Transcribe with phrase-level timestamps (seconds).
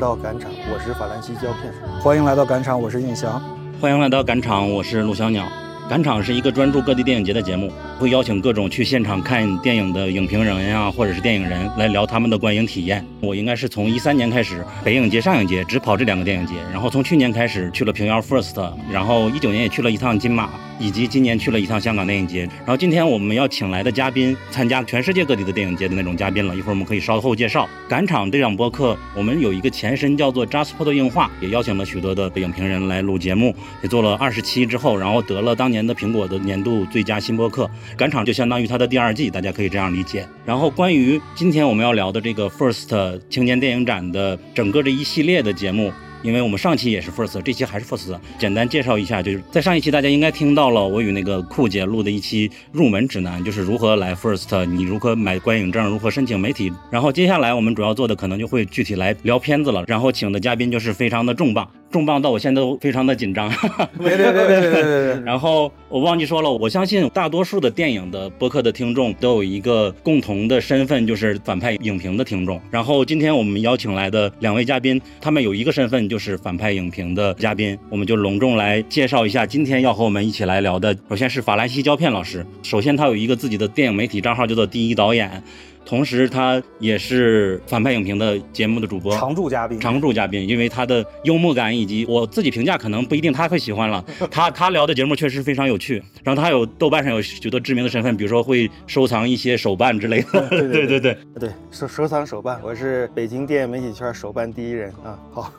[0.00, 1.70] 到赶场，我是法兰西胶片。
[2.00, 3.38] 欢迎来到赶场，我是印翔。
[3.78, 5.46] 欢迎来到赶场，我是陆小鸟。
[5.90, 13.04] 赶场是一个专注各地电影节的节目，会邀请各种去现场看电影的影评人呀，或者是电影人来聊他们的观影体验。
[13.20, 20.48] 我应该是从一三年开始，北影节、上影节只跑这两个电影节，然后从去年开始去了平遥 First，然后一九年也去了一趟金马。
[20.80, 26.56] 以及今年去了一趟香港电影节，然后今天我们要请来的嘉宾，参加全世界各地的电影节的那种嘉宾了。
[26.56, 27.68] 一会儿我们可以稍后介绍。
[27.86, 37.70] 赶场这档播客，我们有一个前身叫做 JustPod 映画，也邀请了许多的北影评人来录节目，也做了二十期之后，然后得了当年的苹果的年度最佳新播客。
[37.96, 40.26] 赶场就相当于它的第二季，大家可以这样理解。
[40.46, 45.92] 然后关于今天我们要聊的这个 First 青年电影展的整个这一系列的节目。
[46.22, 48.18] 因为我们上期也是 first，这期还是 first。
[48.38, 56.72] 简单介绍一下，就是在上一期大家应该听到了我与那个酷姐录的一期入门指南，就是如何来 first，你如何买观影证，如何申请媒体。
[56.90, 59.84] 然后接下来我们主要做的可能就会具体来聊片子了。
[59.86, 61.68] 然后请的嘉宾就是非常的重磅。
[61.90, 63.50] 重磅到我现在都非常的紧张，
[63.98, 65.20] 别别别别别别别！
[65.24, 72.60] 然后我忘记说了，我相信大多数的电影的播客的听众都有一个共同的身份，就是反派影评的听众。
[72.70, 80.96] 然后今天我们邀请来的两位嘉宾，他们有一个身份就是反派影评的嘉宾，我们就隆重来介绍一下今天要和我们一起来聊的。
[81.08, 85.42] 首先是法兰西胶片老师，首先他有一个自己的电影媒体账号，叫做第一导演。
[85.84, 90.46] 同时，他也是反派影评的节目的主播，常驻嘉宾，常驻嘉宾。
[90.46, 94.04] 因为他的幽默感以及我自己评价，可能不一定他会喜欢了。
[94.30, 96.00] 他他聊的节目确实非常有趣。
[96.22, 100.48] 然后他有豆瓣上有许多知名的身份，比如说会收藏一些手办之类的。
[100.48, 105.18] 对对对对 对，收收藏手办，我是北京电影媒体圈手办第一人啊。
[105.32, 105.52] 好。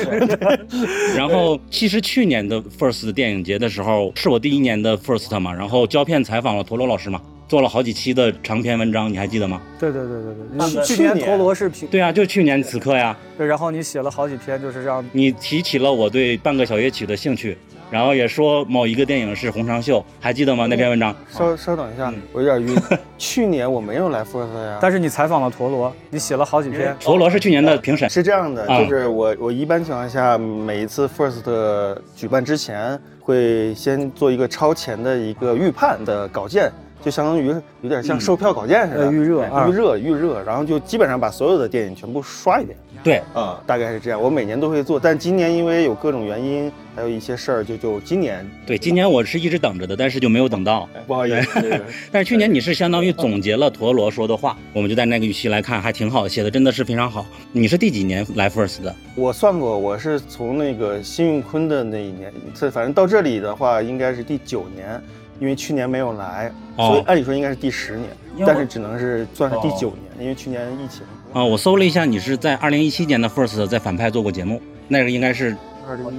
[1.16, 5.52] 然后其实去年的 First 电影节的时候，是我第一年的 First 嘛。
[5.52, 7.20] 然后胶片采访了陀螺老师嘛。
[7.50, 9.60] 做了好几期的长篇文章，你还记得吗？
[9.76, 13.16] 对对对对对，去年陀螺是评，对啊，就去年此刻呀。
[13.36, 17.58] 对，然后你写了好几篇，就是让你提起了我对半个小夜曲的兴趣，
[17.90, 20.66] 然后也说某一个电影是红长袖，还记得吗？
[20.66, 21.12] 那篇文章？
[21.28, 22.80] 稍稍等一下，我有点晕。
[23.18, 26.94] 去年我没有来 First 呀，但是你采访了陀螺，你写了好几篇。
[27.00, 31.42] 陀螺是去年的评审，是这样的，就是我我一般情况下每一次 First
[32.14, 36.70] 举办之前会先做一个超前的一个预判的稿件。
[37.02, 42.76] 就相当于有点像售票稿件似的，预热、预热、预热，然后就基本上把所有的电影全部刷一遍。
[43.02, 44.20] 对，啊，大概是这样。
[44.20, 48.46] 我每年都会做，但今年因为有各种原因，还有一些事儿，就就今年。
[48.66, 51.80] 对，今年我是一直等着的，但是就没有等到，不好意思。
[52.12, 57.24] 但是去年你是相当于总结了陀螺说的话，我们就在那个语气来看，还挺好，写的真的是非常好。
[57.52, 58.94] 你是第几年来 First 的？
[59.14, 65.02] 我算过，我是从那个辛运坤的那一年，这反正到这里的话，应该是第九年。
[65.40, 68.10] 因为去年没有来，所以按理说应该是第十年，
[68.46, 71.02] 但是只能是算是第九年，因为去年疫情。
[71.32, 75.56] 啊，我搜了一下，你是在二零一七年的 First 在反派做过节目，那个应该是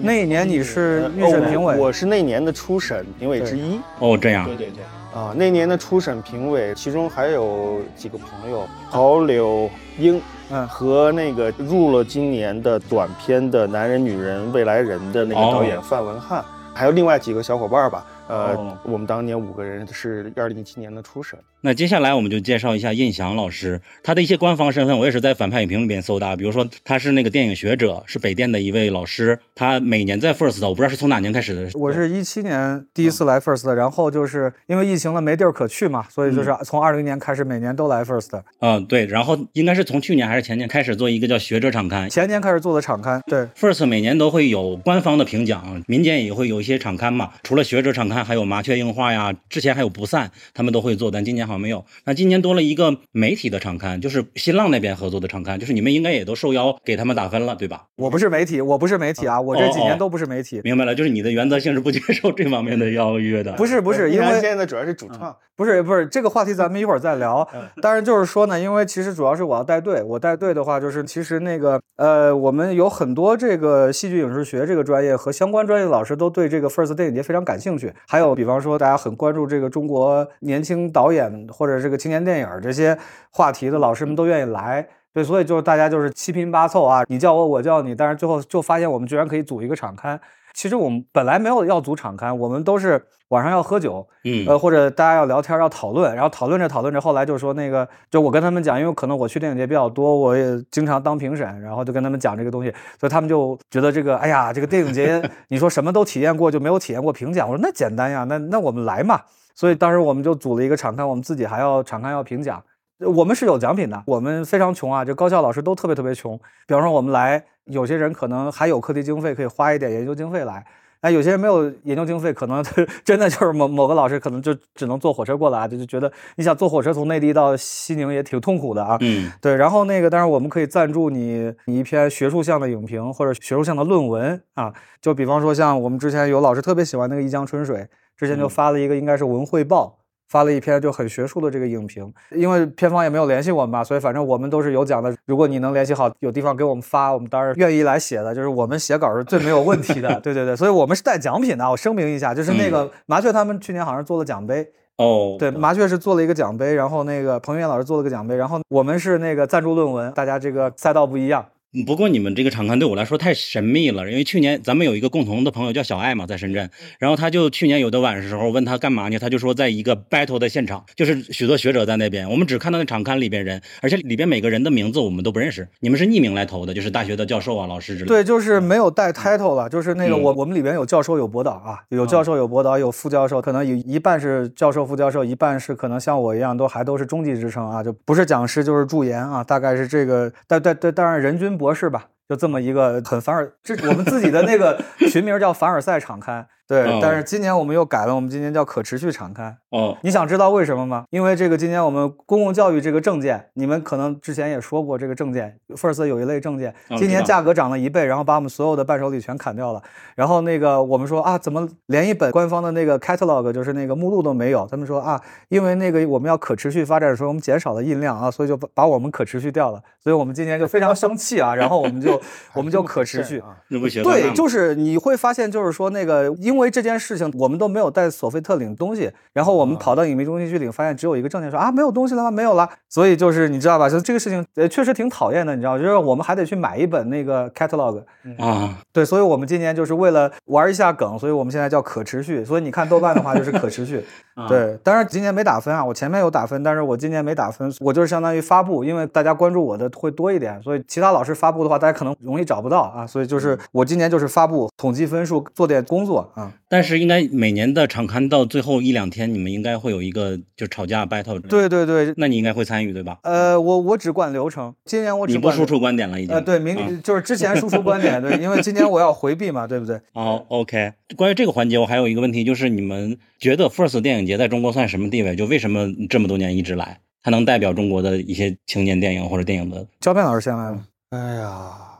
[0.02, 3.80] 那一年你是预审评委，我是那年的初审评委之一。
[4.00, 4.46] 哦，这样。
[4.46, 4.84] 对对对。
[5.14, 16.44] 啊，那年的初审评委，其中还有几个朋友，陶柳英，嗯，和那个入了今年的短片的男人、女人、未来人的那个导演范文翰，
[16.74, 18.06] 还有另外几个小伙伴吧。
[18.32, 21.38] 呃，我们当年五个人是二零一七年的初审。
[21.64, 26.36] 那接下来我们就介绍一下印翔老师，他的一些官方身份，我也是在反派影评里边搜的。
[26.36, 29.38] 比如说，他是那个电影学者，是北电的一位老师。
[29.54, 31.70] 他每年在 First，我不知道是从哪年开始的。
[31.78, 38.42] 我是一七年第一次来 First，然后就是因为疫情了没地儿可去嘛，所以就是从二零年开始每年都来 First。
[38.60, 39.06] 嗯，对。
[39.06, 42.10] 然后应该是从去年还是前年开始做一个叫学者场刊。
[42.10, 43.22] 前年开始做的场刊。
[43.28, 47.30] 对，First 每年都会有官方的评奖，民间也会有一些场刊嘛。
[47.44, 51.84] 除了学者场刊，还有麻雀映画呀，之前还有不散，他们都会做，但今年好像没有。
[52.06, 57.88] 那今年多了一个媒体的场刊，就是新浪那边合作的场刊，就是你们应该也都受邀给他们打分了，对吧？
[57.98, 60.62] 我不是媒体，我不是媒体啊，我这几年都不是媒体。
[60.64, 63.52] 明白了，就是你的原则性是不接受这方面的邀约的。
[63.54, 65.36] 不 是不是，因为现在主要是主创。
[65.58, 67.48] 不是不是，这个话题咱们一会儿再聊。
[67.84, 77.94] 但是就是说呢，因为其实主要是我要带队，我带队的话就是其实那个呃，我们有很多这个戏剧影视学这个专业和相关专业的老师都对这个 First 电影节非常感兴趣。
[78.08, 82.98] 还有比方说大家很关注这个中国年轻导演或者这个青年电影这些
[83.32, 84.88] 话题的老师们都愿意来。
[85.14, 90.18] 对，所以就是大家就是七拼八凑啊，你叫我我叫你，但是最后就发现我们居然可以组一个场刊。
[90.54, 107.50] 其实我们本来没有要组场刊，我们都是晚上要喝酒，嗯，呃，或者大家要聊天要讨论，然后讨论着讨论着，后来就说那个，就我跟他们讲，因为可能我去电影节比较多，我也经常当评审，然后就跟他们讲这个东西，所以他们就觉得这个，哎呀，这个电影节 你说什么都体验过，就没有体验过评奖。
[107.50, 109.22] 我说那简单呀，那那我们来嘛。
[109.54, 112.64] 所以当时我们就组了一个场刊，我们自己还要场刊要评奖。
[113.00, 116.40] 我们是有奖品的，我们非常穷啊，就高校老师都特别特别穷。
[116.68, 120.64] 比方说我们来，有些人可能还有课题经费，可以花一点研究经费来。
[121.00, 122.64] 哎，有些人没有研究经费，可能
[123.04, 128.98] 真的就是某某个老师可能就只能坐火车过来，就就觉得你想坐火车从内地到西宁也挺痛苦的啊。
[129.02, 129.56] 嗯，对。
[129.56, 134.72] 然后那个，但是我们可以赞助你你一篇学术向的影评或者学术向的论文啊。
[135.02, 137.78] 就比方说像我们之前有老师特别喜欢那个《一江春水》，
[138.22, 139.98] 之前就发了一个应该是文汇报。
[140.30, 145.14] 发了一篇就很学术的这个影评，因为片方也没有联系我们嘛，所以反正我们都是有奖的。
[145.26, 148.34] 如果你能联系好，有地方给我们发，我们当然愿意来写的。
[148.34, 151.70] 就是我们写稿是最没有问题的， 对对对，所以我们是带奖品的。
[151.70, 154.66] 我声明一下，就是那个麻雀他们去年好像做了奖杯
[154.96, 161.46] 哦，对，麻雀是做了一个奖杯，然后那个彭于晏老师做了个奖杯，然后我们是那个赞助论文，大家这个赛道不一样。
[161.86, 166.70] 不过你们这个场刊对我来说太神秘了，因为去年咱们有一个共同的朋友叫小爱嘛，在深圳，
[167.00, 178.08] 然后他就去年有的晚时候问他干嘛呢，他就说在一个 battle 的现场，就是许多学者在那边，我们只看到那场刊里边人，而且里边每个人的名字我们都不认识，你们是匿名来投的，就是大学的教授啊、老师之类。
[178.10, 192.08] 对，就是没有带 title 了，就是那个我我们里边有教授有博导啊，有教授有博导有副教授，可能有一半是教授副教授，一半是可能像我一样都还都是中级职称啊，就不是讲师就是助研啊，大概是这个，但但但当然人均博士吧。
[192.28, 194.82] 就这么一个很凡尔，这我们自己的那个
[195.12, 196.48] 群名叫凡尔赛敞开。
[196.72, 199.54] 对，但是今年我们又改了，我们今年叫可持续敞开。
[199.72, 201.04] 哦，你想知道为什么吗？
[201.10, 209.84] 因为这个今年我们公共教育这个证件，你们可能之前也说过，这个证件，First 有一类证件，今年价格涨了一倍，然后把我们所有的伴手礼全砍掉了。
[210.16, 214.66] 然后那个我们说啊，怎么连一本官方的那个 catalog，就是那个目录都没有？
[214.72, 219.82] 他们说啊，因为那个我们要可持续发展的时候，我们减少了印量啊，所以就把把我们可持续掉了。
[220.00, 222.20] 所以我们今年就非常生气啊，然后我们就
[222.54, 223.44] 我们就可持续。
[223.68, 224.02] 那不行。
[224.04, 227.32] 对，就是你会发现，就是说那个因为这件事情。
[227.38, 232.30] 我们都没有带索菲特领东西，然后我们跑到影迷中心去领，发现只有一个证件，说啊没有东西了吗？
[232.30, 232.70] 没有了。
[232.90, 238.04] 所以就是你知道吧，就这个事情呃确实挺讨厌的，你知道，就是我们还得去买一本那个 catalog
[238.38, 238.78] 啊。
[238.92, 242.44] 对，所以我们今年就是为了玩一下梗，所以我们现在叫可持续。
[242.44, 244.06] 所以你看豆瓣的话就是可持续。
[244.50, 253.06] 对，当然今年没打分啊，我前面有打分，但是我今年没打分，我就是相当于发布，因为大家关注我的会多一点，所以其他老师发布的话，大家可能容易找不到啊。
[253.06, 256.51] 所以就是我今年就是发布统计分数，做点工作啊。
[256.68, 257.22] 但是应该。
[257.32, 261.40] 每年的场刊到最后一两天，你们应该会有一个就吵架 battle。
[261.40, 263.18] 对对对，那你应该会参与对吧？
[263.24, 266.36] 呃，我我只管流程，今年我只你不输出观点了已经。
[266.36, 270.00] 呃，对，明就是之前输出观点，对，因为今年我要回避嘛，对不对？
[270.14, 270.94] 哦，OK。
[271.16, 275.36] 关于这个环节，我还有一个问题，就是你们觉得 First 电影节在中国算什么地位？
[275.36, 277.00] 就为什么这么多年一直来？
[277.24, 279.86] 它能代表中国的一些青年电影或者电影的？
[280.00, 280.84] 焦片老师先来吧。
[281.12, 281.91] 哎呀。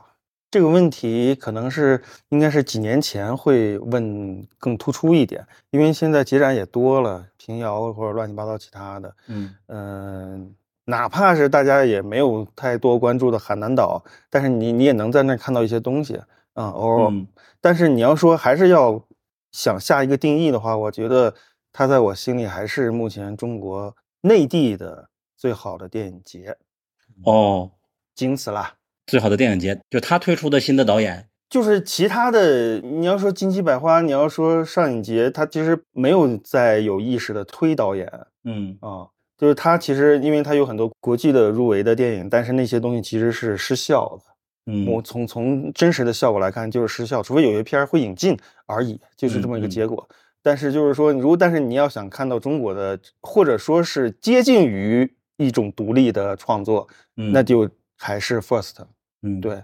[0.52, 9.54] 这个问题可能是应该是几年前会问更突出一点，因为现在节展也多了，平遥或者乱七八糟其他的，嗯。
[9.68, 10.54] 嗯，
[10.84, 16.20] 哪怕是大家也没有太多关注的海南岛，但是你你也能在那看到一些东西
[16.52, 17.10] 啊，偶尔。
[17.62, 19.02] 但是你要说还是要
[19.52, 21.34] 想下一个定义的话，我觉得
[21.72, 26.58] 它在我心里还是目前中国内地的最好的电影节，
[27.24, 27.70] 哦，
[28.14, 28.74] 仅此啦。
[29.06, 32.78] 最好的电影节，就他推出的新的导演，就是其他的。
[32.78, 38.08] 你要说金鸡百花，你要说上影节，他其实没有在有意识的推导演。
[38.44, 39.06] 嗯啊，
[39.36, 44.72] 就是他其实，因为他有很多国际的入围的电影，但是那些东西其实是失效的。
[44.72, 50.08] 嗯，我从从真实的效果来看，就是失效，除非有些片儿会引进而已，就是这么一个结果。
[50.42, 57.68] 但是就是说，如果但是你要想看到中国的，或者说是接近于一种独立的创作，那就。
[58.02, 58.74] 还是 first，
[59.22, 59.62] 嗯，对，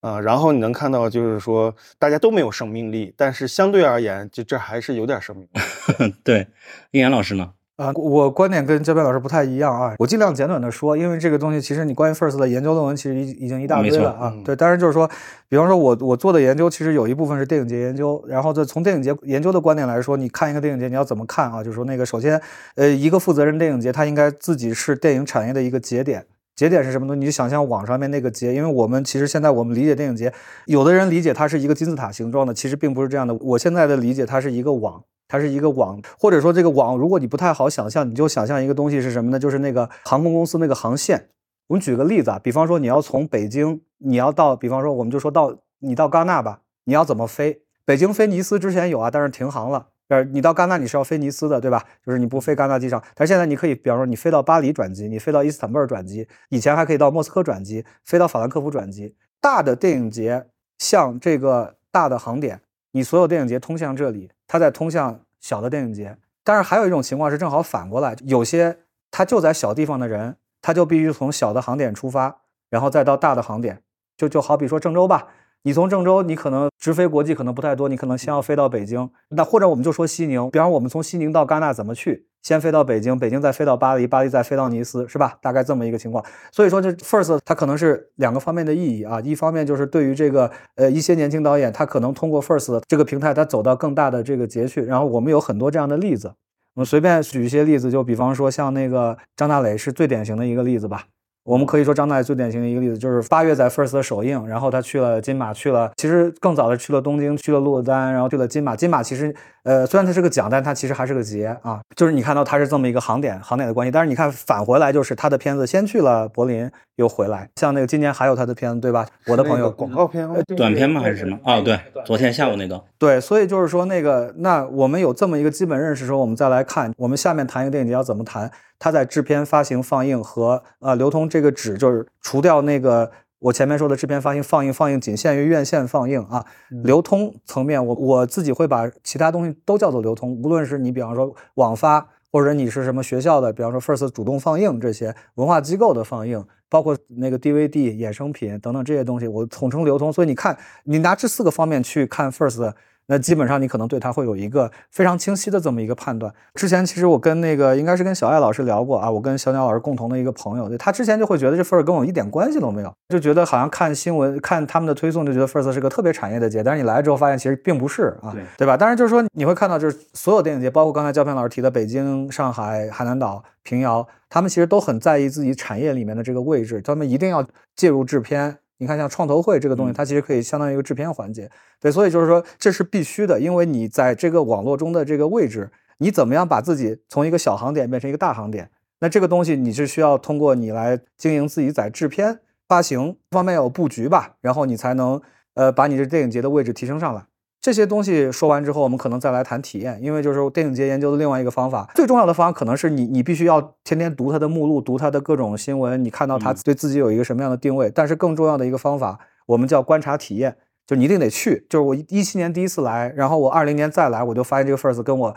[0.00, 5.48] 啊，然后你能看到，就是说大家都没有生命力，但是相对而言，就这还是有点生命。
[5.52, 6.14] 力。
[6.24, 6.48] 对，
[6.90, 7.52] 应岩老师呢？
[7.76, 14.34] 啊，我观点跟焦边老师不太一样啊，我尽量简短的说，因为这个东西其实你关于 first 的研究论文其实已已经一大堆了啊。
[14.42, 15.06] 对，当然就是说，
[15.46, 21.62] 比方说我我做的研究，其实有一部分是电影节研究，然后这从电影节研究的观点来说，你看一个电影节你要怎么看啊？
[21.62, 22.40] 就是说那个首先，
[22.76, 26.24] 呃，一个负责人电影节，它应该自己是电影产业的一个节点。
[26.56, 27.20] 节点是什么东西？
[27.20, 30.32] 你就想象网上面那个节，因为我们其实现在我们理解电影节，
[30.64, 33.34] 有的人理解它是一个金字塔形状的，其实并不是这样的。
[33.34, 39.38] 我现在的理解，它是一个网，它是一个网，或者说这个网，如果你不太好想象，你就想象一个东西是什么呢？
[39.38, 41.28] 就是那个航空公司那个航线。
[41.68, 47.60] 我们举个例子啊，比方说你要从北京，你要到，比方说我们就说到你到戛纳吧，你要怎么飞？
[47.84, 49.88] 北京飞尼斯之前有啊，但是停航了。
[50.08, 51.84] 呃，你到戛纳你是要飞尼斯的，对吧？
[52.04, 59.14] 就是你不飞戛纳机场，但是现在你可以，比方说你飞到巴黎转机，你飞到伊斯坦布尔转机，以前还可以到莫斯科转机，飞到法兰克福转机。
[59.40, 60.46] 大的电影节
[60.78, 62.60] 像这个大的航点，
[62.92, 66.16] 你所有电影节通向这里，它在通向小的电影节。
[66.44, 68.78] 但是还有一种情况是正好反过来，有些
[69.10, 70.36] 他就在小地方的人。
[70.62, 73.82] 他就必须从小的航点出发，然后再到大的航点。
[74.16, 75.28] 就就好比说郑州吧。
[75.66, 79.10] 你从郑州，你可能直飞国际可能不太多，你可能先要飞到北京。
[79.30, 82.28] 那或者我们就说西宁，比方我们从西宁到戛纳怎么去？
[82.40, 85.36] 先飞到北京，北京再飞到巴黎，巴黎再飞到尼斯，是吧？
[85.42, 86.24] 大概这么一个情况。
[86.52, 89.20] 所以说这 First 它可能是两个方面的意义啊。
[89.22, 94.84] 一方面就是对于这个呃一些年轻导演，他可能通过 First 这个平台，他走到更大的这个节去。
[94.84, 96.28] 然后我们有很多这样的例子，
[96.74, 101.06] 我们随便举一些例子，就比方说像那个张大磊是最典型的一个例子吧。
[101.46, 108.74] 我们可以说张大爷最典型的一个例子就是八月在 First 的首映，然后他去了金马，去了其实更早的去了东京，去了鹿丹，然后去了金马。
[108.74, 109.32] 金马其实
[109.66, 111.80] 呃虽然它是个奖，但它其实还是个节啊。
[111.96, 117.48] 就是你看到它是这么一个航点航点的关系，但是你看返回来就是他的片子先去了柏林，又回来。
[117.56, 119.04] 像那个今年还有他的片子对吧？
[119.26, 121.36] 我的朋友广告片短片吗还是什么？
[121.42, 128.50] 哦对，昨天下午那个对，所以就是说那个那我们有这么一个基本认识之后，我们再来看我们下面谈一个电影节要怎么谈。
[128.78, 133.10] 它在制片、发行、放映和呃流通这个纸，就是除掉那个
[133.46, 136.44] 我前面说的制片、发行、放映，放映仅限于院线放映啊。
[136.82, 150.12] 流通层面，我我自己会把其他东西都叫做流通，无论是你比方说网发，或者你是什么学校的，比方说 First 主动放映这些文化机构的放映，包括那个 DVD 衍生品等等这些东西，我统称流通。
[150.12, 152.72] 所以你看，你拿这四个方面去看 First。
[153.08, 156.32] 那基本上你可能对他会有一个非常清晰的这么一个判断。
[156.54, 168.76] 之前其实我跟那个应该是跟小艾老师聊过啊，我跟小鸟老师共同的一个朋友，他之前就会觉得这 First 跟我一点关系都没有，就觉得好像看新闻看他们的推送就觉得 First 是个特别产业的节，但是你来了之后发现其实并不是啊，对吧？
[168.76, 177.46] 当然就是说你会看到就是所有电影节，包括刚才焦片老师提的北京、上海、海南岛、平遥，他们其实都很在意自己产业里面的这个位置，他们一定要
[177.76, 178.58] 介入制片。
[178.78, 188.70] 你看，像创投会这个东西，它其实可以相当于一个制片环节，对，所以就是说这是必须的，因为你在这个网络中的这个位置，你怎么样把自己从一个小航点变成一个大航点？
[188.98, 195.20] 那这个东西你是需要通过你来经营自己在制片、发行方面有布局吧，然后你才能
[195.54, 197.24] 呃把你这电影节的位置提升上来。
[197.66, 207.90] 这些东西说完之后，我们可能再来谈体验，因为就是电影节研究的另外一个方法，最重要的方法可能是你你必须要天天读它的目录，读它的各种新闻，你看到它对自己有一个什么样的定位。
[207.92, 210.56] 但是更重要的一个方法，我们叫观察体验，
[210.86, 211.66] 就你一定得去。
[211.68, 215.34] 就是我一七年第一次来，然后我二零年再来，我就发现这个 first 跟我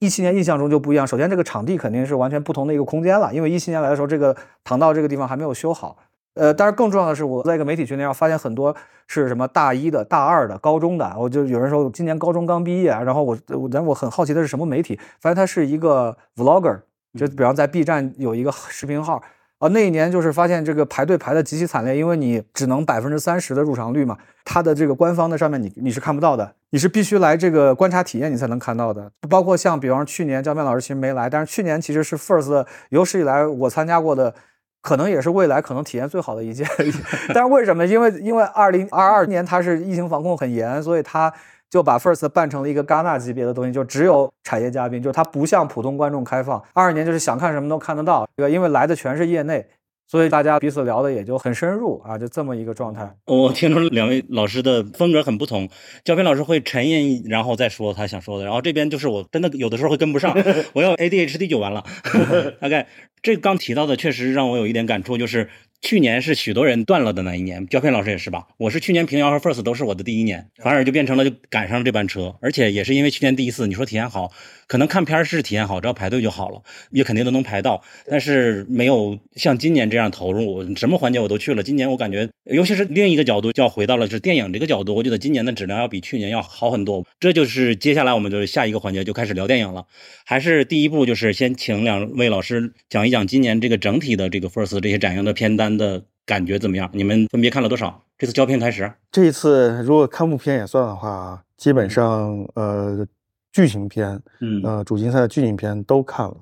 [0.00, 1.06] 一七年印象中就不一样。
[1.06, 5.96] 首先，这个场地肯定是完全不同的一个空间了，因为一七年来的时候，这个唐道这个地方还没有修好。
[6.38, 8.74] 呃，但是更重要的是，我在一个媒体群里上发现很多
[9.08, 16.78] 是什么大一的、大二的、高中的，我就有人说今年高中刚毕业，然后我我，然后我很好奇的是什么媒体，发现他是一个 vlogger，
[17.18, 19.20] 就比方在 B 站有一个 视频号
[19.58, 34.32] 啊，那一年就是发现这个排队排的极其惨烈，因为你只能百分之三十的入场率嘛，它的这个官方的上面你你是看不到的，你是必须来这个观察体验你才能看到的，包括像比方说去年焦面老师其实没来，但是去年其实是 first 有史以来我参加过的。
[34.80, 36.64] 可能也是未来可能体验最好的一届，
[37.34, 37.84] 但是为什么？
[37.86, 41.32] 因为因为二零二二年它是疫情防控很严，所以它
[41.68, 46.62] 就把 First 办成了一个戛纳级别的东西，就只有产业嘉宾，就是它不向普通观众开放。
[46.72, 48.48] 二二年就是想看什么都看得到，对吧？
[48.48, 49.66] 因为来的全是业内。
[50.10, 53.14] 所以大家彼此聊的也就很深入啊，就这么一个状态。
[53.26, 55.68] 我听出两位老师的风格很不同，
[56.02, 60.34] 焦片老师会沉吟，然后再说他想说的，然后这边就是我真的有的时候会跟不上，
[60.72, 61.84] 我要 ADHD 就完了。
[62.58, 62.88] 大概
[63.20, 65.50] 这刚提到的确实让我有一点感触，就是
[65.80, 68.48] 去年是许多人断了的那一年，胶片老师也是吧？
[68.56, 74.32] 我是去年平遥和 First 都是我的第一年，反而就变成了就赶上这班车，而且也是因为去年第一次，你说体验好。
[74.66, 77.82] 可能看片是体验好，只要排队就好了，也肯定都能排到。
[78.06, 81.62] 但是没有像今年这样投入，什么环节我都去了。
[81.62, 84.94] 今年我感觉，尤其是另一个角度，就要回到了是电影这个角度。
[84.94, 87.06] 我觉得今年的质量要比去年要好很多。
[87.18, 89.86] 这就是接下来我们就是下一个环节就开始聊电影了。
[90.26, 96.88] 还是第一步就是先请两位老师讲一讲今年这个整体的这个 First 这些展映的片单的感觉怎么样？
[96.92, 98.02] 你们分别看了多少？
[98.16, 103.06] 这次胶片开始，这一次如果看部片也算的话，基本上呃。
[103.50, 106.36] 剧情片，嗯，呃，主竞赛的剧情片都看了，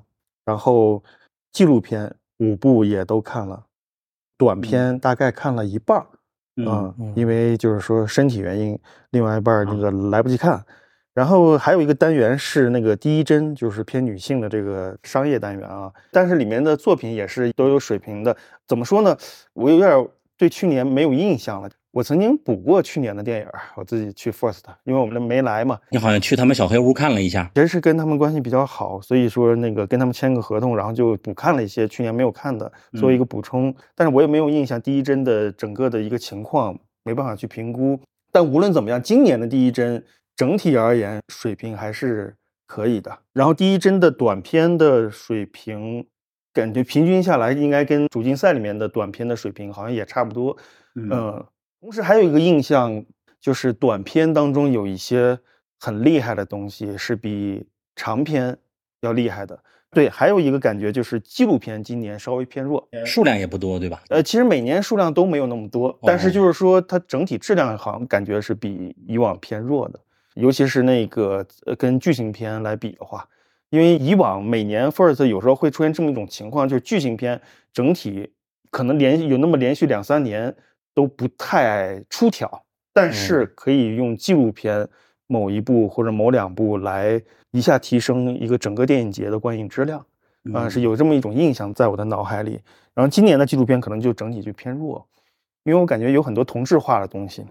[0.45, 1.01] 然后
[1.53, 3.63] 纪录片五部也都看了，
[4.37, 6.05] 短片大概看了一半儿，
[6.57, 8.77] 嗯，因为就是说身体原因，
[9.11, 10.63] 另外一半儿那个来不及看。
[11.17, 18.37] 然后还有一个单元是那个第一帧，就是偏女性的这个商业单元啊，但是里面的作品也是都有水平的。
[18.67, 19.17] 怎么说呢？
[19.53, 20.07] 我有点
[20.37, 21.67] 对去年没有印象了。
[21.89, 25.79] 我曾经补过去年的电影，我自己去 First，因为我们没来嘛。
[25.89, 33.73] 你好像去他们小黑屋看了一下，其实是跟他们关系比较好，所以说那个跟他们签个合同，然后就补看了一些去年没有看的，做一个补充。
[33.95, 37.99] 但是我也没有印象第一帧的整个的一个情况，没办法去评估。
[38.31, 40.03] 但无论怎么样，今年的第一帧
[40.37, 42.33] 整体而言水平还是
[42.65, 43.19] 可以的。
[43.33, 46.07] 然后第一帧的短片的水平。
[46.53, 50.57] 感觉平均下来应该跟主竞赛里面的短片的水平好像也差不多。
[50.95, 51.45] 嗯，
[51.79, 53.05] 同时还有一个印象
[53.39, 55.37] 就是短片当中有一些
[55.79, 58.57] 很厉害的东西是比长片
[59.01, 59.59] 要厉害的。
[59.91, 64.01] 对，还有一个感觉就是纪录片今年稍微偏弱，数量也不多，对吧？
[64.09, 69.99] 呃，其实每年数量都没有那么多，但是就是说它整体质量好像感觉是比以往偏弱的，
[70.37, 73.27] 尤其是那个呃跟剧情片来比的话，
[73.69, 77.41] 因为以往每年 First 有时候会出现这么一种情况，就是剧情片
[77.73, 78.31] 整体
[78.71, 80.55] 可能连续有那么连续两三年
[80.93, 82.63] 都不太出挑，
[82.93, 84.87] 但是可以用纪录片
[85.27, 87.21] 某一部或者某两部来。
[87.51, 90.05] 一下提升一个整个电影节的观影质量，
[90.53, 92.59] 啊，是有这么一种印象在我的脑海里。
[92.93, 95.03] 然后今年的纪录片可能就整体就偏弱，
[95.63, 97.43] 因为我感觉有很多同质化的东西，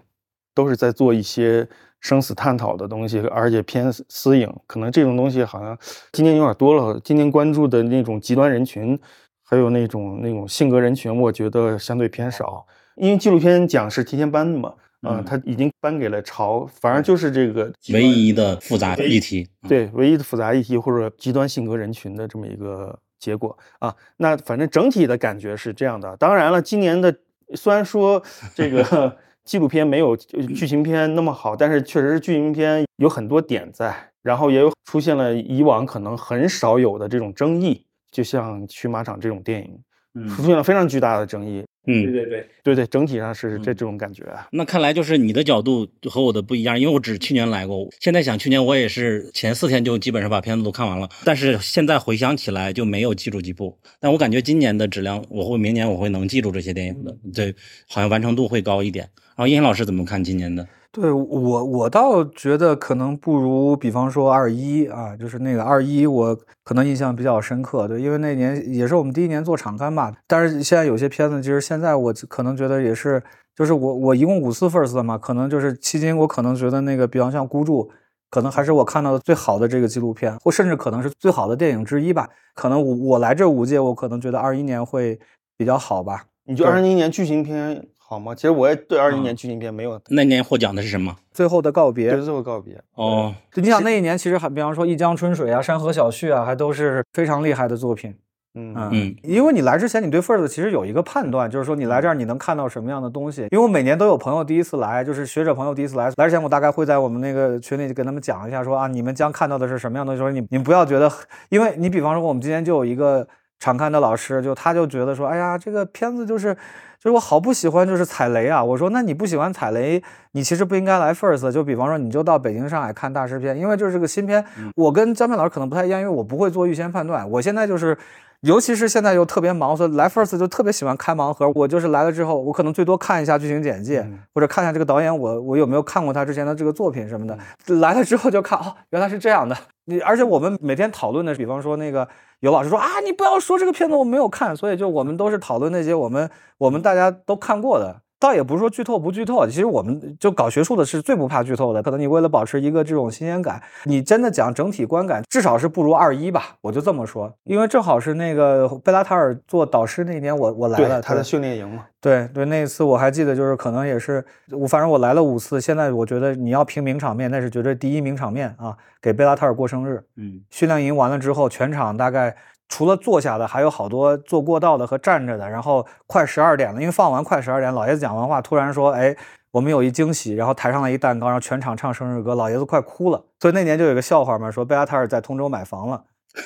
[0.53, 1.67] 都是在做一些
[1.99, 4.53] 生死探讨的东西，而且偏私影。
[4.65, 5.77] 可能这种东西好像
[6.11, 6.99] 今年有点多了。
[7.03, 8.97] 今年关注的那种极端人群，
[9.43, 12.65] 还有那种那种性格人群，我觉得相对偏少。
[12.95, 14.73] 因为纪录片奖是提前颁的嘛。
[15.03, 23.95] 嗯，他已经颁给了朝，反而就是这个唯一的复杂议题，对，唯一的复杂议题或者极端性格人群的这么一个结果啊。
[24.17, 26.17] 那反正整体的感觉是这样的。
[26.17, 27.15] 当然了，今年的
[27.53, 28.21] 虽然说
[28.55, 29.15] 这个
[29.47, 41.63] 纪录片没有剧情片那么好，但是确实是剧情片有很多点在，然后也有出现了以往可能很少有的这种争议，就像《驱马场》这种电影，出现了非常巨大的争议。
[41.89, 44.25] 嗯，对对对对对，整体上是这这种感觉。
[44.51, 53.77] 那看来就是你的角度和我的不一样，因为我只去年来过，现在想去年我也是前四天就基本上把片子都看完了，但是现在回想起来就没有记住几部。
[54.01, 57.55] 但我感觉今年的质量，我会明年我会能记住这些电影的，对，
[57.87, 59.09] 好像完成度会高一点。
[59.37, 60.67] 然后叶老师怎么看今年的？
[60.91, 67.87] 对我，我倒觉得可能不如，比方说二一啊，就是那个二一，我可能印象比较深刻。
[67.87, 70.11] 对，因为那年也是我们第一年做场刊吧。
[70.25, 73.21] 但是现在有些片子，其实现在我可能觉得也是，
[73.55, 77.91] 就是我我一共五次 first 嘛，可能就是迄今我可能觉得那个，比方像孤注，
[78.31, 82.27] 可能还是我看到的最好的这个纪录片，或甚至可能是最好的电影之一吧。
[82.55, 85.19] 可能我我来这五届，我可能觉得二一年会
[85.55, 86.23] 比较好吧。
[86.45, 87.85] 你就二零一年剧情片？
[88.09, 88.33] 好吗？
[88.33, 89.99] 其实我也对二一年剧情片没有。
[90.07, 91.13] 那年获奖的是什么？
[91.33, 92.11] 最后的告别。
[92.11, 92.81] 对，最后告别。
[92.95, 98.15] 哦，你想那一年其实还，比方说《一江春水》啊，《山河小序》啊，还都是非常厉害的作品。
[98.55, 99.15] 嗯嗯。
[99.23, 103.41] 因为你来之前，你对 First 其实有一个判断，就是说你来这儿你能看到什么样的东西。
[103.51, 110.19] 因为我每年都有朋友第一次来，就是学者朋友第一次来，来之前我大概会在我们那个群里跟他们讲一下，说啊，你们将看到的是什么样的东西。
[110.21, 111.11] 说你你不要觉得，
[111.49, 113.27] 因为你比方说我们今天就有一个
[113.59, 116.55] 常看的老师，就他就觉得说，哎呀，这个片子就是。
[116.99, 118.63] 就是我好不喜欢，就是踩雷啊！
[118.63, 121.51] 我说，那你不喜欢踩雷，你其实不应该来 First。
[121.51, 124.43] 就比方说，你就到北京、上海看大师片，因为就是个新片。
[124.75, 127.29] 我跟江片老师可能不太一样，因为我不会做预先判断。
[127.29, 127.95] 我现在就是，
[128.41, 131.51] 尤其是现在又特别忙，所以来 First 就特别喜欢开盲盒。
[131.53, 137.37] 我就是来了之后，我可能最多看一下剧情简介，或者看一下这个导演，我我有没有看过他之前的这个作品什么的。
[137.79, 139.55] 来了之后就看，哦，原来是这样的。
[139.85, 142.07] 你而且我们每天讨论的，比方说那个。
[142.39, 148.01] 有老师说啊，你不要说这个片子我没有看，所以就我们都是讨论那些我们我们大家都看过的。
[148.19, 151.83] 倒也不是说剧透不剧透，其实我们就搞学术的是最不怕剧透的。
[151.83, 157.31] 可能你为了保持一个这种新鲜感，你真的讲整体观感，至少是不如二一吧，我就这么说。
[157.43, 161.85] 因为正好是那个贝拉塔尔做导师那年，我我来了，他的训练营嘛。
[161.99, 165.59] 对对，那一次我还记得，就是可能也是我，反正我来了五次。
[165.59, 170.03] 现在我觉得你要评名场面，那是绝对第一名场面啊，给贝拉塔尔过生日。
[170.15, 172.35] 嗯，训练营完了之后，全场大概。
[172.69, 175.49] 除了坐下的，还有好多坐过道的和站着的。
[175.49, 179.15] 然后快十二点了，因为放完快十二点，老爷子讲完话，突然说：“哎，
[179.51, 183.23] 我们有一惊喜。”然后台上来一蛋糕，然后全场唱生日歌，老爷子快哭了。
[183.39, 186.03] 所以那年就有个笑话嘛，说贝拉塔尔在通州买房了，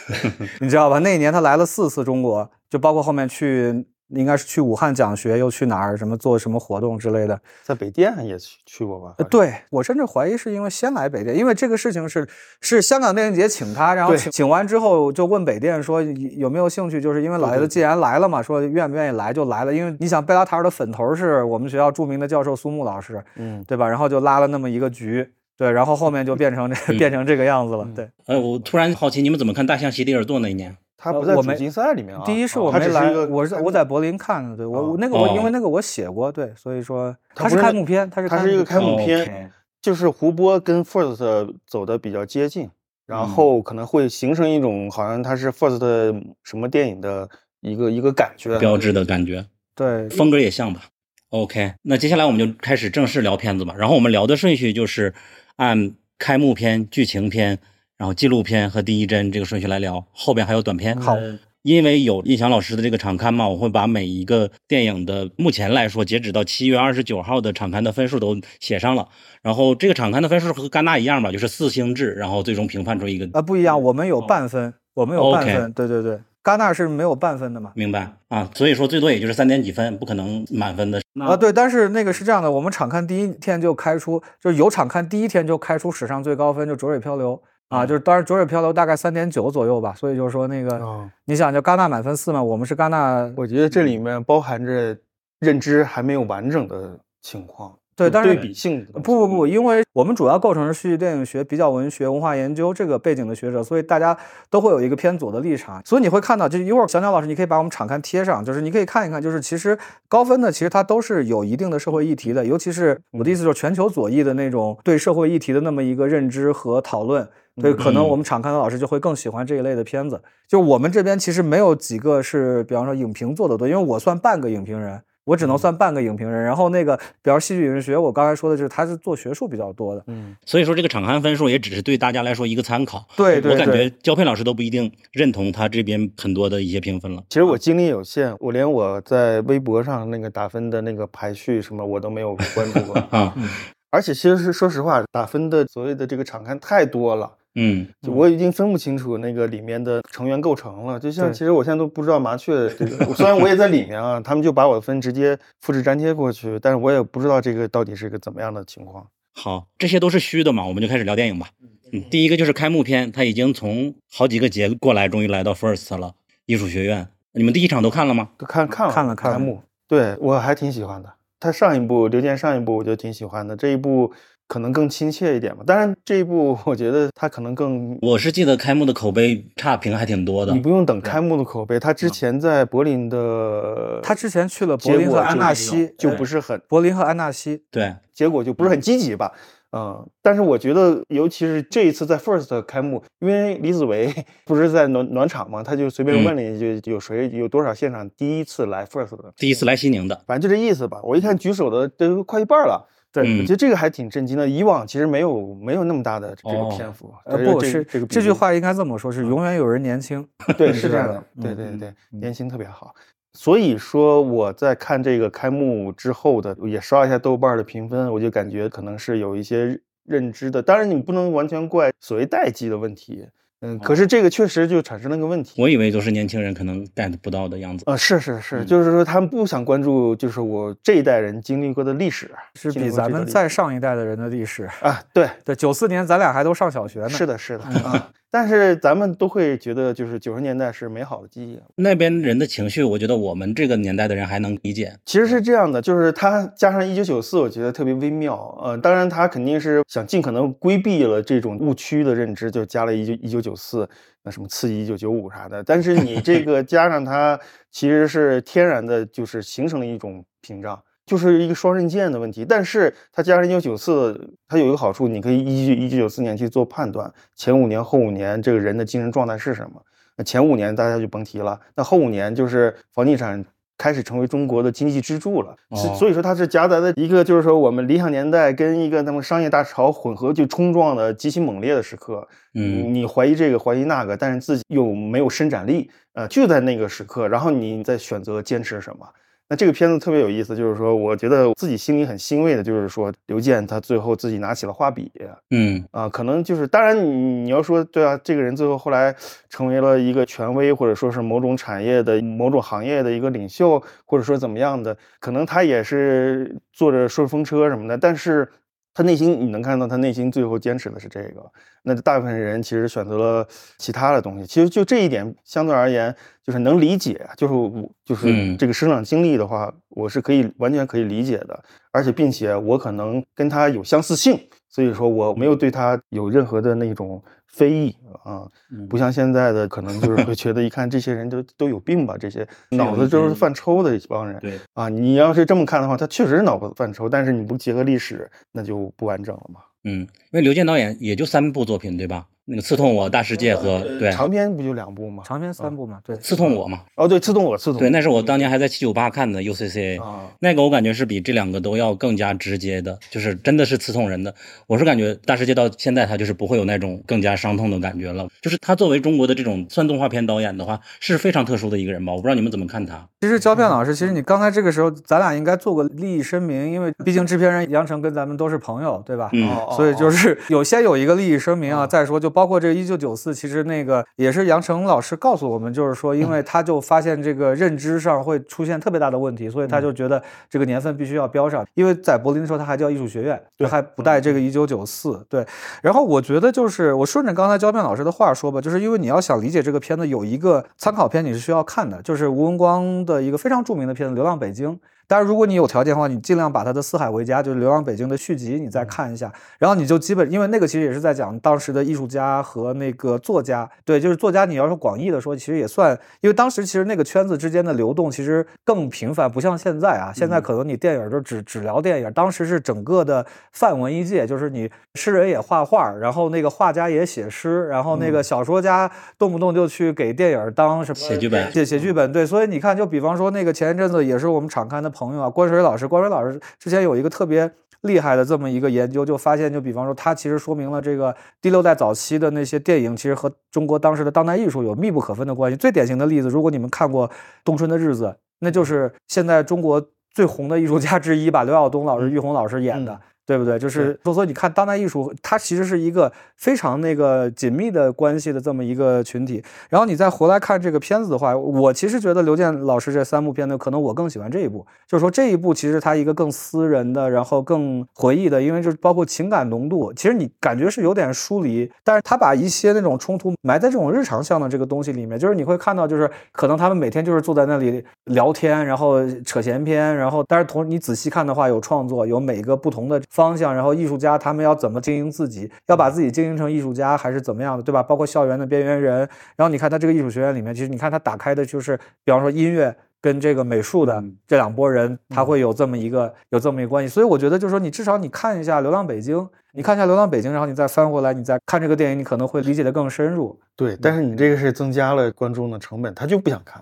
[0.61, 0.99] 你知道吧？
[0.99, 3.87] 那一年他来了四次中国，就包括后面去。
[4.13, 5.97] 应该是去武汉讲学，又去哪儿？
[5.97, 7.39] 什么做什么活动之类的？
[7.63, 9.15] 在北电也去去过吧？
[9.29, 12.27] 对我甚至怀疑是因为先来北电，因为这个事情是
[12.59, 16.99] 是香港电影节请他，然后请请完之后就问北电说有没有兴趣？
[16.99, 19.73] 就是因为老爷子既然来了嘛，说愿不愿意来就来了。
[19.73, 23.87] 因为你想贝拉塔尔的粉头是我们学校著名的教授苏木老师，嗯，对吧？
[23.87, 27.87] 然后就拉了那么一个局，对，然后后面就变成这变成这个样子了。
[27.95, 30.75] 对，呃，我突然好奇，你们怎么看大象席地而坐那一年？
[31.01, 32.21] 他不在主竞赛里面啊。
[32.23, 34.55] 第一是我没来，我是我在柏林看的。
[34.55, 42.69] 对我那个我因为那个我写过，对，所以说它是开幕片，它是它是一个开幕片，就是胡波跟 First 走的比较接近，
[43.07, 47.27] 然后可能会形成一种好像它是 First 什么电影的
[47.61, 50.81] 一个一个感觉，标志的感觉，对，风格也像吧。
[51.29, 53.73] OK，那接下来我们就开始正式聊片子吧。
[53.75, 55.15] 然后我们聊的顺序就是
[55.55, 57.57] 按开幕片、剧情片。
[58.01, 60.99] 然后纪录片和第一帧这个顺序来聊，后边还有短片。
[60.99, 61.15] 好，
[61.61, 69.07] 因为有印翔老师的这个场刊嘛，我会把每一个电影的目前来说，截止到七月二十九号的场刊的分数都写上了。
[69.43, 77.71] 然后这个场刊的分数和戛纳一样吧，就是四星制，然后最终评判出一个啊不一样，我们有半分，我们有半分，对对对，戛纳是没有半分的嘛。
[77.75, 81.37] 明白啊，所以说最多也就是三点几分，不可能满分的啊。
[81.37, 87.39] 对，但是那个是这样的，我们场刊第一天就开出，就是有场刊第一天就开出史上最高分，就浊水漂流。
[87.71, 94.97] 啊，就是当然，浊水漂流大概三点九左右吧，所以就是说那个，你想就戛纳满分四嘛，我们是戛纳，我觉得这里面包含着
[95.39, 104.17] 认知还没有完整的情况，对，但是对比性不不不，因为我们主要构成是戏剧电影学、比较文学、文化研究这个背景的学者，所以大家
[104.49, 109.77] 都会有一个偏左的立场，所以你会看到，就一会儿小鸟老师，你可以把我们场刊贴上，就是你可以看一看，就是其实
[110.07, 117.27] 高分的其实它都是有一定的社会议题的，尤其是我的意思就是全球左翼的那种对社会议题的那么一个认知和讨论。
[117.61, 120.21] 对，可能我们场刊的老师就会更喜欢这一类的片子。
[120.47, 126.43] 就我们这边其实没有几个是，比方说影评做的多，因为我算半个影评人，我只能算半个影评人。
[126.43, 130.03] 然后那个，比如戏剧影视学，我刚才说的就是他是做学术比较多的。
[130.07, 133.05] 嗯，所以说这个场刊分数也只是对大家来说一个参考。
[133.15, 137.23] 对，我感觉焦佩老师都不一定认同他这边很多的一些评分了。
[137.29, 143.33] 其实我精力有限，我连我在微博上那个打分的那个排序什么我都没有关注过啊。
[143.91, 147.33] 而且其实是说实话，打分的所谓的这个场刊太多了。
[147.55, 150.97] 嗯，我已经分不清楚那个里面的成员构成了。
[150.97, 159.05] 就像其实我现在都不知道麻雀这个，虽然我也在里面啊，他们就把我的分直接复制粘贴过去，但是我也不知道这个到底是一个怎么样的情况。
[159.33, 161.49] 好，这些都是虚的嘛，我们就开始聊电影吧。
[161.91, 166.13] 嗯，第一个就是开幕片，他已经从好几个节过来，终于来到 First 了
[166.45, 167.09] 艺术学院。
[167.33, 168.29] 你们第一场都看了吗？
[168.37, 171.15] 都看看了看了开幕，对我还挺喜欢的。
[171.37, 174.13] 他上一部刘健上一部我就挺喜欢的，这一部。
[174.51, 180.51] 可能更亲切一点吧，当然这一部 我觉得他可能更，我是记得开幕的口碑差评还挺多的。
[180.51, 189.31] 你不用等开幕的口碑，他之前在柏林的，他之前去了柏林和安纳西，就不是很柏林和安纳西，对，结果就不是很积极吧，
[189.71, 200.99] 嗯，但是我觉得尤其是这一次在 First 开幕，因为李子维 不是在暖暖场嘛，他就随便问了一句，有谁有多少现场第一次来 First 的，第一次来西宁的，反正就这意思吧。
[201.03, 202.89] 我一看举手的都快一半了。
[203.13, 204.47] 对，我觉得这个还挺震惊的。
[204.47, 207.13] 以往其实没有没有那么大的这个篇幅。
[207.25, 210.25] 呃，不是这个这句话应该这么说，是永远有人年轻。
[210.57, 211.23] 对，是这样的。
[211.41, 212.95] 对对对，年轻特别好。
[213.33, 220.61] 所以说我在看这个开幕之后的，也刷一下豆瓣的评分，我就感觉可能是有一些认知的。
[220.61, 223.27] 当然，你不能完全怪所谓代际的问题。
[223.61, 225.61] 嗯，可是这个确实就产生了个问题。
[225.61, 227.83] 我以为都是年轻人可能 get 不到的样子。
[227.87, 234.99] 呃，是是是，就是说他们不想关注，就是我这一代人经历过的历史，是比咱们再上一代的人的历史啊。
[235.13, 237.09] 对对，九四年咱俩还都上小学呢。
[237.09, 238.09] 是的，是的啊。
[238.31, 241.59] 但是咱们都会觉得，就是九十年代是美好的记忆。
[241.75, 244.95] 那边人的情绪，我觉得我们这个年代的人还能理解。
[245.05, 248.57] 其实是这样的，就是他加上一九九四，我觉得特别微妙。
[248.63, 253.89] 呃，当然他肯定是想尽可能规避了这种误区的认知，就加了一九一九九四，
[254.23, 255.61] 那什么刺激一九九五啥的。
[255.61, 257.37] 但是你这个加上它，
[257.69, 260.81] 其实是天然的，就是形成了一种屏障。
[261.05, 269.81] 就是一个双刃剑的问题，但是它加上一九九四，它有一个好处，你可以依据一九九四年去做判断，前五年、后五年这个人的精神状态是什么。
[270.17, 273.43] 那前五年大家就甭提了，那后五年就是房地产
[273.77, 275.55] 开始成为中国的经济支柱了。
[275.97, 282.27] 所以说它是夹杂的一个，就是说我们理想年代跟一个那么商业大潮混合就冲撞的极其猛烈的时刻。
[282.53, 289.07] 嗯，你怀疑这个怀疑那个，但是自己又没有伸展力，呃，就在那个时刻，然后你再选择坚持什么。
[289.51, 295.11] 那这个片子特别有意思，就是说，我觉得自己心里很欣慰的，就是说，刘健他最后自己拿起了画笔，
[295.49, 297.09] 嗯啊，可能就是，当然你
[297.43, 299.13] 你要说，对啊，这个人最后后来
[299.49, 308.47] 成为了一个权威，或者说是某种产业的某种行业的一个领袖，或者说怎么样的，可能他也是坐着顺风车什么的，但是。
[308.93, 311.51] 他内心，你能看到他内心最后坚持的是这个。
[311.83, 314.45] 那大部分人其实选择了其他的东西。
[314.45, 317.25] 其实就这一点，相对而言，就是能理解。
[317.37, 321.63] 就是我，就是这个生长经历的话，我是可以完全可以理解的。
[321.91, 324.39] 而且，并且我可能跟他有相似性，
[324.71, 327.21] 所以说我没有对他有任何的那种。
[327.53, 328.47] 非议啊，
[328.89, 334.39] 不像现在的，可能就是会觉得一看这些人都都有病吧，这些 脑子就是犯抽的一帮人。
[334.39, 339.59] 对啊，你要是这么看的话，他确实是脑子犯抽，但是你不结合历史，那就不完整了嘛。
[339.83, 342.25] 嗯，因为刘健导演也就三部作品，对吧？
[342.51, 345.23] 那个刺痛我大世界和对长篇不就两部吗？
[345.25, 346.81] 长篇三部嘛，对，刺痛我嘛。
[346.97, 347.79] 哦，对，刺痛我，刺痛。
[347.79, 350.01] 对，那是我当年还在七九八看的 UCCA，
[350.39, 354.35] 那个我感觉是比这两个都要更加直接的，就是真的是刺痛人的。
[354.67, 358.27] 我是感觉大世界到现在他就是不会有那种更加伤痛的感觉了。
[358.41, 362.11] 就是他作为中国的这种算动画片导演的话，是非常特殊的一个人吧？
[362.11, 363.07] 我不知道你们怎么看他。
[363.21, 369.29] 其实胶片老师，其实你刚才这个时候，咱俩应该做个利益声明，因为毕竟制片人杨成跟咱们都是朋友，对吧？
[369.31, 371.87] 嗯，所以就是有先有一个利益声明啊。
[371.87, 381.65] 再说就包括这个一九九四，其实那个也是杨成老师告诉我们，就是说，因为他就发现这个认知上会出现特别大的问题，所以他就觉得这个年份必须要标上。
[381.73, 385.25] 因为在柏林的时候他还叫艺术学院，对，还不带这个一九九四。
[385.29, 385.45] 对，
[385.81, 394.69] 然后我觉得就是我顺着刚才焦片老师的话说吧，就是因为你要想理解这个片子，有一个参考片你是需要看的，就是吴文光的一个非常著名的片子《流浪北京》。
[395.11, 424.89] 但是如果你有条件的话，你尽量把他的《四海为家》就是《流浪北京》的续集你再看一下，然后你就基本因为那个其实也是在讲当时的艺术家和那个作家，对，就是作家你要说广义的说，其实也算，因为当时其实那个圈子之间的流动其实更频繁，不像现在啊，现在可能你电影就只只聊电影，当时是整个的泛文艺界，就是你诗人也画画，然后那个画家也写诗，然后那个小说家动不动就去给电影当什么写剧本，写写剧本，对，所以你看，就比方说那个前一阵子也是我们常看的。
[425.01, 435.57] 朋友啊，关水老师，关水老师之前有一个特别厉害的这么一个研究，就发现，就比方说，他其实说明了这个第六代早期的那些电影，其实和中国当时的当代艺术有密不可分的关系。
[435.57, 437.09] 最典型的例子，如果你们看过
[437.43, 438.05] 《冬春的日子》，
[438.41, 439.83] 那就是现在中国
[440.13, 443.01] 最红的艺术家之一吧，刘晓东老师、玉红老师演的。
[443.31, 443.57] 对不对？
[443.57, 449.41] 就是所以你看，当代艺术它其实是一个非常那个紧密的关系的这么一个群体。
[449.69, 454.67] 然后你再回来看这个片子的话，我其实觉得刘健老师这三部片子，可能我更喜欢这一部。
[454.85, 472.99] 就是说这一部其实它一个更私人的，然后更回忆的，因为就是包括情感浓度，其实你感觉是有点疏离，但是他把一些那种冲突埋在这种日常向的这个东西里面，就是你会看到，就是可能他们每天就是坐在那里聊天，然后扯闲篇，然后但是同你仔细看的话，有创作，有每个不同的。
[473.21, 477.83] 方向，然后艺术家他们要怎么经营自己，要把自己经营成艺术家还是怎么样的，对吧？
[477.83, 478.99] 包括校园的边缘人，
[479.35, 486.89] 然后你看他这个艺术学院里面，其实你看他打开的就是，比方说音乐跟这个美术的这两拨人，他会有这么一个有这么一个关系。
[486.93, 489.17] 所以我觉得就是说，你至少你看一下《流浪北京》，
[489.53, 493.39] 你看一下《流浪北京》，然后你再翻回来，你再看这个电影，你可能会理解的更深入。
[493.55, 496.61] 对，但是你这个是增加了观众的成本，他就不想看。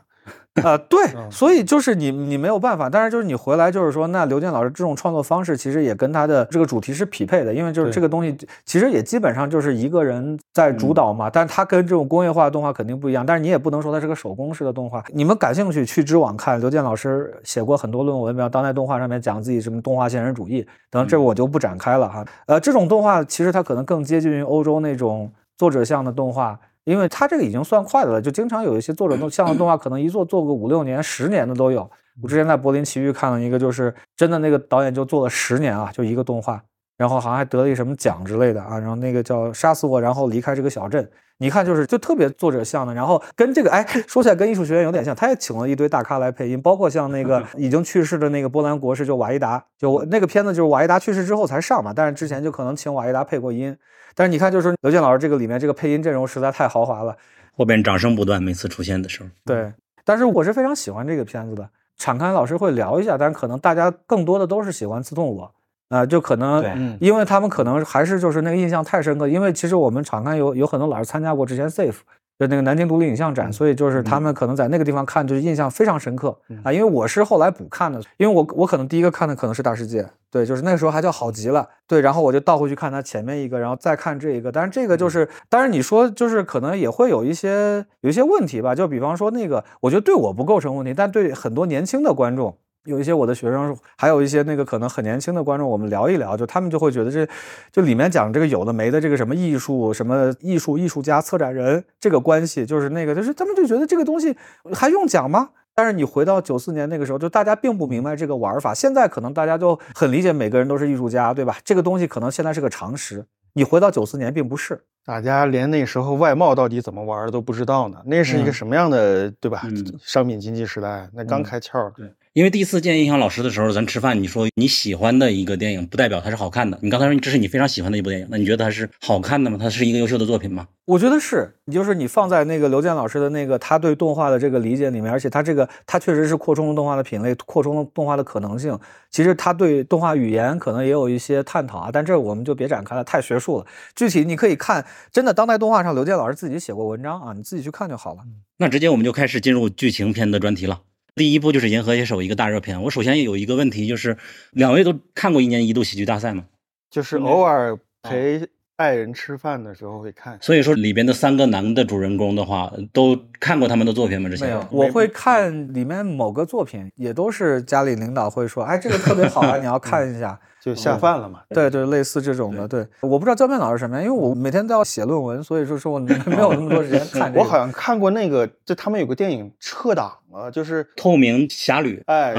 [0.56, 8.36] 呃，对，所以就是你你没有办法，但是就是你回来就是说，那刘健老师这种创作方式其实也跟他的这个主题是匹配的，因为就是这个东西
[8.66, 15.02] 其实也基本上就是一个人在主导嘛，但是他跟这种工业化动画肯定不一样，但是你也不能说它是个手工式的动画。
[15.14, 22.26] 你们感兴趣去知网看，刘健老师写过很多论文，比如当代动画上面讲自己什么动画现实主义等，这我就不展开了哈。
[22.48, 26.60] 呃，这种动画其实它可能更接近于欧洲那种作者向的动画。
[26.86, 31.90] 因为他这个已经算快的了，就经常有一些作者动像的动画，可能一做做个五六年、十年的都有。
[32.22, 36.62] 我之前在柏林奇遇看了一个，就是真的那个导演就做了十年啊，就一个动画，
[36.98, 38.78] 然后好像还得了一什么奖之类的啊。
[38.78, 41.10] 然后那个叫杀死我，然后离开这个小镇。
[41.42, 53.78] 你看，就是就特别作者像的，然后跟这个哎说起来跟艺术学院有点像，他也请了一堆大咖来配音，包括像那个 已经去世的那个波兰国师，就瓦伊达，就那个片子就是瓦伊达去世之后才上嘛，但是之前就可能请瓦伊达配过音。
[54.16, 57.16] 但是你看，就是刘健老师这个里面这个配音阵容实在太豪华了，
[57.56, 59.30] 后边掌声不断，每次出现的时候。
[59.46, 59.72] 对，
[60.04, 61.70] 但是我是非常喜欢这个片子的。
[61.98, 65.52] 敞开老师会聊一下，但是可能大家更多的都是喜欢刺痛我
[65.90, 71.98] 啊，就可能因为他们可能还是就是那个印象太深刻，因为其实我们敞开有有很多老师参加过之前 safe。
[72.40, 76.72] 就那个南京独立影像展，所以就是他们可能在那个地方看，就是印象非常深刻啊。
[76.72, 84.50] 因为我是后来补看的，因为我我可能第一个看的可能是大世界，对，就是那个时候还叫好极了，对，然后我就倒回去看它前面一个，然后再看这一个。
[84.50, 92.56] 但是这个就是，当然你说就是可能也会有一些有一些问题吧，就比方说那个，我觉得对我不构成问题，但对很多年轻的观众。
[92.90, 97.28] 有一些我的学生，还有一些那个可能很年轻的观众，我们聊一聊，就他们就会觉得这
[97.72, 104.36] 就里面讲这个有的没的这个什么艺术什么艺术艺术家策展人这个关系，就是那个就是他们就觉得这个东西
[104.74, 105.50] 还用讲吗？
[105.76, 108.74] 但是你回到九四年那个时候，就大家并不明白这个玩法。
[108.74, 111.58] 现在可能大家就很理解，每个人都是艺术家，对吧？
[111.64, 113.24] 这个东西可能现在是个常识。
[113.54, 117.98] 你回到九四年并不是，大家连那时候外贸到底怎么玩都不知道呢。
[118.06, 119.64] 那是一个什么样的，对吧？
[120.02, 121.90] 商品经济时代，那刚开窍。
[121.96, 122.14] 对。
[122.34, 126.78] 因为第一次见印象老师的时候，咱吃饭，你说你喜欢的一个电影，不代表它是好看的。
[126.84, 129.58] 你刚才说这是你非常喜欢的一部电影，那你觉得它是好看的吗？
[129.60, 130.68] 它是一个优秀的作品吗？
[130.86, 138.78] 我觉得是，你就是你放在那个刘健老师的那个他对动画的这个理解里面，而且他这个他确实是扩充了动画的品类，扩充了动画的可能性。
[139.10, 143.66] 其实他对动画语言可能也有一些探讨啊，但这我们就别展开了，太学术了。
[143.96, 148.20] 具体你可以看，真的当代动画上，刘健老师自己写过文章啊，你自己去看就好了。
[148.58, 150.82] 那直接我们就开始进入剧情片的专题了。
[151.20, 152.82] 第一部就是《银河携手》一个大热片。
[152.82, 154.16] 我首先有一个问题，就是
[154.52, 156.46] 两位都看过一年一度喜剧大赛吗？
[156.90, 160.40] 就是偶尔陪爱人吃饭的时候会看。
[160.42, 164.30] 所以说里边的三个男的主人公的话，都看过他们的作品吗？
[164.30, 170.40] 之前没有，我会看里面某个作品，也都是家里领导会说，哎，这个特别好啊， 你要看一下。
[170.62, 171.42] 就下饭了嘛？
[171.50, 172.68] 对对，类似这种的。
[172.68, 177.34] 对，我不知道焦片老是什么样，因为我每天都要写论文，所以说说我 没有那么多时间看。
[177.34, 181.98] 我好像看过那个，就他们有个电影撤档了，就是《透明侠侣》。
[182.06, 182.34] 哎，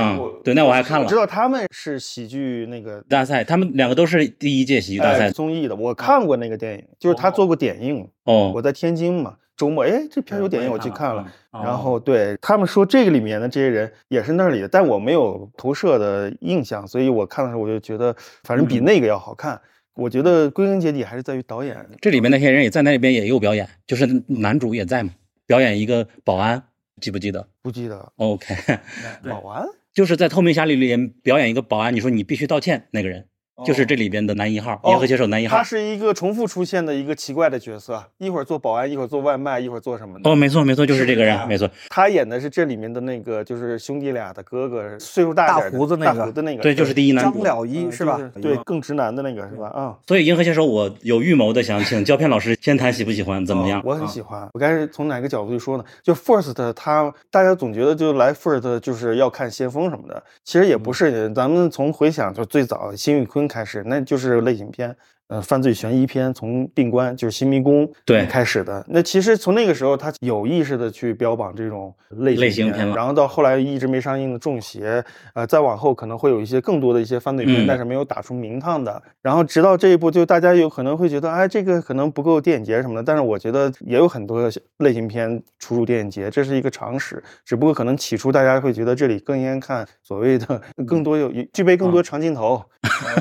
[0.44, 1.04] 对，那我还看了。
[1.04, 5.74] 我知道他们是喜剧那个大赛，他们两个都是第一届喜剧大赛综艺的。
[5.74, 8.06] 我看过那个电影，就是他做过点映。
[8.24, 9.34] 哦，我在天津嘛。
[9.60, 11.30] 周末，哎，这片有点映，我去看了。
[11.52, 19.60] 然后对他们说，这个里面的这些人也是那里的，但我没有投射的印象，所以我看的时候我就觉得，反正比那个要好看。
[19.94, 21.76] 我觉得归根结底还是在于导演。
[22.00, 25.10] 这里面那些人也在那边也有表演，就是男主也在嘛，
[25.46, 26.62] 表演一个保安，
[26.98, 27.46] 记不记得？
[27.60, 28.10] 不记得。
[28.16, 28.54] OK，
[29.28, 33.26] 保安就是在《透明侠侣》里面表演一个保安，你说你必须道歉那个人。
[33.64, 40.30] 就是这里边的男一号，银河携手男一号，他是一个重复出现的一个奇怪的角色，一会儿做保安，一会儿做外卖，一会儿做什么的。
[40.30, 41.68] 哦，没错没错，就是这个人，没错。
[41.88, 48.18] 他演的是这里面的那个，就是兄弟俩的哥哥，岁数大大胡子那个，大胡子那个，对，就是第一男主张了一是吧？
[48.40, 49.68] 对，更直男的那个是吧？
[49.68, 53.82] 啊，所以银河携手，我有预谋的想请胶片老师先谈喜不喜欢，怎么样？
[53.84, 54.48] 我很喜欢。
[54.54, 55.84] 我该是从哪个角度去说呢？
[56.02, 61.10] 就 First，他大家总觉得就来 First 就是要看先锋什么的，其实也不是。
[61.34, 64.30] 咱们从回想就最早辛宇坤开始，那就是。
[64.30, 64.96] 是类型片。
[65.30, 68.84] 呃，犯罪悬疑片从病关就是新迷宫对开始的。
[68.88, 79.00] 那其实从那个时候，他有意识的去标榜这种类型片，然后到后来一直没上映的中邪，呃，再往后可能会有一些更多的一些犯罪片，但是没有打出名堂的。
[79.22, 83.02] 然后直到这一部，就大家有可能会觉得，哎，这个可能不够电影节什么的。
[83.04, 87.22] 但是我觉得也有很多类型片出入电影节，这是一个常识。
[87.44, 92.60] 只不过可能起初大家会觉得这里更应该看所谓的 更多有具备更多长镜头，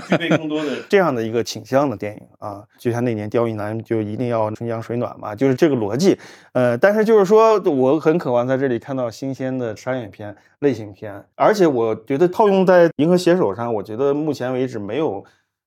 [0.09, 1.98] 具备更多的 这样的一个倾向的。
[1.99, 6.17] 电影啊，就像那年刁亦男就一定要春江水暖嘛，就是这个逻辑。
[6.53, 15.23] 呃，但是就是说我很渴望在这里看到新鲜的商业片、类型片，而且我觉得套用在《银河携手》上，我觉得目前为止没有，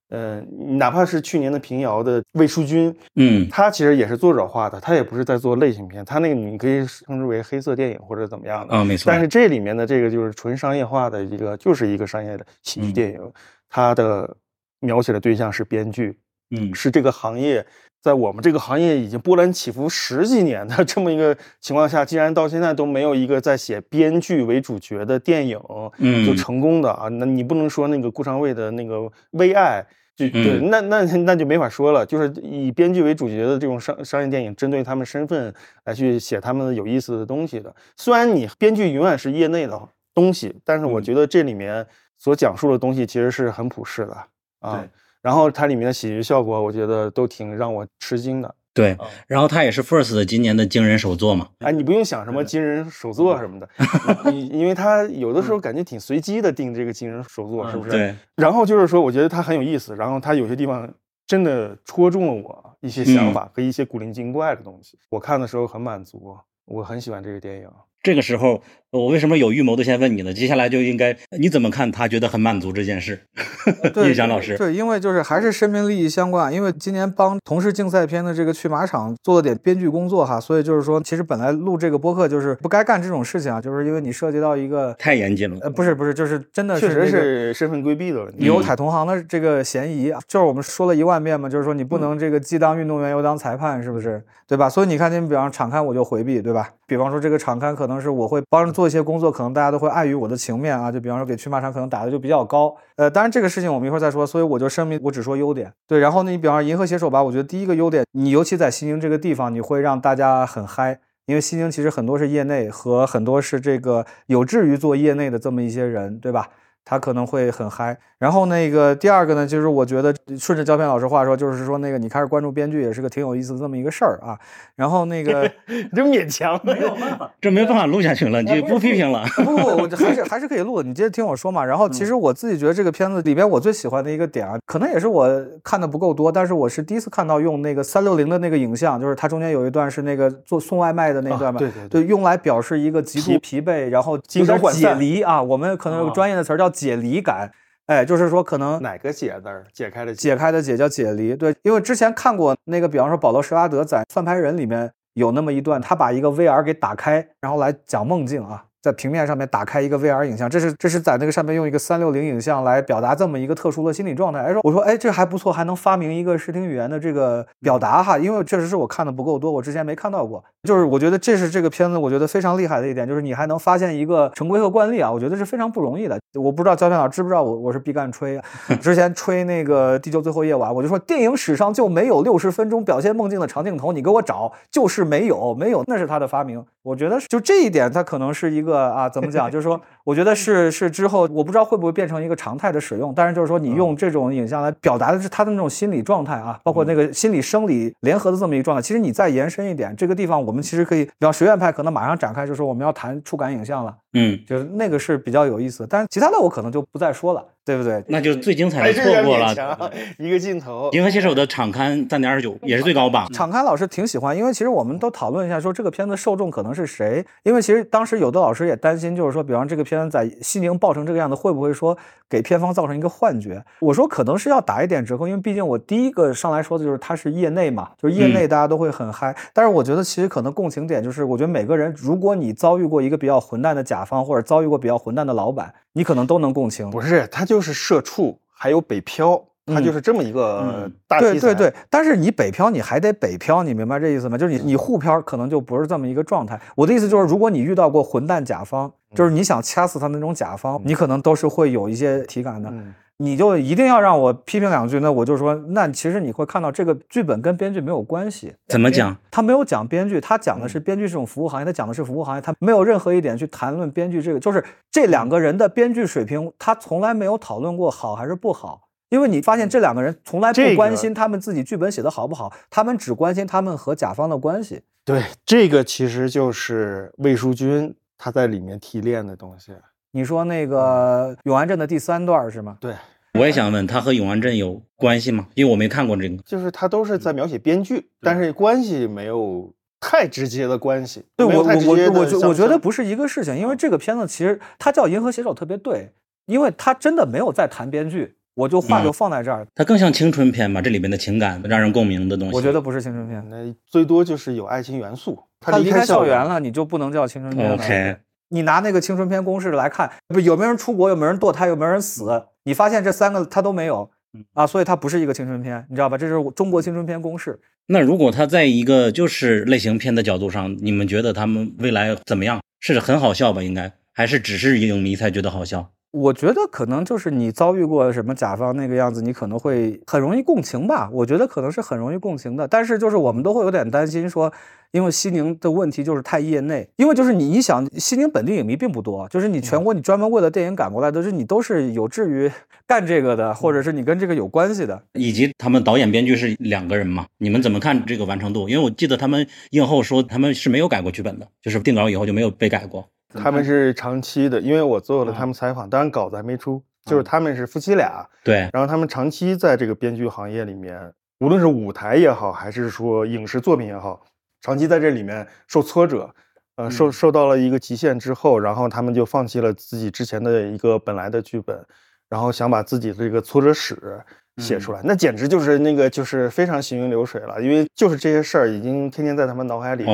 [0.09, 0.41] 呃，
[0.79, 9.11] 哪怕是去年的平遥的魏淑君，嗯，他其实也是作者画的，他也不是在做类型片，他那个你可以称之为黑色电影或者怎么样的啊，没错。
[9.11, 13.33] 但是这里面的这个就是纯商业化的一个，就是一个商业的喜剧电影，
[13.69, 14.37] 它的
[14.81, 16.19] 描写的对象是编剧。
[16.53, 17.65] 嗯，是这个行业，
[18.03, 25.59] 在我们这个行业已经波澜起伏十几年的 这么一个情况下，竟然到现在都没有一个在写编剧为主角的电影，
[25.99, 27.09] 嗯，就成功的啊？
[27.09, 28.97] 那你不能说那个顾长卫的那个
[29.31, 29.85] 《微爱》，
[30.15, 32.05] 就对，那那那就没法说了。
[32.05, 37.75] 就是以编剧为主角的这种商商业电影，针对他们身份来去写他们有意思的东西的。
[37.97, 41.87] 虽然你编剧永远是业内的东西，但是我觉得这里面
[42.19, 44.17] 所讲述的东西其实是很普世的
[44.61, 44.85] 啊。
[45.23, 48.55] 然后它里面的喜剧效果，我觉得都挺让我吃惊的。
[48.75, 51.49] 对，然后它也是 First 今年的惊人首作嘛。
[51.59, 53.69] 哎，你不用想什么惊人首作什么的，
[54.33, 57.91] 你因为它有的时候感觉挺随机的定这个惊人首作，是不是？
[57.91, 58.15] 对。
[58.35, 60.91] 然后就是说，我觉得它很有意思，然后它有些地方
[61.27, 64.99] 真的戳中了我一些想法和一些古灵精怪的东西。
[65.11, 67.69] 我看的时候很满足，我很喜欢这个电影。
[68.03, 68.61] 这个时候，
[68.91, 70.35] 我为什么有预谋的先问你呢？
[70.35, 71.91] 接下来就应该你怎么看？
[71.93, 73.21] 他觉得很满足这件事。
[74.05, 76.53] 印象老师，对，因为就是还是生命利益相关。
[76.53, 85.57] 因为今年帮同事竞赛片的这个去马场做了点编剧工作哈，所以就是说，其实本来录这个播客就是不该干这种事情啊，就是因为你涉及到一个太严谨了。
[85.61, 90.21] 呃，不是不是，就是真的确实是身份规避的问题，有踩同行的这个嫌疑啊。
[90.27, 94.25] 就是我们说了一万遍嘛，就是说你不能这个既当运动员又当裁判，是不是？
[94.49, 94.69] 对吧？
[94.69, 96.69] 所以你看，你比方敞开我就回避，对吧？
[96.93, 102.77] 比方说这个场刊可能是我会帮着做一些工作，可能大家都会碍于我的情面啊，就比方说给驱马场可能打的就比较高。
[102.97, 105.73] 呃，当然这个事情我们一会儿再说，所以我就声明，我只说优点。
[105.89, 116.51] 对，然后呢，你比方说银河携手吧，我觉得第一个优点，你尤其在西宁这个地方，你会让大家很嗨，因为西宁其实很多是业内和很多是这个有志于做业内的这么一些人，对吧？
[116.85, 117.97] 他可能会很嗨。
[118.19, 124.39] 然后那个第二个呢，就是我觉得顺着胶片老师话说，就是说那个你开始关注编剧也是个挺有意思的这么一个事儿啊。
[124.77, 125.49] 然后那 个
[125.93, 129.25] 就勉强，没有办法，这没办法录下去了，你就不批评了。
[129.35, 131.65] 不不，我还是 还是可以录的，你接着听我说嘛。
[131.65, 135.29] 然后其实我自己觉得这个片子里边我最喜欢的一个点啊，可能也是我
[135.65, 147.53] 看的不够多，但是我是第一次看到用那个三六零的那个影像，就是它中间有一段是那个做送外卖的那段嘛，对对对，用来表示一个极度疲惫，然后精神解离啊，我们可能有个专业的词儿叫解离感。
[147.87, 149.67] 哎，就是说，可能哪个解字儿？
[149.75, 151.37] 解开的解开的解叫解离。
[151.37, 158.67] 对，因为之前看过那个，比方说保罗·施拉德在《翻牌人》里面有那么一段，他把一个 VR 给打开，然后来讲梦境啊。
[158.83, 164.41] 在平面上面打开一个 VR 影像，这是这是在那个上面用一个三六零影像来表达这么一个特殊的心理状态。
[164.41, 170.45] 哎，说我说哎，这还不错，还能发明一个视听语言的这个表达哈，因为确实是我看的不够多，我之前没看到过。
[170.65, 176.19] 就是我觉得这是这个片子我觉得非常厉害的一点，就是你还能发现一个成规和惯例啊，我觉得是非常不容易的。
[176.35, 178.41] 我不知道焦片老师知不知道我我是毕赣吹，
[178.81, 186.65] 之前吹那个《地球最后夜晚》，我就说电影史上就没有六十分钟表现梦境的长镜头，你给我找，就是没有没有，那是他的发明。
[186.83, 189.51] 我觉得就这一点，他可能是一个啊，怎么讲？
[189.51, 193.13] 就是说，我觉得是是之后，我不知道会不会变成一个常态的使用。
[193.15, 198.83] 但是就是说，你用这种影像来表达的是他的那种心理状态啊，包括那个心理生理联合的这么一个状态。
[198.83, 203.97] 其实你再延伸一点，这个地方我们其实可以，比方学院派可能马上展开，就说我们要谈触感影像了。
[204.15, 208.03] 嗯，就是那个是比较有意思，但是其他的我可能就不再说了，对不对？
[208.09, 210.91] 那就最精彩的错过了，一个镜头。
[210.93, 213.27] 银河携手的场刊三点二九也是最高吧。
[213.33, 217.25] 场刊老师挺喜欢，因为其实我们都讨论一下，说这个片子受众可能是谁？
[217.45, 221.97] 因为其实当时有的老师也担心，就是说，比方这个片子在西宁爆成这个样子，会不会说
[222.29, 223.65] 给片方造成一个幻觉？
[223.81, 229.35] 我说可能是要打一点折扣，因为毕竟我第一个上来说的就是它是业内嘛，就是业内大家都会很嗨。
[229.53, 236.91] 但是我觉得其实可能共情点就是，我觉得每个人，如果你遭遇过一个比较混蛋的甲方，或者遭遇过比较混蛋的老板，你可能都能共情。
[236.91, 244.39] 不是，他就是社畜，还有北漂，他就是这么一个大对对对，但是你北漂，你还得北漂，你明白这意思吗？
[244.39, 246.61] 就是你你沪漂可能就不是这么一个状态。
[246.75, 252.73] 我的意思就是，如果你遇到过混蛋甲方，就是你想掐死他那种甲方，你可能都是会有一些体感的。
[253.19, 258.53] 你就一定要让我批评两句，那我就说，那其实你会看到这个剧本跟编剧没有关系。
[258.69, 259.17] 怎么讲？
[259.31, 268.89] 他没有讲编剧，他讲的是编剧这种服务行业，他讲的是服务行业，他没有任何一点去谈论编剧这个，就是这两个人的编剧水平，他从来没有讨论过好还是不好。
[269.11, 274.81] 因为你发现这两个人从来不关心他们自己剧本写的好不好，他们只关心他们和甲方的关系。
[275.05, 279.73] 对，这个其实就是魏淑君他在里面提炼的东西。
[280.13, 282.77] 你说那个永安镇的第三段是吗？
[282.81, 282.95] 对。
[283.39, 285.47] 我也想问，他和永安镇有关系吗？
[285.55, 291.25] 因为我没看过这个，就是他都是在描写编剧，但是关系没有太直接的关系。
[291.35, 296.13] 对我我我我觉我觉得不是一个事情，因为这个片子其实它叫《银河写手》特别对，
[296.45, 299.67] 因为它真的没有在谈编剧，我就话就放在这儿。
[299.75, 300.83] 它更像青春片吧？
[300.83, 305.43] 这里面的情感让人共鸣的东西，我觉得不是青春片，那最多就是有爱情元素。
[305.59, 307.77] 他离开校园了，你就不能叫青春片了。
[307.77, 308.17] OK，
[308.53, 312.45] 你拿那个青春片公式来看，不有没有人出国，有没有人堕胎，有没有人死？
[312.65, 314.11] 你发现这三个他都没有，
[314.53, 316.19] 啊，所以它不是一个青春片，你知道吧？
[316.19, 317.59] 这是中国青春片公式。
[317.87, 322.61] 那如果他在一个就是类型片的角度上，你们觉得他们未来怎么样？
[322.79, 323.63] 是很好笑吧？
[323.63, 325.91] 应该还是只是影迷才觉得好笑？
[326.13, 331.09] 我觉得可能就是你遭遇过什么甲方那个样子，你可能会很容易共情吧。
[331.13, 334.53] 我觉得可能是很容易共情的，但是就是我们都会有点担心说。
[334.93, 342.53] 因为西宁的问题就是太业内，因为就是你一想，西宁本地影迷并不多，就是你全国你专门为了电影赶过来的，是你都是有志于
[342.87, 347.25] 干这个的，或者是你跟这个有关系的，以及他们导演编剧是两个人嘛？
[347.39, 348.69] 你们怎么看这个完成度？
[348.69, 353.09] 因为我记得他们映后说他们是没有改过剧本的，就是定稿以后就没有被改过。
[353.35, 364.25] 他们是长期的，因为我做了他们采访，当然稿子还没出，就是他们是夫妻俩，对，然后他们长期在这个编剧行业里面，无论是舞台也好，还是说影视作品也好。
[364.61, 366.33] 长期在这里面受挫折，
[366.77, 371.85] 呃，受受到了一个极限之后，然后他们就放弃了自己之前的一个本来的剧本，
[372.29, 374.23] 然后想把自己的这个挫折史
[374.59, 380.05] 写出来，那简直就是那个就是非常行云流水了，因为就是这些事儿已经天天在他们脑海里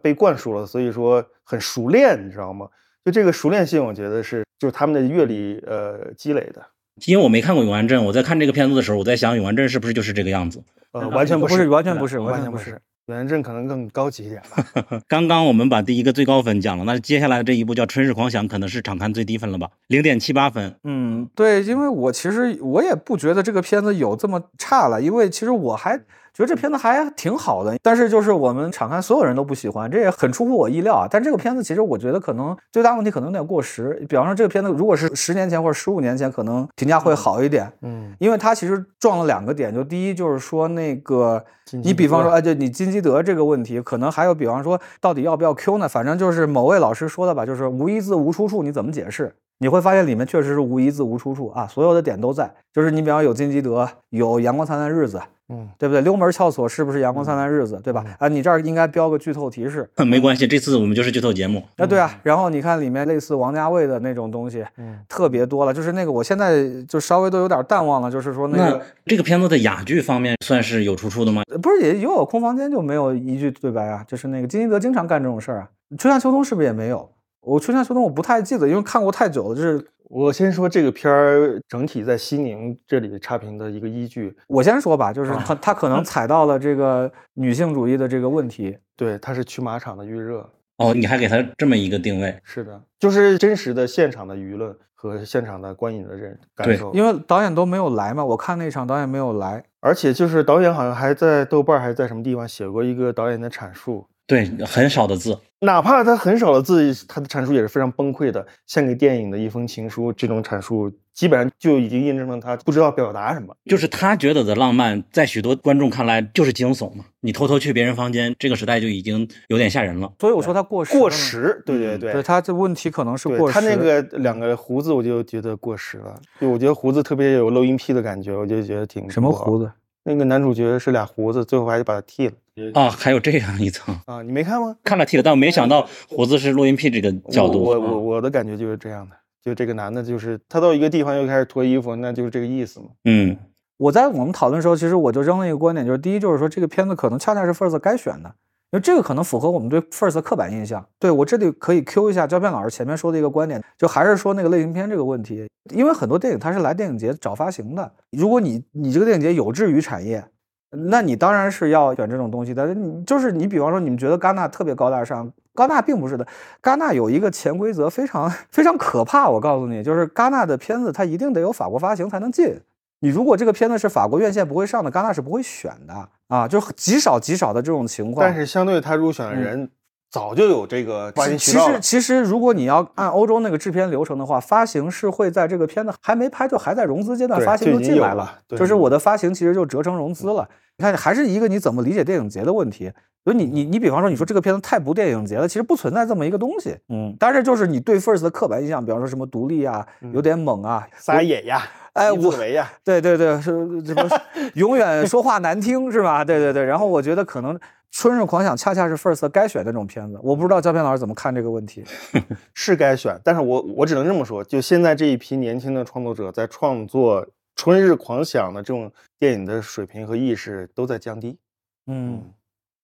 [0.00, 2.66] 被灌输了，所以说很熟练，你知道吗？
[3.04, 6.60] 就这个熟练性，我觉得是就是他们的阅历呃积累的。
[7.06, 10.60] 因为我没看过《永安镇》，我在看这个片子的时候，我在想《永安镇》是不是就是这个样子？
[10.90, 12.80] 呃，完全不是，完全不是，完全不是。
[13.06, 15.00] 永安镇可能更高级一点吧。
[15.06, 19.70] 刚刚我们把第一个最高分讲了，那接下来这一部叫《春日狂想》，可能是场刊最低分了吧？
[19.86, 20.74] 零点七八分。
[20.82, 26.00] 嗯，对，因为我其实我也不觉得这个片子有这么差了，因为其实我还。
[26.36, 27.74] 觉得这片子还挺好的。
[27.82, 31.08] 但是就是我们场刊所有人都不喜欢，这也很出乎我意料啊。
[31.10, 34.04] 但这个片子其实我觉得可能最大问题可能有点过时。
[34.06, 37.72] 比方说这个片子如果是十年前或者十五年前，可能评价会好一点。
[37.80, 41.42] 嗯，因为它其实撞了两个点，就第一就是说那个
[41.82, 45.88] 你比方说哎，就你金基德这个问题，可能还有比方说到底要不要 Q 呢？
[45.88, 49.34] 反正就是某位老师说的吧，就是无一字无出处，你怎么解释？
[49.58, 52.52] 你会发现里面确实是无一字无出处啊，所有的点都在。
[52.74, 55.18] 就是你比方有金基德，有阳光灿烂日子，
[55.48, 56.00] 嗯，对不对？
[56.02, 58.04] 溜门撬锁是不是阳光灿烂日子，对吧？
[58.18, 59.88] 啊，你这儿应该标个剧透提示。
[60.04, 61.62] 没关系，这次我们就是剧透节目。
[61.76, 62.18] 啊，对啊。
[62.22, 65.72] 然后你看里面类似王家卫的那种东西，嗯，特别多了。
[65.72, 68.10] 就是那个我现在就稍微都有点淡忘了。
[68.10, 71.42] 就是说那个这个片子的哑剧方面算是有出处的吗？
[71.62, 74.04] 不是，也有空房间就没有一句对白啊。
[74.08, 75.68] 就是那个金基德经常干这种事儿啊。
[75.96, 77.08] 春夏秋冬是不是也没有？
[77.42, 79.54] 我春夏秋冬我不太记得，因为看过太久了。
[79.54, 84.36] 就是我先说这个片儿整体在西宁这里差评的一个依据。
[84.46, 88.76] 我先说吧，就是他他可能踩到了这个女性主义的这个问题。
[88.96, 90.48] 对，他是去马场的预热。
[90.78, 92.38] 哦，你还给他这么一个定位？
[92.44, 96.92] 是的，就是真实的现场的舆论和现场的观影的人感受。
[96.94, 104.06] 因为导演都没有来嘛，我看那场导演没有来，而且就是导演好像还在豆瓣还是在什么地方写过一个导演的阐述。
[104.26, 110.12] 对，很少的字，哪怕他很少的字，他的阐述也是非常崩溃的，献给电影的一封情书。
[110.12, 113.54] 这种阐述基本上就已经印证了他不知道表达什么。
[113.66, 117.04] 就是他觉得的浪漫，在许多观众看来就是惊悚嘛。
[117.20, 120.12] 你偷偷去别人房间，这个时代就已经有点吓人了。
[120.18, 121.62] 所以我说他过时，过时。
[121.64, 123.54] 对对对，对他这问题可能是过时。
[123.54, 126.20] 他那个两个胡子，我就觉得过时了。
[126.40, 129.70] 就我觉得胡子特别有漏音癖的感觉，我就觉得挺什么胡子？
[130.08, 132.34] 那个男主角是俩胡子，最后还是把他剃了
[132.74, 132.88] 啊！
[132.88, 134.22] 还有这样一层啊？
[134.22, 134.76] 你没看吗？
[134.84, 137.60] 看了剃了，但我没想到胡子是录音癖这个角度。
[137.60, 142.86] 我我我的感觉就是这样的，就这个男的，就是他到一个地方又开始脱衣服，那就是这个意思嘛。
[143.04, 143.36] 嗯，
[143.78, 148.32] 我在我们讨论的时候，其实我就扔了一个观点，就是第一，就是说这个片子可能恰恰是 First 该选的。
[148.70, 150.84] 那这个可能符合我们对 First 的刻板印象。
[150.98, 155.46] 对我这里可以 Q 一下胶片老师前面说的一个观点，就还是说那个类型片这个问题。
[155.74, 160.24] 因为很多电影它是来电影节找发行的，如果你你这个电影节有志于产业，
[160.70, 162.72] 那你当然是要选这种东西的。
[162.74, 166.26] 你就是你，比方说你们觉得戛纳特别高大上，戛纳并不是的。
[166.62, 169.28] 戛纳有一个潜规则，非常 非常可怕。
[169.28, 172.60] 我告诉你，就是戛纳的片子它一定得有法国发行才能进。
[173.00, 178.26] 你如果这个片子是法国院线不会上的，戛纳是不会选的啊，就极少极少的这种情况。
[178.26, 179.70] 但是相对他入选的人
[180.10, 181.66] 早就有这个发行渠道。
[181.66, 190.48] 其实其实如果你要按欧洲那个制片流程的话，发行是会在这个片子还没拍就还在融资阶段，发行就进来了，就是我的发行其实就折成融资了。
[190.78, 192.92] 你看还是一个你怎么理解电影节的问题。
[193.24, 196.76] 所以你你你比方说你说这个片子太不电影节了，其实不存在这么一个东西。
[196.88, 201.60] 嗯，但是就是你对 First 的刻板印象，比方说什么独立啊，有点猛啊，撒野呀。
[201.96, 203.50] 哎，我为呀， 对对对，是
[203.84, 204.08] 什么
[204.54, 206.22] 永远说话难听是吧？
[206.24, 206.62] 对对对。
[206.64, 207.54] 然后我觉得可能
[207.90, 210.20] 《春日狂想》恰恰是 First 该选的那种片子。
[210.22, 211.82] 我不知道胶片老师怎么看这个问题，
[212.52, 217.24] 是该选，但是我我只能这么说，就现在这一批年轻的创作者在创作
[217.56, 221.38] 《春日狂想》的这种电影的水平和意识都在降低。
[221.86, 222.22] 嗯，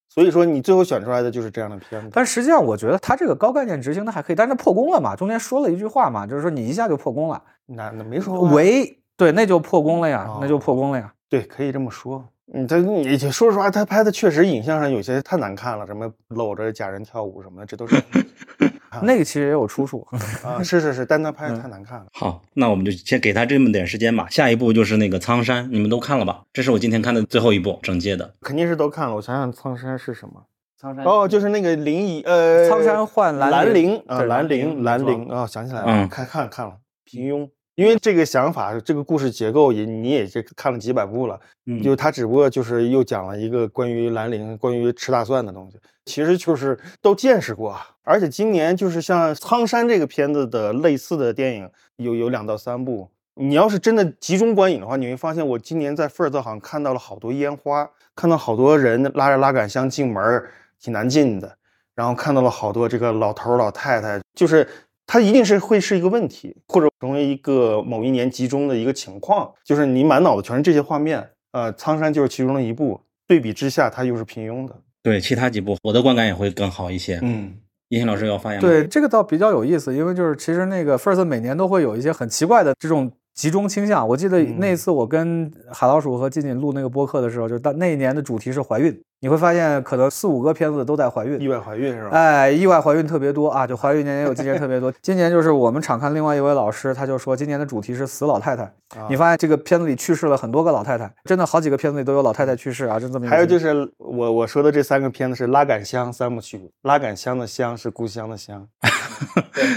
[0.09, 2.09] 所以说你最后选出来的就是这样的片子。
[2.15, 5.15] 但实际上，我觉得他这个高概念执行的还可以，但是破功了嘛？
[5.15, 7.43] 中间说了一句话嘛，就是说你一下就破功了。
[7.67, 8.99] 那那没说为。
[9.17, 11.13] 对，那就破功了呀，那就破功了呀。
[11.29, 12.29] 对，可以这么说。
[12.55, 17.97] 嗯，他你说实话，他拍的确实影像上有些太难看了，什么搂着假人跳舞什么的，这都是。
[19.03, 20.07] 那个其实也有出处
[20.45, 22.07] 啊，是是是，但他拍的太难看了。
[22.13, 24.27] 好，那我们就先给他这么点时间吧。
[24.29, 26.43] 下一部就是那个《苍山》，你们都看了吧？
[26.53, 29.15] 这是我今天看的最后一部整届的，肯定是都看了。
[29.15, 30.45] 我想想，《苍山》是什么？
[30.79, 37.49] 苍山哦，就是那个林乙呃，苍山换兰陵啊，兰陵兰陵啊，想起来了，看看看了平庸。
[37.75, 47.75] 因为这个想法，这个故事结构也你也是看了几百部了，嗯，就他只不过就是又讲了一个关于兰陵、关于吃大蒜的东西，其实就是都见识过。
[48.05, 53.09] 而且今年就是像《苍山》这个片子的类似的电影有有两到三部。
[53.37, 60.45] 你要是真的集中观影的话，你会发现我今年在富尔泽好像看到了好多烟花，看到好多人拉着拉杆箱进门，
[60.79, 61.57] 挺难进的。
[61.95, 64.69] 然后看到了好多这个老头老太太，就是。
[65.07, 71.29] 它一定是会是一个问题，或者成为一个某一年集中的一个情况，就是你满脑子全是这些画面。
[71.53, 74.75] 呃，苍山就是其中的一部，对比之下，它又是平庸的。
[75.03, 77.19] 对，其他几部我的观感也会更好一些。
[77.21, 77.53] 嗯，
[77.89, 78.61] 叶欣老师要发言。
[78.61, 84.07] 对，这个倒比较有意思，因为就是其实那个 First 每年都会有一些很奇怪的这种集中倾向。
[84.07, 89.01] 我记得那次我跟海老鼠和静静录那个播客的时候，就到那一年的主题是怀孕。
[89.21, 92.11] 你会发现，可能四五个片子都在怀孕，意外怀孕是吧？
[92.11, 94.93] 哎，意外怀孕特别多啊，就怀孕年也有，今年特别多。
[95.01, 98.73] 今年就是我们场看另外一位老师，他就说今年的主题是死老太太。
[99.09, 103.29] 你发现这个片子里去世了很多个老太太，真的好几个片子里都有老太太去世啊，就这么。
[103.29, 108.67] 还有就是我我说的这三个片子是拉杆箱三部曲，拉杆箱的箱是故乡的乡。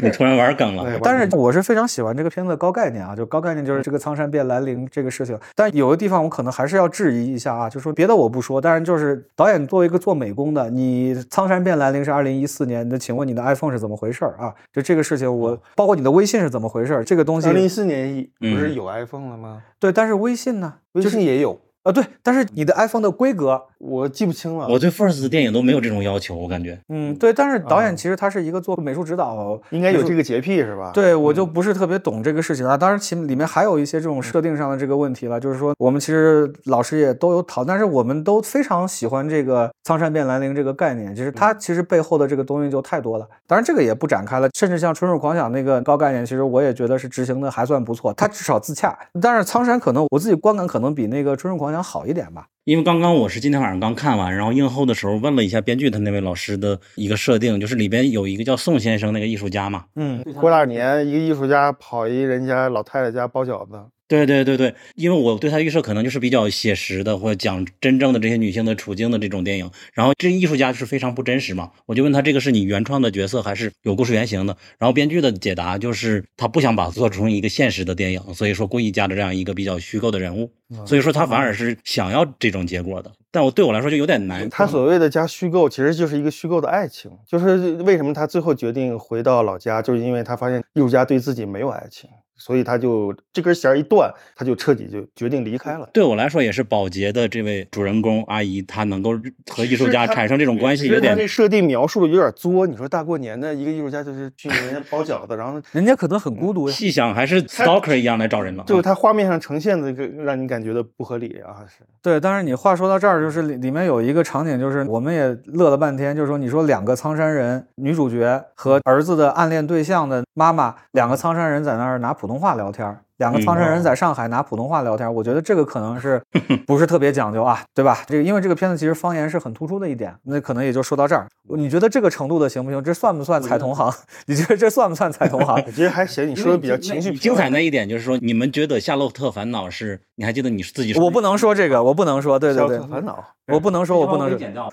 [0.02, 5.38] 你突然玩梗了，但是我是非常喜欢这个片子的高概念啊，就高概念就是这个苍山变兰陵这个事情。
[5.56, 9.26] 但有的地方我可能还是要质疑一下啊，就说别的我不说，但是就是。
[9.36, 14.54] 导演作为一个做美工的，你《苍山变兰陵》是二零一四年那，请问你的 iPhone 是怎么回事啊？
[14.72, 17.04] 就这个事情，我包括你的微信是怎么回事？
[17.06, 19.62] 这个东西，二零一四年不是有 iPhone 了吗？
[19.80, 20.76] 对，但是微信呢？
[20.94, 21.60] 微信也有。
[21.86, 24.68] 啊，对，但是你的 iPhone 的规格我记不清了。
[24.68, 26.80] 我对 First 的电影都没有这种要求，我感觉。
[26.90, 30.90] 嗯，对，但是导演其实他是一个做美术指导，应该有这个洁癖是吧？
[30.96, 32.76] 对，我就不是特别懂这个事情啊。
[32.76, 43.28] 当然，其里面还有一些这种设定上的这个问题了，就是说我们其实老师也都有讨，但是我们都非常喜欢这个“苍山变兰陵”这个概念，就是它其实背后的这个东西就太多了。
[43.46, 44.50] 当然，这个也不展开了。
[44.56, 48.98] 甚至像《春日狂想》那个高概念，其实我也觉得是执行的还算不错，它至少自洽。
[49.22, 52.48] 但是苍山可能我自己观感可能比那个《春日狂想》好一点吧。
[52.64, 63.80] 因为刚刚我是今天晚上刚看完，然后映后的时候问了一下编剧他那位老师的一个设定，就是里边有一个叫宋先生那个艺术家嘛，嗯，过大年一个艺术家跑一人家老太太家包饺子。
[64.08, 69.72] 对对对对，因为我对他预设可能就是比较写实的，或者讲真正的这些女性的处境的这种电影。
[69.94, 74.56] 然后这艺术家是非常不真实嘛，我就问他这个是你原创的角色还是有故事原型的？
[74.78, 80.52] 然后编剧的解答就是他不想把它做成一个现实的电影，所以说故意加的这样一个比较虚构的人物。
[80.86, 83.12] 所以说他反而是想要这种结果的。
[83.32, 84.48] 但我对我来说就有点难。
[84.50, 87.12] 他所谓的加虚构，其实就是一个虚构的爱情。
[87.28, 92.10] 就是为什么他最后决定回到老家，就是因为他发现艺术家对自己没有爱情。
[92.38, 95.90] 所以他就这根弦一断，他就彻底就决定离开了。
[95.94, 99.12] 对我来说，也是保洁的这位主人公阿姨，她能够
[99.50, 102.68] 和艺术家产生这种关系，有点这设定描述的有点作。
[102.68, 106.76] 你说大过年的一个艺术家就是去人家包饺子，然后人家可能很孤独呀。
[106.76, 111.64] 细想还是 stalker 一样来找人了，就是他画面上呈现的个让你感觉的不合理啊。
[111.68, 122.98] 是对，但是你话说到这儿，就是里里面有一个场景，就是我们也乐了半天，就是说你说两个苍山人女主角和儿子的暗恋对象的妈妈，两个苍山人在那儿拿普通话聊天。
[123.18, 126.22] 两个苍山人在上海拿普通话聊天，我觉得这个可能是
[126.68, 128.04] 不是特别讲究啊，对吧？
[128.06, 131.26] 这个因为这个片子其实方言是很突出的一点，那可能也就说到这儿。
[131.56, 132.84] 你觉得这个程度的行不行？
[132.84, 133.90] 这算不算踩同行？
[134.28, 135.56] 你觉得这算不算踩同行？
[135.66, 136.28] 我觉得还行。
[136.28, 140.02] 你说的比较情绪精彩那一点就是说，你们觉得《夏洛特烦恼》是？
[140.16, 140.94] 你还记得你自己？
[141.00, 142.38] 我不能说这个，我不能说。
[142.38, 144.70] 对对对，烦恼，我不能说，我不能剪掉。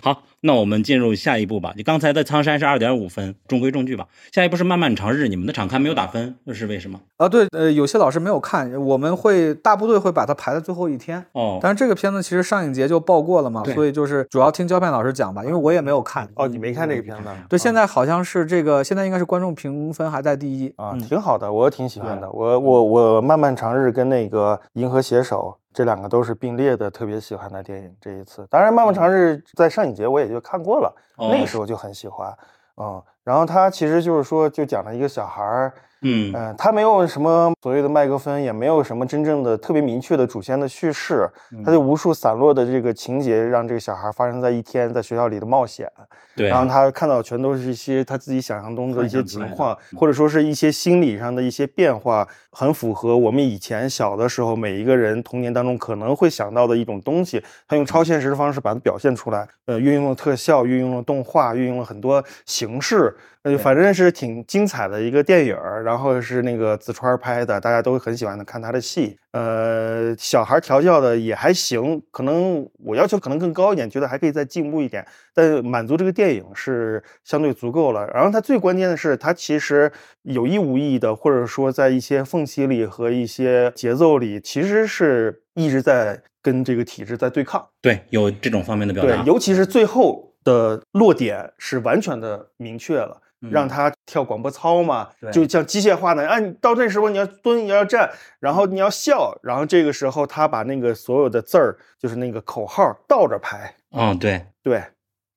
[0.00, 1.72] 好， 那我们进入下一步吧。
[1.76, 4.06] 你刚才的苍山是二点五分，中规中矩吧？
[4.32, 7.00] 下一步是漫漫长日，你们的场刊没有打分，这是为什么？
[7.16, 11.22] 啊，对，呃，有些老师没有看，我们会大部队会把它排在最后一天。
[11.32, 16.28] 哦，但是这个片子其实上影节就报过了嘛，所以就是主要听胶片老师讲吧，因为我也没有看。
[16.36, 17.28] 哦，你没看这个片子？
[17.48, 22.30] 对，现在好像是这个，现在应该是观众评分还在第一啊，挺好的，我挺喜欢的。
[22.30, 25.58] 我我我漫漫长日跟那个银河携手。
[25.76, 27.90] 这两个都是并列的，特别喜欢的电影。
[28.00, 32.32] 这一次，当然《漫漫长日》在上影节我也就看过了，那个时候就很喜欢。
[32.76, 35.72] 嗯，然后他其实就是说，就讲了一个小孩儿。
[36.02, 41.28] 嗯嗯，他没有什么所谓的麦克风，也没有什么真正的特别明确的主线的叙事，
[41.64, 45.90] 他就无数散落的这个情节，让这个小孩发生在一天在学校里的冒险。
[46.36, 57.42] 对，然后他看到全都是一些他自己想象中的一些情况，或者说是一些心理上的一些变化，很符合我们以前小的时候每一个人童年当中可能会想到的一种东西。
[57.66, 63.16] 他用超现实的方式把它表现出来，呃，运用了特效，运用了动画，运用了很多形式。
[63.42, 69.16] 呃，反正是挺精彩的一个电影儿，然后是那个子川拍的，大家都很喜欢的看他的戏。
[69.30, 78.06] 呃，小孩调教的也还行，可能我要求可能更高一点，觉得还可以再进步一点，但满足这个电影是相对足够了。
[78.08, 79.90] 然后他最关键的是，他其实
[80.22, 87.66] 有意无意的，或者说在一些缝隙里和一些节奏里，其实是一直在跟这个体制在对抗。
[87.80, 89.22] 对，有这种方面的表达。
[89.22, 93.22] 对，尤其是最后的落点是完全的明确了。
[93.50, 96.26] 让他跳广播操嘛，就像机械化的。
[96.26, 98.10] 啊，你到这时候你要蹲，你要站，
[98.40, 103.76] 然后你要笑，然后这个时候他把那个所有的字儿，就是那个口号倒着排。
[103.92, 104.82] 嗯，对对，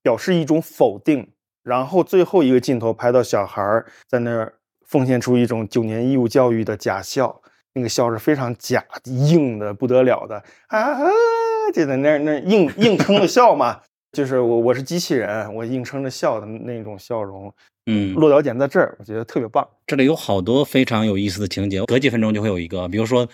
[0.02, 1.28] 表示一种否定。
[1.62, 4.54] 然后最后一个镜头拍到小孩在那儿
[4.86, 7.40] 奉献出一种九年义务教育的假笑，
[7.74, 10.98] 那个笑是非常假硬的不得了的啊，
[11.74, 13.80] 就在那那硬硬撑着笑嘛。
[14.12, 17.52] 就是我我是机器人，我硬撑着笑的那种笑容。
[17.86, 19.68] 嗯，落脚点在这儿，我觉得特别棒。
[19.86, 23.28] 这里有好多非常有意思的情节，隔几分钟就会有一个，比如说。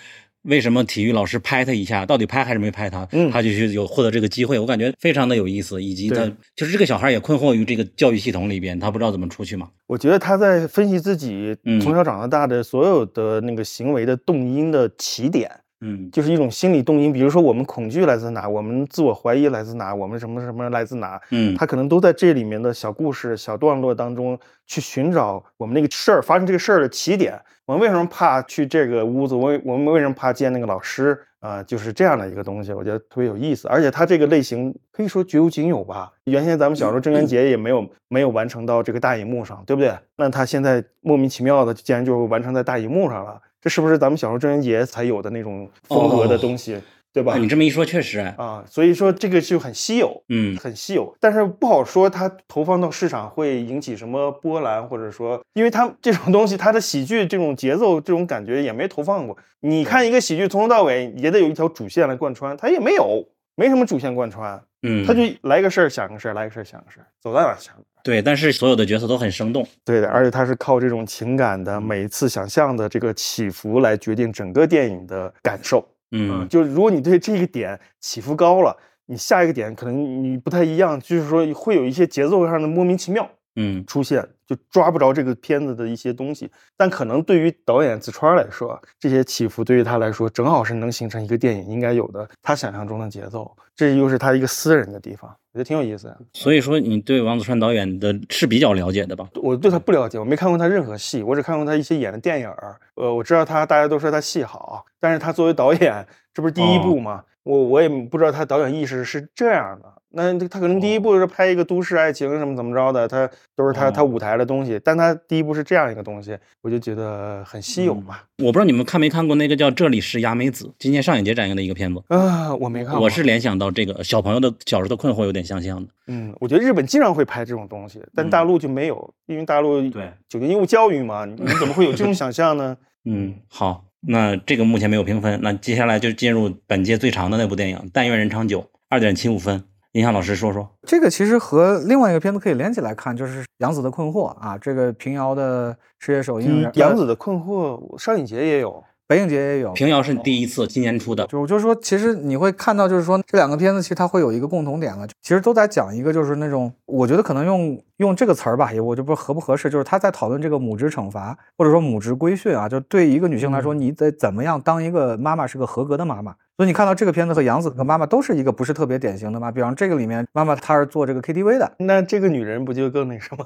[0.46, 2.06] 为什么体育老师拍他一下？
[2.06, 3.06] 到底拍还是没拍他？
[3.12, 5.82] 嗯，他就去有获得这个机会，我感觉非常的有意思。
[5.82, 6.24] 以及他
[6.54, 9.68] 就是这个小孩也困惑于这个教育系统里边，他不知道怎么出去嘛。
[9.86, 17.12] 我觉得他在分析自己从小长到大的所有的那个行为的动因的起点，嗯，就是一种心理动因。
[17.12, 18.48] 比如说我们恐惧来自哪？
[18.48, 19.94] 我们自我怀疑来自哪？
[19.94, 21.20] 我们什么什么来自哪？
[21.30, 27.40] 嗯，他可能都在这里面的小故事、小段落当中去寻找我们那个事儿发生这个事儿的起点。
[27.66, 29.34] 我们为什么怕去这个屋子？
[29.34, 31.18] 我我们为什么怕见那个老师？
[31.40, 33.68] 啊，就是这样的一个东西，我觉得特别有意思。
[33.68, 36.10] 而且它这个类型可以说绝无仅有吧。
[36.24, 39.94] 原先咱们小时候郑渊洁也没有没有完成到这个大荧幕上，对不对？
[40.16, 46.80] 那他现在莫名其妙的竟然就完成在大荧幕上了，这是不是咱们小时候郑渊洁才有的那种风格的东西？
[47.12, 47.36] 对吧？
[47.36, 59.36] 你这么一说，确实啊，所以说这个就很稀有，嗯，很稀有，但是不好说它投放到市场会引起什么波澜，或者说，因为它这种东西，它的喜剧这种节奏、这种感觉也没投放过。
[59.62, 67.74] 你看一个喜剧从头到尾也得有一条主线来贯穿，它也没有，没什么主线贯穿，嗯，他就来个事儿想个事儿，来个事儿想个事儿，走到哪想。
[68.06, 75.84] 对，但是所有的角色都很生动，对的，而且他是靠这种情感的每一次想象的这个起伏来决定整个电影的感受。
[76.12, 78.76] 嗯，就如果你对这个点起伏高了，
[79.06, 86.50] 你下一个点可能你不太一样，就是说会有一些节奏上的莫名其妙，嗯，出现就抓不着这个片子的一些东西。
[86.76, 93.50] 但可能对于导演子川来说，这些起伏对于他来说正好是能形成一个电影应该有的他想象中的节奏。
[93.74, 96.18] 这又是他一个私人的地方，我觉得挺有意思的。
[96.32, 99.28] 所以说，你对王子川导演的是比较了解的吧？
[99.34, 102.50] 我对他不了解，我没看过他任何戏，我只看过他一些演的电影
[102.94, 107.22] 呃，我知道他，大家都说他戏好，但是他作为导演，这不是第一部吗？
[107.46, 109.92] 我我也不知道他导演意识是这样的。
[110.10, 118.18] 那他可能第一部是拍一个都市爱情什么怎么着的，他都是他他舞台的东西，但他第一部是这样一个东西，我就觉得很稀有嘛。
[118.38, 123.02] 我不知道你们看没看过那个叫《这里是牙美子》，今年上影节展映的一个片子啊，我没看过。
[123.04, 125.88] 我是联想到这个小朋友的小时候的困惑有点相像的。
[126.06, 132.76] 嗯，我觉得日本经常会拍这种东西，但大陆就没有，因为大陆对九年义务教育嘛，你怎么会有这种 想象呢？
[133.04, 139.64] 嗯，好，那这个目前没有评分，那接下来就进入本届最长的那部电影《但愿人长久》，二点七五分。
[139.92, 146.70] 印象老师说说，这个其实和另外一个片子可以连起来看，就是《杨子的困惑》啊，这个平遥的世界首映。
[146.74, 149.72] 杨子的困惑上影节也有，北影节也有。
[149.72, 151.26] 平遥是第一次，今年出的。
[151.28, 166.34] 就我就说，其实你会看到，就是说这两个片子其实它会有一个共同点了，其实都在讲一个，就是那种我觉得可能用用这个词儿吧，也我就不合不合适，就是他在讨论这个母职惩罚或者说母职规训啊，就对一个女性来说，你得怎么样当一个妈妈是个合格的妈妈。
[166.58, 169.52] 所以你看到这个片子和杨紫和妈妈都是一个不是特别典型的嘛？
[169.52, 173.44] 比方这个里面妈妈她是做这个 KTV 的，那这个女人不就更那什么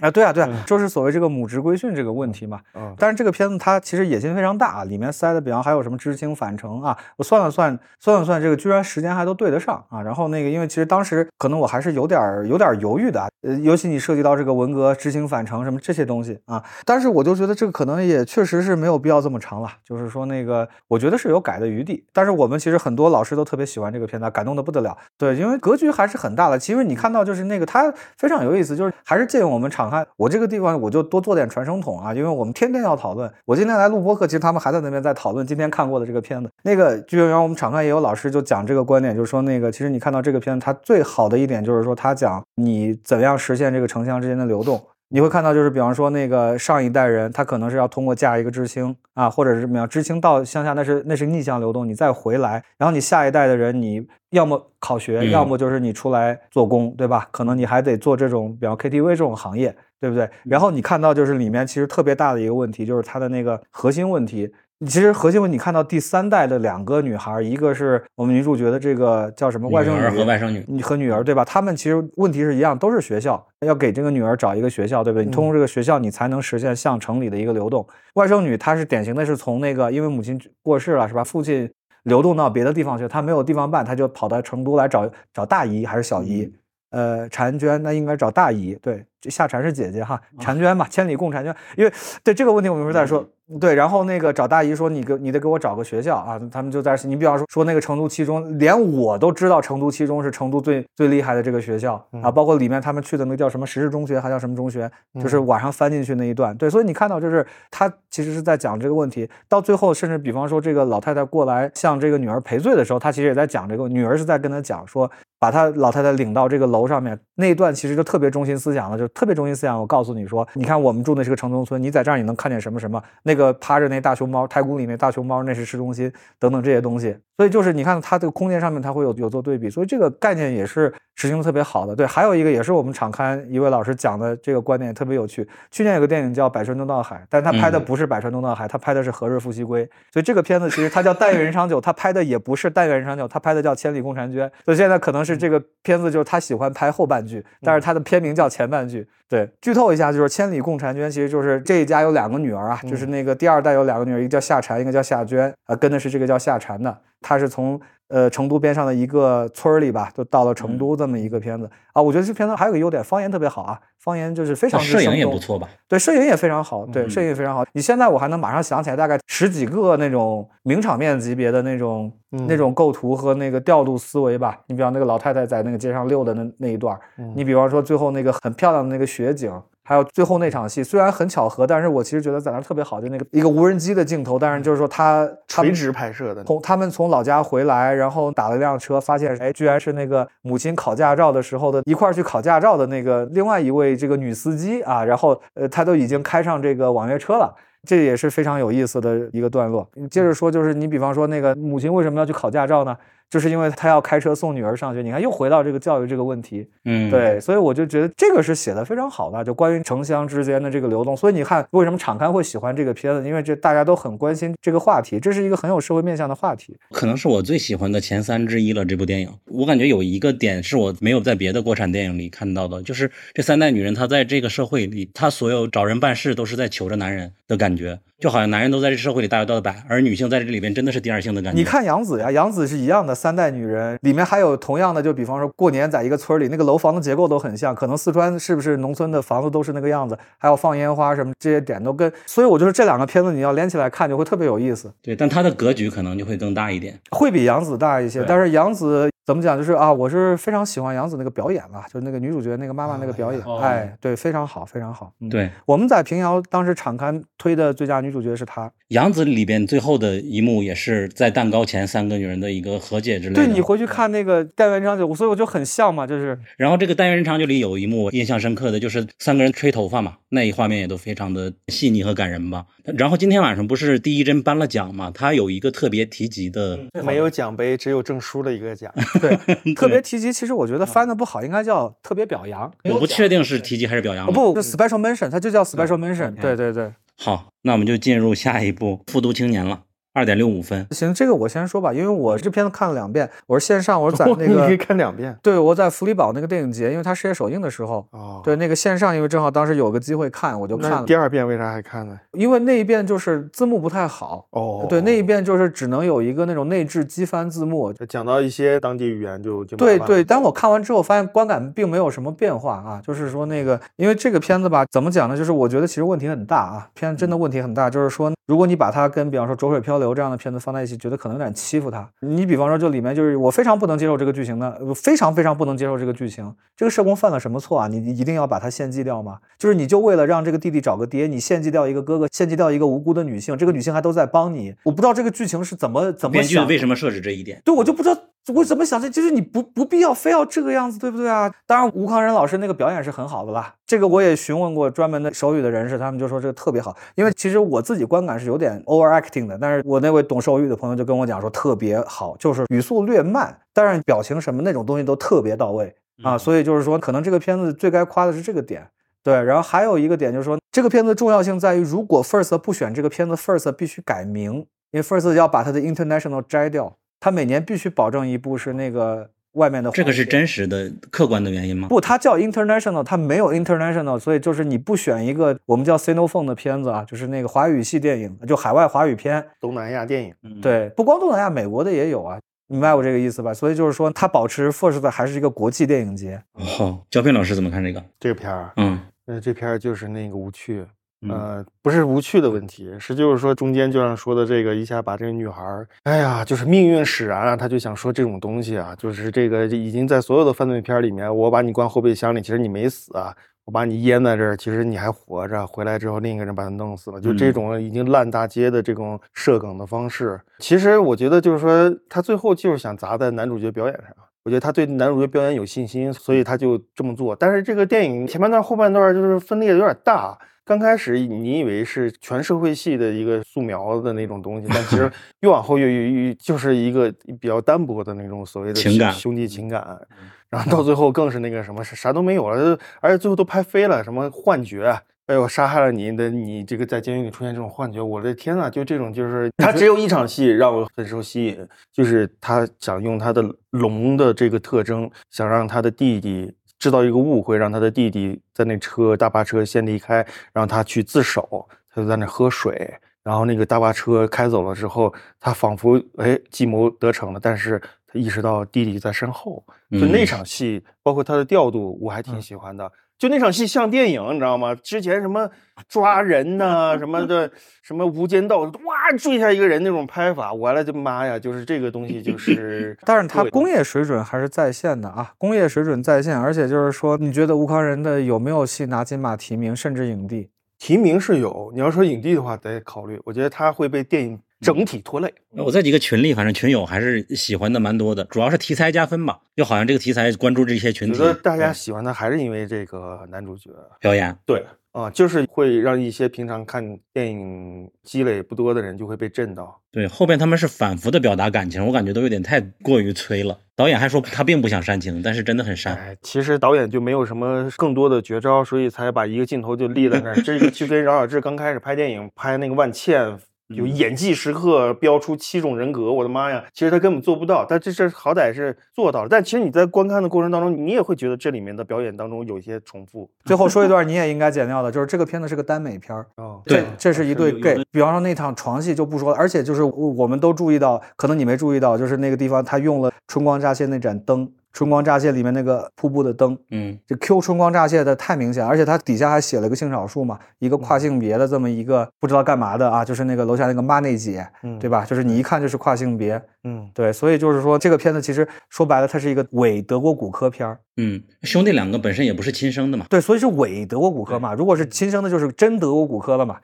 [0.00, 0.10] 啊？
[0.10, 2.58] 对啊，对啊，就是所谓这个母职规训这个问题嘛。
[2.74, 6.96] 嗯，但是这个片子它其实野心非常大，里面塞的比方还有什么知青返程啊？
[7.18, 10.00] 我算了算，算了算，这个居然时间还都对得上啊。
[10.00, 12.18] 然后那个因为其实当时可能我还是有点
[12.48, 16.64] 有点犹豫的，呃，尤其你涉及到这个文革知青返程什么这些东西啊。
[16.84, 22.38] 但是我就觉得这个可能也确实是没有必要这么长了，就是说那个我觉得是有改的余地，但是。
[22.38, 24.96] 我们其实很多老师都特别喜欢这个片子，感动的不得了。
[25.16, 26.56] 对，因为格局还是很大的。
[26.56, 30.06] 其实你看到就是那个，它非常有意思，就是还是借用我们场刊。
[30.16, 33.28] 我这个地方我就多做点传声筒啊，因为我们天天要讨论。
[33.44, 36.48] 我今天来录播课，其实他们还在那边在讨论今天看过的这个片子。
[36.62, 44.80] 那个就像我们场汉也有老师就讲这个观点，就是说那个其实你看到这个片子，它最好的一点就是说它讲你怎样实现这个城乡之间的流动。
[45.10, 57.26] 你会看到，就是比方说那个上一代人，他可能是要通过嫁一个知青啊，或者是怎么样，知青到乡下，那是那是逆向流动，你再回来，然后你下一代的人，你要么考学，要么就是你出来做工，对吧？
[57.30, 60.28] 可能你还得做这种，比方 KTV 这种行业，对不对？
[60.44, 64.52] 然后你看到就是里面其实特别大的一个问题，就是它的那个核心问题。
[64.86, 71.44] 其实核心问题，你看到第三代的两个女孩，一个是我们女主角的这个叫什么外甥女和外甥女，你和女儿对吧？
[71.44, 75.24] 他们其实问题是一样，都是学校要给这个女儿找一个学校，对不对？
[75.24, 77.84] 你通过这个学校，你才能实现向城里的一个流动。
[78.14, 81.24] 外甥女她是典型的是从那个因为母亲过世了是吧？
[81.24, 81.68] 父亲
[82.04, 86.52] 流动到别的地方去，她没有地方办，她就跑到成都来找找大姨还是小姨？
[86.90, 91.54] 呃，婵娟那应该找大姨，对，夏蝉是姐姐哈，婵娟嘛，千里共婵娟。
[91.76, 91.92] 因为
[92.22, 93.26] 对这个问题，我们一会儿再说。
[93.58, 96.38] 对，然后那个找大姨说，你给你得给我找个学校啊。
[96.52, 102.30] 他们就在你比方说说那个成都七中，连我都知道成都七中是成都最最厉害的这个学校啊。
[102.30, 106.54] 包括里面他们去的那个叫什么石室中学，还叫什么中学，就是晚上翻进去那一段。
[106.58, 109.26] 对，所以你看到就是他其实是在讲这个问题。
[109.48, 115.10] 到最后，甚至比方说这个老太太过来向这个女儿赔罪的时候，他其实也在讲这个，女儿是在跟他讲说。
[115.40, 119.78] 把他老太太领到这个楼上面那一段，其实就特别中心思想了，就特别中心思想。
[119.80, 123.02] 我告诉你说，你看我们住的是个城中村，你在这儿你能看见什么什么？
[123.22, 127.16] 那个趴着那大熊猫，太古里那大熊猫，那是市中心等等这些东西。
[127.36, 131.96] 所以就是你看它这个空间上面，它会有有做对比，所以这个概念也是实行的特别好的。
[131.96, 135.46] 对，还有一个也是我们场刊一位老师讲的这个观点特别有趣。
[135.68, 139.84] 去年有个电影叫《百川东到海》，但他拍的不是百川东到海，他拍的是何日复西归。
[140.12, 144.48] 所以这个片子其实它叫《但愿人长久》，他拍的也不是《但愿人长久》，他拍的叫《千里共婵娟》。
[144.64, 149.04] 所以现在可能是这个片子就是他喜欢拍后半句，但是他的片名叫前半句。
[149.28, 156.96] 对，剧透一下，就是《千里共婵娟》，其实就是这一家有两个女儿啊，就是那个第二代有两个女儿，一个叫夏蝉，一个叫夏娟，啊，跟的是这个叫夏蝉的。
[157.20, 157.78] 他是从
[158.08, 162.02] 呃成都边上的一个村儿里吧，就到了成都这么一个片子啊。
[162.02, 165.68] 我觉得这片子还有个优点，方言特别好啊，方言就是非常摄影也不错吧？
[165.86, 167.64] 对，摄影也非常好，对，摄影也非常好。
[167.72, 174.58] 你现在我还能马上想起来大概十几个那种名场面级别的那种那种构图和那个调度思维吧。
[174.66, 176.98] 你比方那个老太太在那个街上溜的那那一段，
[177.34, 179.52] 你比方说最后那个很漂亮的那个雪景。
[179.88, 197.54] 还有最后那场戏，虽然很巧合，但是我其实觉得在那特别好，就那个一个无人机的镜头，但是就是说他垂直拍摄的，从他们从老家回来，然后打了一辆车，发现哎，居然是那个母亲考驾照的时候的一块去考驾照的那个另外一位这个女司机啊，然后呃，她都已经开上这个网约车了，
[197.86, 199.88] 这也是非常有意思的一个段落。
[200.10, 202.94] 接着说，就是你比方说那个母亲为什么要去考驾照呢？
[203.30, 211.16] 就是因为他要开车送女儿上学，你看又回到这个教育这个问题，嗯，对，所以我就觉得这个是写的非常好的，就关于城乡之间的这个流动。
[211.16, 213.28] 所以你看，为什么场刊会喜欢这个片子？
[213.28, 216.76] 因为这大家都很关心这个话题，这是一个很有社会面向的话题。
[216.90, 218.84] 可能是我最喜欢的前三之一了。
[218.84, 228.00] 这部电影，我感觉有一个点是我没有在别的国产电影里看到的，就是这三代女人，她在这个社会里，她所有找人办事都是在求着男人的感觉。
[228.20, 231.56] 就好像男人都在这社会里大摇大摆，而女性在这里边真的是第二性的感觉。
[231.56, 244.92] 你看杨紫呀，杨紫是一样的三代女人，里面还有同样的，就比方说过年在一个村里，那个楼房的结构都很像，可能四川是不是农村的房子都是那个样子，还有放烟花什么这些点都跟，所以我就是这两个片子你要连起来看就会特别有意思。
[245.00, 249.08] 对，但它的格局可能就会更大一点，会比杨紫大一些，但是杨紫。
[249.28, 249.58] 怎么讲？
[249.58, 255.12] 就是啊，我是非常喜欢杨紫那个表演了，就是那个女主角那个妈妈那个表演，哎，对，非常好，非常好。
[255.28, 258.72] 对，我们在平遥当时场刊推的最佳女主角是她。
[258.88, 263.44] 杨紫里边最后的一幕也是在蛋糕前三个女人的一个和解之类的。
[263.44, 266.38] 对你回去看那个《单元人长久》，所以我就很像嘛，就是。
[266.56, 272.64] 然后这个《单元人长久》里有一幕印象深刻的就是三个人吹头发嘛，那一画面也都非常的细腻和感人吧。
[272.96, 278.90] 然后今天晚上不是第一针颁了奖嘛，他有一个特别提及的，没有奖杯，只有证书的一个奖。
[279.20, 282.70] 对，特别提及，其实我觉得翻的不好，应该叫特别表扬。
[282.84, 284.32] 我不确定是提及还是表扬。
[284.32, 286.34] 不，special mention，它就叫 special mention。
[286.40, 286.92] 对对对。
[287.16, 289.80] 好，那我们就进入下一步，复读青年了。
[290.18, 301.04] 二点六五分，行，这个我先说吧，因为我这片子看了两遍，我是线上，我是在那个，你可以看两遍， 对，我在福利堡那个电影节，因为它世界首映的时候，哦，对，那个线上，因为正好当时有个机会看，我就看了。
[301.04, 302.18] 第二遍为啥还看呢？
[302.32, 315.36] 因为那一遍就是字幕不太好，哦，对，那一遍就是只能有一个那种内置机翻字幕，讲到一些当地语言就就对对，但我看完之后发现观感并没有什么变化啊，就是说那个，因为这个片子吧，怎么讲呢？
[315.36, 318.32] 就是我觉得其实问题很大啊，片真的问题很大，就是说。
[318.48, 322.08] 如果你把它跟比方说《浊水漂流》这样的片子放在一起，觉得可能有点欺负他。
[322.20, 326.54] 你比方说，就里面就是我非常不能接受这个剧情的，非常非常不能接受这个剧情。
[326.76, 327.88] 这个社工犯了什么错啊？
[327.88, 329.38] 你一定要把他献祭掉吗？
[329.58, 334.74] 就是你就为了让这个弟弟找个爹，你献祭掉一个哥哥，献祭掉一个无辜的女性，这个女性还都在帮你。
[334.84, 337.60] 我不知道这个剧情是怎么怎么编剧为什么设置这一点？
[337.64, 338.20] 对我就不知道。
[338.54, 339.10] 我怎么想的？
[339.10, 341.52] 就是你不不必要非要这个样子，对不对啊？
[341.66, 343.74] 当然，吴康仁老师那个表演是很好的啦。
[343.86, 346.96] 这个我也询问过专门的手语的人士，他们就说这个特别好。
[347.14, 356.38] 因为其实我自己观感是有点 overacting 的，但是我那位懂手语的朋友就跟我讲说特别好，就是语速略慢，但是表情什么那种东西都特别到位啊。
[356.38, 358.88] 所以就是说，可能这个片子最该夸的是这个点。
[359.22, 364.54] 对，然后还有一个点就是说，这个片子重要性在于，如果 First 不选这个片子，First 必须改名，
[364.90, 366.96] 因为 First 要把它的 International 摘掉。
[367.20, 371.88] 他每年必须保证一部是那个外面的，这个是真实的、客观的原因吗？
[371.88, 380.60] 不，它叫 international，它没有 international，所以就是你不选一个我们叫 Sinophone 的片子啊，就是那个华语系电影，就海外华语片，东南亚电影。
[380.60, 382.38] 对，不光东南亚，美国的也有啊。
[382.70, 383.54] 明白我这个意思吧？
[383.54, 386.38] 所以就是说，它保持 First 的还是一个国际电影节。
[386.78, 388.04] 哦，焦片老师怎么看这个？
[388.20, 390.84] 这个片儿，嗯，呃，这片儿就是那个无趣，
[391.28, 403.34] 呃，不是无趣的问题，是就是说中间就像说的这个一下把这个女孩儿，哎呀，就是命运使然啊，他就想说这种东西啊，就是这个已经在所有的犯罪片里面，我把你关后备箱里，其实你没死啊。
[403.64, 405.66] 我把你淹在这儿，其实你还活着。
[405.66, 407.20] 回来之后，另一个人把他弄死了。
[407.20, 414.04] 就这种已经烂大街的这种设梗的方式，其实我觉得就是说，他最后就是想砸在男主角表演上。
[414.44, 417.36] 我觉得他对男主角表演有信心，所以他就这么做。
[417.36, 420.38] 但是这个电影前半段、后半段就是分裂的有点大。
[420.68, 425.10] 刚开始你以为是全社会系的一个素描的那种东西，但其实
[425.40, 427.10] 越往后越越就是一个
[427.40, 429.98] 比较单薄的那种所谓的情感兄弟情感。
[430.50, 457.80] 然后到最后更是那个什么，啥都没有了，而且最后都拍飞了，什么幻觉，哎呦，杀害了你的你这个在监狱里出现这种幻觉，我的天呐，就这种就是 他只有一场戏让我很受吸引，就是他想用他的龙的这个特征，想让他的弟弟制造一个误会，让他的弟弟在那车大巴车先离开，让他去自首，他就在那喝水，然后那个大巴车开走了之后，他仿佛哎计谋得逞了，但是。
[458.10, 462.90] 他意识到弟弟在身后，就那场戏，包括他的调度，我还挺喜欢的。
[463.18, 464.74] 就那场戏像电影，你知道吗？
[464.76, 465.50] 之前什么
[465.88, 467.50] 抓人呐，什么的，
[467.82, 468.70] 什么无间道，哇，
[469.18, 471.36] 追下一个人那种拍法，我的妈呀！
[471.36, 480.50] 就是这个东西，就是， 但是他工业水准还是在线的啊，工业水准在线，而且就是说，你觉得吴康仁的有没有戏拿金马提名，甚至影帝？
[480.78, 483.20] 提名是有，你要说影帝的话，得考虑。
[483.24, 484.38] 我觉得他会被电影。
[484.60, 485.32] 整体拖累。
[485.50, 489.38] 我在几个群里，反正群友还是喜欢的蛮多的，主要是题材加分吧。
[489.56, 494.36] 就好像这个题材关注这些群体，觉得大家喜欢的还是因为这个男主角表演。
[494.46, 499.80] 对啊，就是会让一些平常看电影积累不多的人就会被震到。
[499.92, 503.58] 对，后边他们是反复的表达感情，我感觉都有点太过于催了。
[503.76, 505.94] 导演还说他并不想煽情，但是真的很煽。
[505.94, 510.42] 哎其实导演就没有什么更多的绝招，所以才把一个镜头就立在那儿。
[510.42, 513.38] 这个 就跟饶晓志刚开始拍电影拍那个万茜。
[513.68, 516.64] 有演技时刻标出七种人格，我的妈呀！
[516.72, 519.28] 其实他根本做不到，但这这好歹是做到了。
[519.28, 523.28] 但其实你在观看的过程当中，你也会觉得这里面的表演当中有一些重复。
[523.44, 526.26] 最后说一段你也应该剪掉的，就是这个片子是个耽美片儿。
[526.36, 527.76] 哦，对，这是一对 gay。
[527.90, 534.50] 比方说那场床戏就不说了，而且就是我们都注意到，可能你没注意到，就是那个地方他用了春光乍泄那盏灯。
[534.72, 545.04] 春光乍泄里面那个瀑布的灯，嗯，这 Q 春光乍泄的太明显，而且它底下还写了个性少数嘛，一个跨性别的这么一个不知道干嘛的啊，就是那个楼下那个妈内姐，嗯，对吧？
[545.04, 556.58] 就是你一看就是跨性别，嗯，对，所以就是说这个片子其实说白了，它是一个伪德国骨科片儿，嗯，兄弟两个本身也不是亲生的嘛，对，所以是伪德国骨科嘛，如果是亲生的，就是真德国骨科了嘛。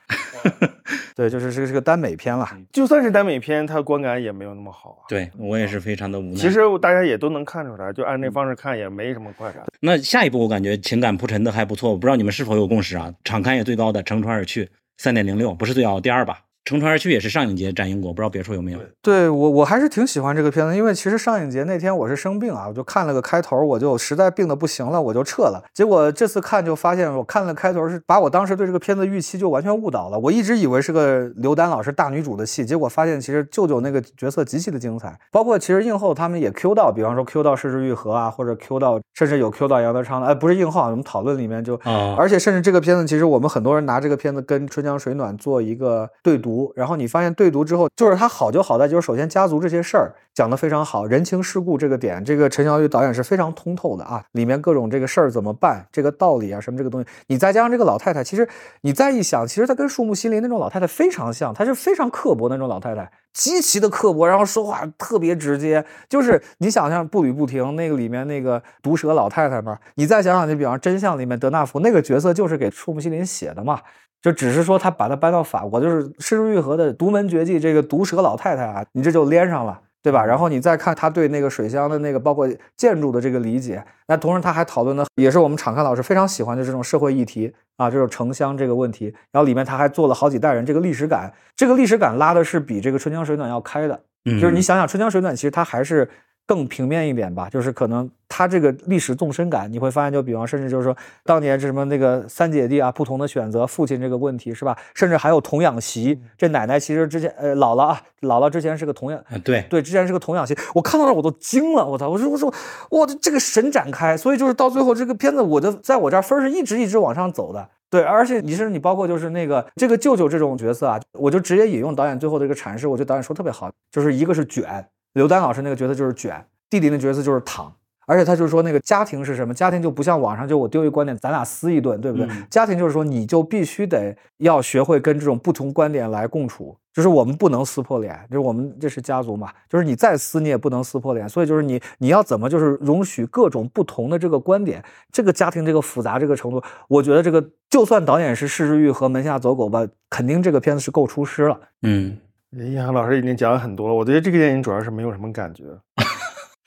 [1.16, 2.46] 对，就是这个是个耽美片了。
[2.72, 5.00] 就算是耽美片，它观感也没有那么好啊。
[5.08, 6.34] 对我也是非常的无奈。
[6.34, 9.64] 其实大家也都能看出来，就按那方式看也没什么快感。
[9.80, 13.14] 那下一步我感觉情感铺陈的还不错，我不知道你们是否有共识啊？
[13.24, 14.64] 场刊也最高的《乘船而去》，
[14.98, 16.40] 三点零六，不是最高，第二吧？
[16.64, 18.78] 乘船而去也是上影节展映过，不知道别处有没有。
[19.02, 25.62] 对我，我还是挺喜欢这个片子，因为其实上影节那天我是生病啊，我就看了个开头，我就实在病的不行了，我就撤了。
[25.74, 30.18] 结果这次看就发现，我看了开头是把我当时对这个片子预期就完全误导了。
[30.18, 41.78] 我一直以为是个刘丹老师大女主的戏，结果发现其实舅舅那个角色极其的精彩，包括其实映后他们也 Q 到，比方说 Q 到柿之愈合啊，或者 Q 到甚至有 Q 到杨德昌的，哎，不是映后啊，我们讨论里面就，
[42.16, 46.38] 而且甚至这个片子其实我们很多人拿这个片子跟《春江水暖》做一个对
[46.74, 47.34] 然后你发现。
[47.34, 58.48] 对读之后，就是它好就好在，就是首先家族这些事儿讲得非常好，人情世故这个点，这个陈小雨导演是非常通透的啊，里面各种这个事儿怎么办，这个道理啊什么这个东西，你再加上这个老太太，其实
[58.82, 73.80] 你再一想，其实她跟树木心灵那种老太太非常像，她是非常刻薄那种老太太，极其的刻薄，然后说话特别直接，就是你想象步履不停那个里面那个毒舌老太太嘛，你再想想，你比方真相里面德纳福那个角色就是给树木心灵写的嘛。
[74.24, 80.24] 就只是说他把它搬到法国，就是《失之愈合》的独门绝技，这个毒舌老太太啊，你这就连上了，对吧？
[80.24, 89.14] 然后你再看他对那个水乡的那个包括建筑的这个理解，那同时他还讨论的也是我们敞开老师非常喜欢的这种社会议题啊，这种城乡这个问题。
[89.30, 96.08] 然后里面他还做了好几代人，这个历史感，这个历史感拉的是比这个《春江水暖》要开的，就是你想想《春江水暖》，其实它还是。
[96.46, 104.76] 更平面一点吧，就是可能他这个历史纵深感，你会发现，就比方甚至就是说，当年是什么那个三姐弟啊，不同的选择，父亲这个问题是吧？
[104.94, 112.52] 甚至还有童养媳，这奶奶其实之前呃姥姥啊，姥姥之前是个童养，对对，之前是个童养媳，我看到那我都惊了，我操，我说我说
[112.90, 124.86] 哇这个神展开，所以就是到最后这个片子，我的在我这儿分是一直一直往上走的，对，而且你是你包括就是那个这个舅舅这种角色啊，我就直接引用导演最后的一个阐释，我觉得导演说特别好，就是一个是卷。
[125.14, 127.74] 刘丹老师那个角色就是卷，弟弟那角色就是躺。
[128.06, 129.54] 而且他就是说，那个家庭是什么？
[129.54, 132.28] 家庭就不像网上就我丢一观点，咱俩撕一顿，对不对？
[132.50, 141.26] 家庭就是说，你就必须得要学会跟这种不同观点来共处，就是我们不能撕破脸，就是我们这是家族嘛，就是你再撕你也不能撕破脸。
[141.26, 151.58] 所以就是你你要怎么就是容许各种不同的这个观点，这个家庭这个复杂这个程度，我觉得这个就算导演是释之玉和门下走狗吧，肯定这个片子是够出师了。
[151.80, 152.18] 嗯，
[152.56, 155.64] 叶航老师已经讲了很多了，我觉得这个电影主要是没有什么感觉。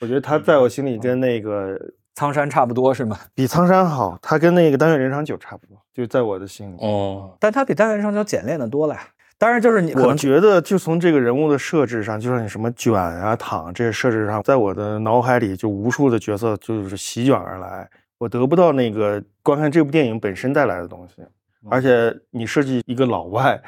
[0.00, 1.78] 我觉得他在我心里跟那个
[2.14, 3.18] 苍山差不多，是吗？
[3.34, 6.76] 比苍山好，他跟那个单元人长久差不多，就在我的心里。
[6.80, 8.96] 哦，但他比单元人长久简练的多了。
[9.38, 21.22] 当然，就是你，我觉得就从这个人物的设置上，就像你什么卷啊、躺这些设置上，在我的脑海里就无数的角色就是席卷而来，我得不到那个观看这部电影本身带来的东西。
[21.70, 23.60] 而且你设计一个老外。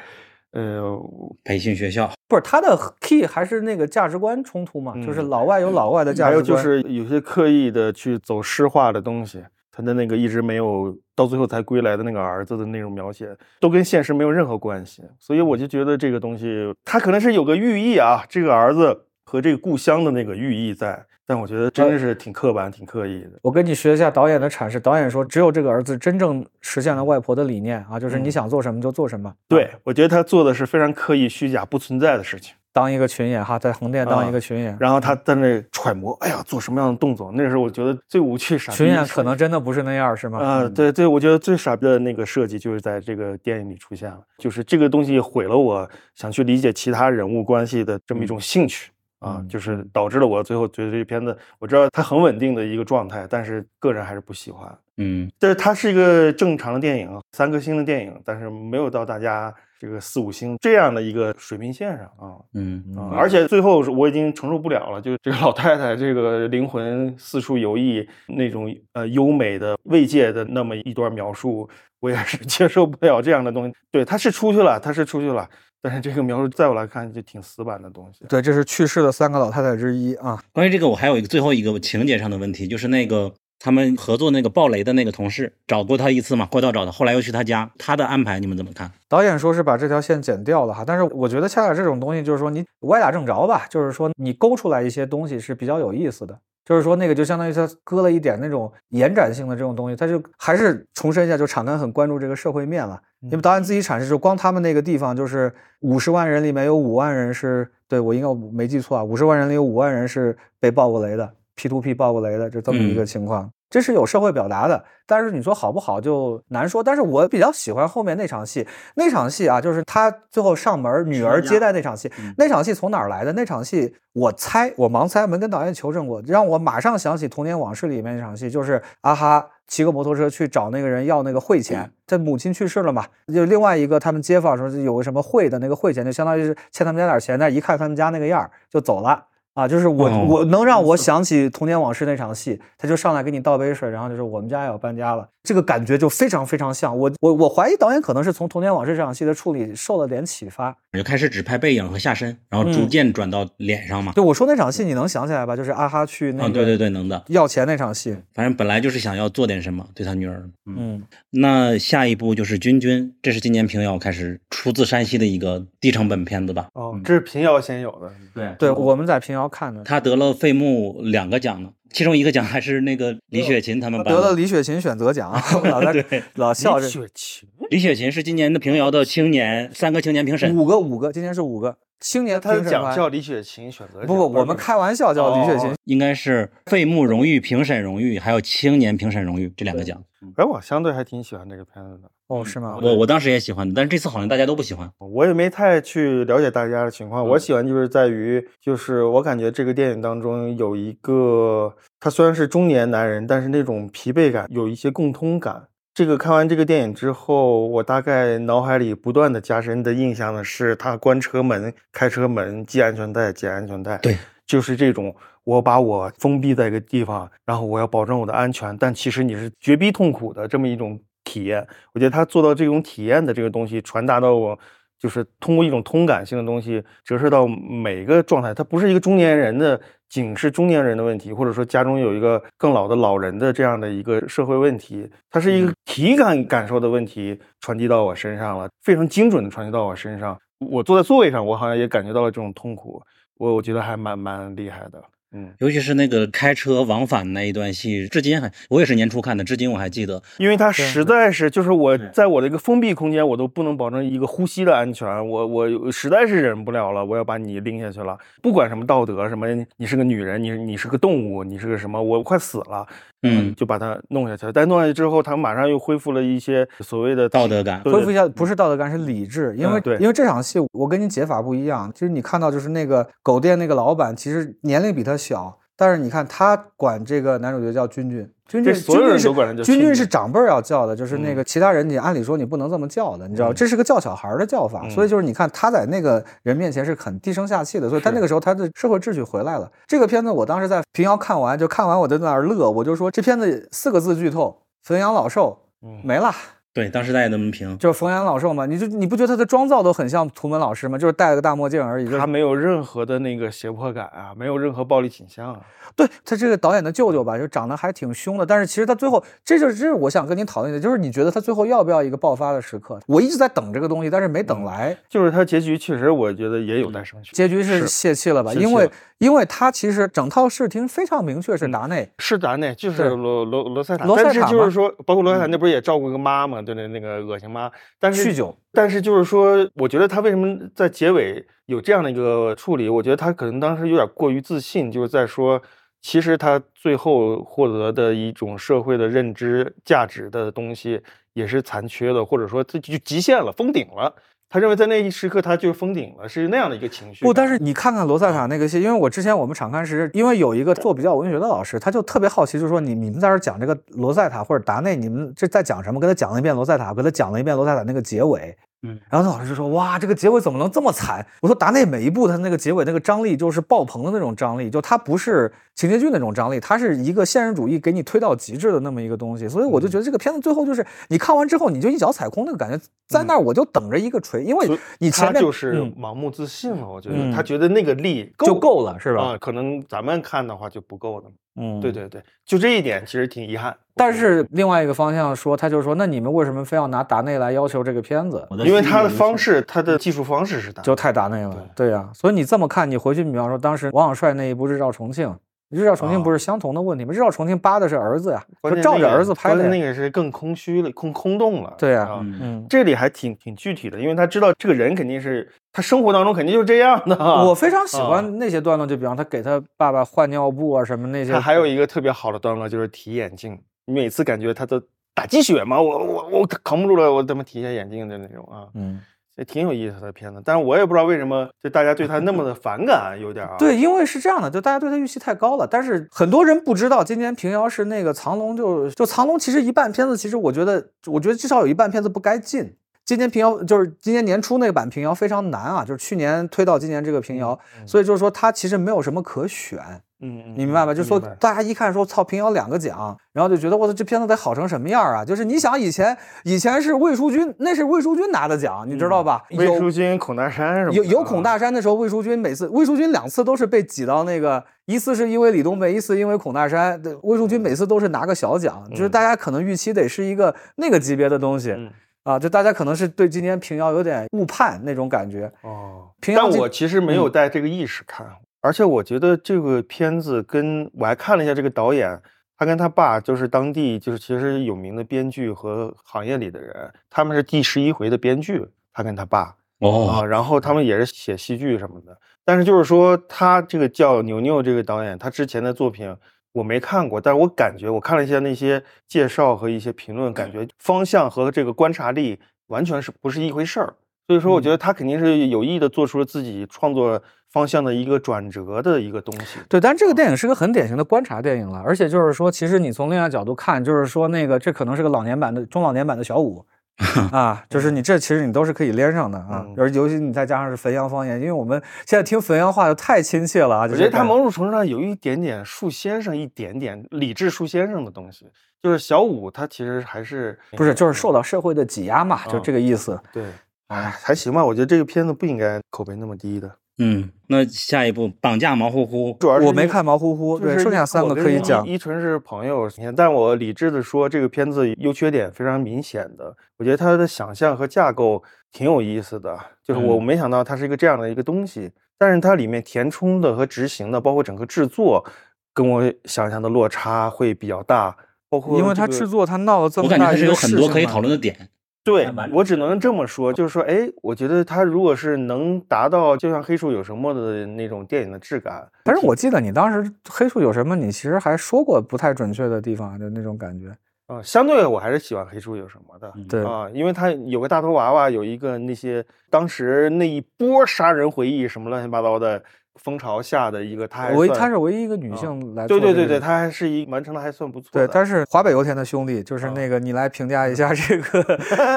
[0.53, 0.99] 呃，
[1.43, 4.93] 培训学校不是他的 key 还是那个价值观冲突嘛？
[5.05, 15.03] 就是老外有老外的价值观，还有就是有些刻意的去走诗化的东西，他的那个一直没有到最后才归来的那个儿子的那种描写，都跟现实没有任何关系。
[15.19, 21.01] 所以我就觉得这个东西，他可能是有个寓意啊，这个儿子和这个故乡的那个寓意在。
[21.25, 23.39] 但我觉得真的是挺刻板、挺刻意的。
[23.41, 24.77] 我跟你学一下导演的阐释。
[24.77, 29.33] 导演说，只有这个儿子真正实现了外婆的理念啊，就是你想做什么就做什么。
[29.47, 32.53] 对，我觉得他做的是非常刻意、虚假、不存在的事情。
[32.73, 37.31] 当一个群演哈，在横店当一个群演，然后他在那揣摩，哎呀，做什么样的动作？
[37.33, 38.73] 那时候我觉得最无趣、傻。
[38.73, 40.39] 群演可能真的不是那样，是吗？
[40.39, 48.91] 啊，对对，我觉得最傻逼的那个设计就是在这个电影里出现了，就是这个东西毁了我想去理解其他人物关系的这么一种兴趣。
[49.21, 54.75] 啊，就是导致了我最后觉得这片子，我知道它很稳定的一个状态，但是个人还是不喜欢。
[54.97, 62.37] 嗯，但是它是一个正常的电影，三颗星的电影，但是没有到大家这个四五星这样的一个水平线上啊。
[62.53, 71.67] 嗯，而且最后我已经承受不了了，就这个老太太这个灵魂四处游弋那种呃优美的慰藉的那么一段描述，
[71.99, 73.73] 我也是 接受不了这样的东西。
[73.89, 75.49] 对，她是出去了，她是出去了。
[75.83, 78.23] 但是这个描述在我来看就挺死板的东西。
[78.29, 80.39] 对，这是去世的三个老太太之一啊。
[80.51, 83.33] 关于这个，我还有一个最后一个情节上的问题，就是那个
[83.63, 88.91] 他们合作那个爆雷的那个同事找过他一次嘛，过道找他，后来又去他家，他的安排你们怎么看？
[89.07, 96.39] 导演说是把这条线剪掉了哈，但是我觉得恰恰这种东西就是说你歪打正着吧，就是说你勾出来一些东西是比较有意思的。
[96.63, 103.01] 就是说，那个就相当于他割了一点那种延展性的这种东西，他就还是重申一下，就场刊很关注这个社会面了。
[103.23, 113.51] 因为导演自己阐释，就光他们那个地方，就是五十万人里面有五万人是对我应该没记错啊，五十万人里有五万人是被爆过雷的，P to P 爆过雷的，就这么一个情况。
[113.69, 116.83] 这是有社会表达的，但是你说好不好就难说。
[116.83, 122.11] 但是我比较喜欢后面那场戏，那场戏啊，就是他最后上门，女儿接待那场戏。
[122.37, 123.31] 那场戏从哪儿来的？
[123.31, 139.27] 那场戏我猜，我盲猜，没跟导演求证过，让我马上想起《童年往事》里面那场戏，就是阿哈骑个摩托车去找那个人要那个汇钱，他母亲去世了嘛，就另外一个他们街坊说有个什么汇的那个汇钱，就相当于是欠他们家点钱，但一看他们家那个样儿就走了。
[139.53, 145.27] 啊，就是我，我能让我想起童年往事那场戏，他就上来给你倒杯水，然后就是我们家要搬家了。
[145.43, 154.13] 这个感觉就非常非常像我我我怀疑导演可能是从《童年往事》这场戏的处理受了点启发，就开始只拍背影和下身，然后逐渐转到脸上嘛。
[154.13, 155.55] 对，我说那场戏你能想起来吧？
[155.55, 158.15] 就是阿哈去那个，对对对，能的，要钱那场戏。
[158.35, 160.47] 反正本来就是想要做点什么对他女儿。
[160.67, 166.67] 嗯，那下一步就是君君，这是今年平遥开始出自山西的一个低成本片子吧？
[166.73, 168.11] 哦，这是平遥先有的。
[168.35, 171.71] 对对，我们在平遥看的，他得了费穆两个奖呢。
[171.93, 175.29] 其中一个奖还是那个李雪琴他们得了李雪琴选择奖，
[175.69, 176.85] 老在老笑着。
[176.85, 182.39] 李雪琴，李雪琴是今年的平遥的青年三个青年评审，五个五个，今年是五个青年。
[182.39, 190.01] 他的奖叫李雪琴选择不不，我们开玩笑叫李雪琴，应该是费穆荣誉评审荣誉，还有青年评审荣誉这两个奖。
[190.37, 192.09] 哎，我相对还挺喜欢这个片子的。
[192.31, 192.79] 哦，是吗？
[192.81, 194.89] 我我当时也喜欢的，但是这次好像大家都不喜欢。
[194.99, 197.27] 我也没太去了解大家的情况。
[197.27, 205.67] 我喜欢就是在于，就是我感觉这个电影当中有一个，他虽然是中年男人，但是那种疲惫感有一些共通感。
[205.93, 213.97] 这个看完这个电影之后，我大概脑海里不断的加深的印象呢，是他关车门、开车门、系安全带、解安全带。
[213.97, 214.17] 对，
[214.47, 215.13] 就是这种，
[215.43, 220.97] 我把我封闭在一个地方，然后我要保证我的安全，但其实你是绝逼痛苦的这么一种。
[221.23, 224.57] 体验，我觉得他做到这种体验的这个东西传达到我，
[224.99, 228.53] 就是通过一种通感性的东西折射到每个状态。
[228.53, 229.79] 他不是一个中年人的，
[230.09, 240.37] 仅是中年人的问题，或者说家中有一个更老的老人的这样的一个社会问题，它是一个体感感受的问题传递到我身上了，非常精准的传递到我身上。
[240.59, 243.01] 我坐在座位上，我好像也感觉到了这种痛苦。
[243.37, 245.03] 我我觉得还蛮蛮厉害的。
[245.33, 259.47] 嗯，尤其是那个开车往返那一段戏，至今还我也是年初看的，至今我还记得，因为它实在是就是我在我的一个封闭空间，我都不能保证一个呼吸的安全，我我实在是忍不了了，我要把你拎下去了，不管什么道德什么，
[259.77, 262.85] 你是个女人，你你是个动物，你是个什么，我快死了，
[263.23, 275.57] 嗯，就把它弄下去了，但弄下去之后，他马上又恢复了一些所谓的道德感，恢复一下不是道德感是理智，因为因为这场戏我跟你解法不一样，其实你看到就是那个狗店那个老板，其实年龄比他小。
[275.77, 289.71] 但是你看，他管这个男主角叫君君，君君，所有人都管他叫君君是长辈要叫的，就是那个其他人，你按理说你不能这么叫的，你知道，这是个叫小孩的叫法，所以就是你看他在那个人面前是很低声下气的，所以他那个时候他的社会秩序回来了。
[289.87, 295.57] 这个片子我当时在平遥看完，就看完我就在那儿乐，我就说这片子四个字剧透，汾阳老寿
[296.03, 296.33] 没了。
[296.73, 300.97] 对，当时大家那么评，就是冯阳老寿嘛，你就你不觉得他的妆造都很像图门老师吗？
[300.97, 305.59] 就是戴了个大墨镜而已，他没有任何的那个胁迫感啊，没有任何暴力倾向啊。
[305.97, 312.97] 对他这个导演的舅舅吧，就长得还挺凶的，但是其实他最后，这就是这是我想跟你讨论的，就是你觉得他最后要不要一个爆发的时刻？
[313.07, 314.95] 我一直在等这个东西，但是没等来。
[315.09, 317.33] 就是他结局确实，我觉得也有待商榷。
[317.33, 318.53] 结局是泄气了吧？
[318.53, 318.89] 因为
[319.21, 324.03] 因为他其实整套视听非常明确是达内，是达内，就是罗罗罗塞塔。
[324.05, 326.59] 罗塞塔但是就是说，包括罗塞塔那不是也照顾一个妈嘛？
[326.59, 327.71] 对那，那个恶心妈。
[327.99, 328.57] 但是酗酒。
[328.71, 332.89] 但是就是说，我觉得他为什么在结尾有这样的一个处理？
[332.89, 335.61] 我觉得他可能当时有点过于自信，就是在说。
[336.03, 340.99] 其实他最后获得的一种社会的认知价值的东西
[341.33, 344.11] 也是残缺的，或者说这就极限了，封顶了。
[344.51, 347.23] 他认为在那一时刻他就封顶了，是那样的一个情绪。
[347.23, 356.01] 不，但是你看看罗塞塔那个戏，因为我之前我们场刊时，因为有一个做比较文学的老师，他就特别好奇，就说你你们在这讲这个罗塞塔或者达内，你们这在讲什么？
[356.01, 358.57] 跟他讲了一遍罗塞塔，跟他讲了一遍罗塞塔那个结尾。
[358.83, 369.47] 嗯，然后他老师就说：“哇，这个结尾怎么能这么惨？”我说：“达内每一部他那个结尾那个张力就是爆棚的那种张力，就他不是情节剧那种张力，他是一个现实主义给你推到极致的那么一个东西。
[369.47, 374.67] 所以我就觉得这个片子最后就是你看完之后你就一脚踩空那个感觉，在那儿我就等着一个锤，因为
[374.97, 376.87] 你前面就是盲目自信了。
[376.87, 379.23] 我觉得他觉得那个力就够了，是吧？
[379.23, 381.25] 啊，可能咱们看的话就不够了。
[381.55, 383.75] 嗯，对对对，就这一点其实挺遗憾。
[383.95, 388.47] 但是另外一个方向说，他就说，那你们为什么非要拿达内来要求这个片子？
[388.65, 391.67] 因为他的方式，他的技术方式是达，就太达内了。
[391.75, 395.27] 对呀，所以你这么看，你回去比方说当时王小帅那一部《日照重庆》。
[395.71, 397.13] 日照重庆不是相同的问题吗？
[397.13, 399.67] 日照重庆扒的是儿子呀，就照着儿子拍的。
[399.69, 401.73] 那个是更空虚了，空空洞了。
[401.77, 407.15] 对呀，嗯，这里还挺挺具体的，因为他知道这个人肯定是他生活当中肯定就是这样的。
[407.45, 411.31] 我非常喜欢那些段落，就比方他给他爸爸换尿布啊什么那些。
[411.31, 414.81] 他还有一个特别好的段落就是提眼镜，每次感觉他都
[415.15, 418.67] 打鸡血嘛，我我我扛不住了，我怎么提一下眼镜的那种啊。
[418.73, 418.99] 嗯。
[419.37, 423.55] 也挺有意思的片子，但是我也不知道为什么就大家对他那么的反感，有点啊。
[423.57, 425.65] 对，因为是这样的，就大家对他预期太高了。
[425.65, 432.75] 但是很多人不知道，今年平遥是那个藏龙，就就藏龙，其实一半片子，其实我觉得，我觉得至少有一半片子不该进。
[433.11, 439.77] 今年平遥就是今年年初那个版平遥非常难啊，就是去年推到今年这个平遥，所以就是说它其实没有什么可选。
[440.21, 440.93] 嗯，你明白吧？
[440.93, 445.25] 就说大家一看说操，平遥两个奖，然后就觉得我操，这片子得好成什么样啊？
[445.25, 449.41] 就是你想以前以前是魏淑君，那是魏淑君拿的奖，你知道吧？
[449.57, 457.01] 魏淑君、孔大山是有有孔大山的时候，魏淑君每次魏淑君两次都是被挤到那个，一次是因为李东北，一次因为孔大山。
[457.23, 461.75] 魏淑君每次都是拿个小奖，就是大家可能预期得是一个那个级别的东西
[462.23, 466.09] 啊，就大家可能是对今天平遥有点误判那种感觉哦。
[466.19, 468.27] 平但我其实没有带这个意识看。
[468.61, 472.21] 而且我觉得这个片子跟我还看了一下这个导演，
[472.55, 482.15] 他跟他爸就是当地就是其实有名的编剧和行业里的人，他们是第十一回的编剧，他跟他爸哦啊，然后他们也是写戏剧什么的。
[482.45, 486.15] 但是就是说他这个叫牛牛这个导演，他之前的作品
[486.53, 493.95] 我没看过，但是我感觉我看了一下那些介绍和一些评论，感觉方向和这个观察力完全是不是一回事儿。
[494.27, 497.21] 所以说，我觉得他肯定是有意的做出了自己创作
[497.51, 499.59] 方向的一个转折的一个东西。
[499.67, 506.65] 对，但这个电影是个很典型的观察电影了，而且就是说，其实你从另外角度看，就是说那个这可能是个老年版的中老年版的小五
[507.31, 513.81] 啊，就是你这其实你都是可以连上的啊，而尤其你再加上是汾阳方言，因为我们现在听汾阳话就太亲切了啊。
[513.83, 518.45] 我觉得他某种程度上有一点点树先生一点点理智树先生的东西，
[518.83, 523.19] 就是小五他其实还是不是就是受到社会的挤压嘛，就这个意思。
[523.33, 523.43] 对。
[523.87, 526.71] 哎，还行吧，我觉得这个片子不应该口碑那么低的。
[527.03, 531.85] 嗯，那下一步绑架毛乎乎，主要是我没看毛乎乎，对，剩下三个可以讲。
[531.87, 532.87] 依纯是朋友，
[533.17, 536.55] 但我理智的说，这个片子优缺点非常明显的。
[536.77, 541.91] 我觉得他的想象和架构挺有意思的，就是我没想到它是一个这样的一个东西。
[542.19, 545.25] 但是它里面填充的和执行的，包括整个制作，
[545.73, 548.15] 跟我想象的落差会比较大。
[548.47, 551.69] 包括因为它制作，它闹了这么大，我感觉是有很多可以讨论的点。
[552.03, 563.95] 对我只能这么说，就是说，哎，我觉得他如果是能达到就像《黑树有什么》的那种电影的质感，但是我记得你当时《黑树有什么》，你其实还说过不太准确的地方，就那种感觉。
[564.27, 572.63] 啊，相对我还是喜欢《黑树有什么》的，对啊，因为他有个大头娃娃，有一个那些当时那一波杀人回忆什么乱七八糟的。
[572.99, 577.89] 风潮下的一个，她唯她是唯一一个女性来对对对对，她还是一完成的还算不错。
[577.91, 581.43] 对，她是华北油田的兄弟，就是那个你来评价一下 这个，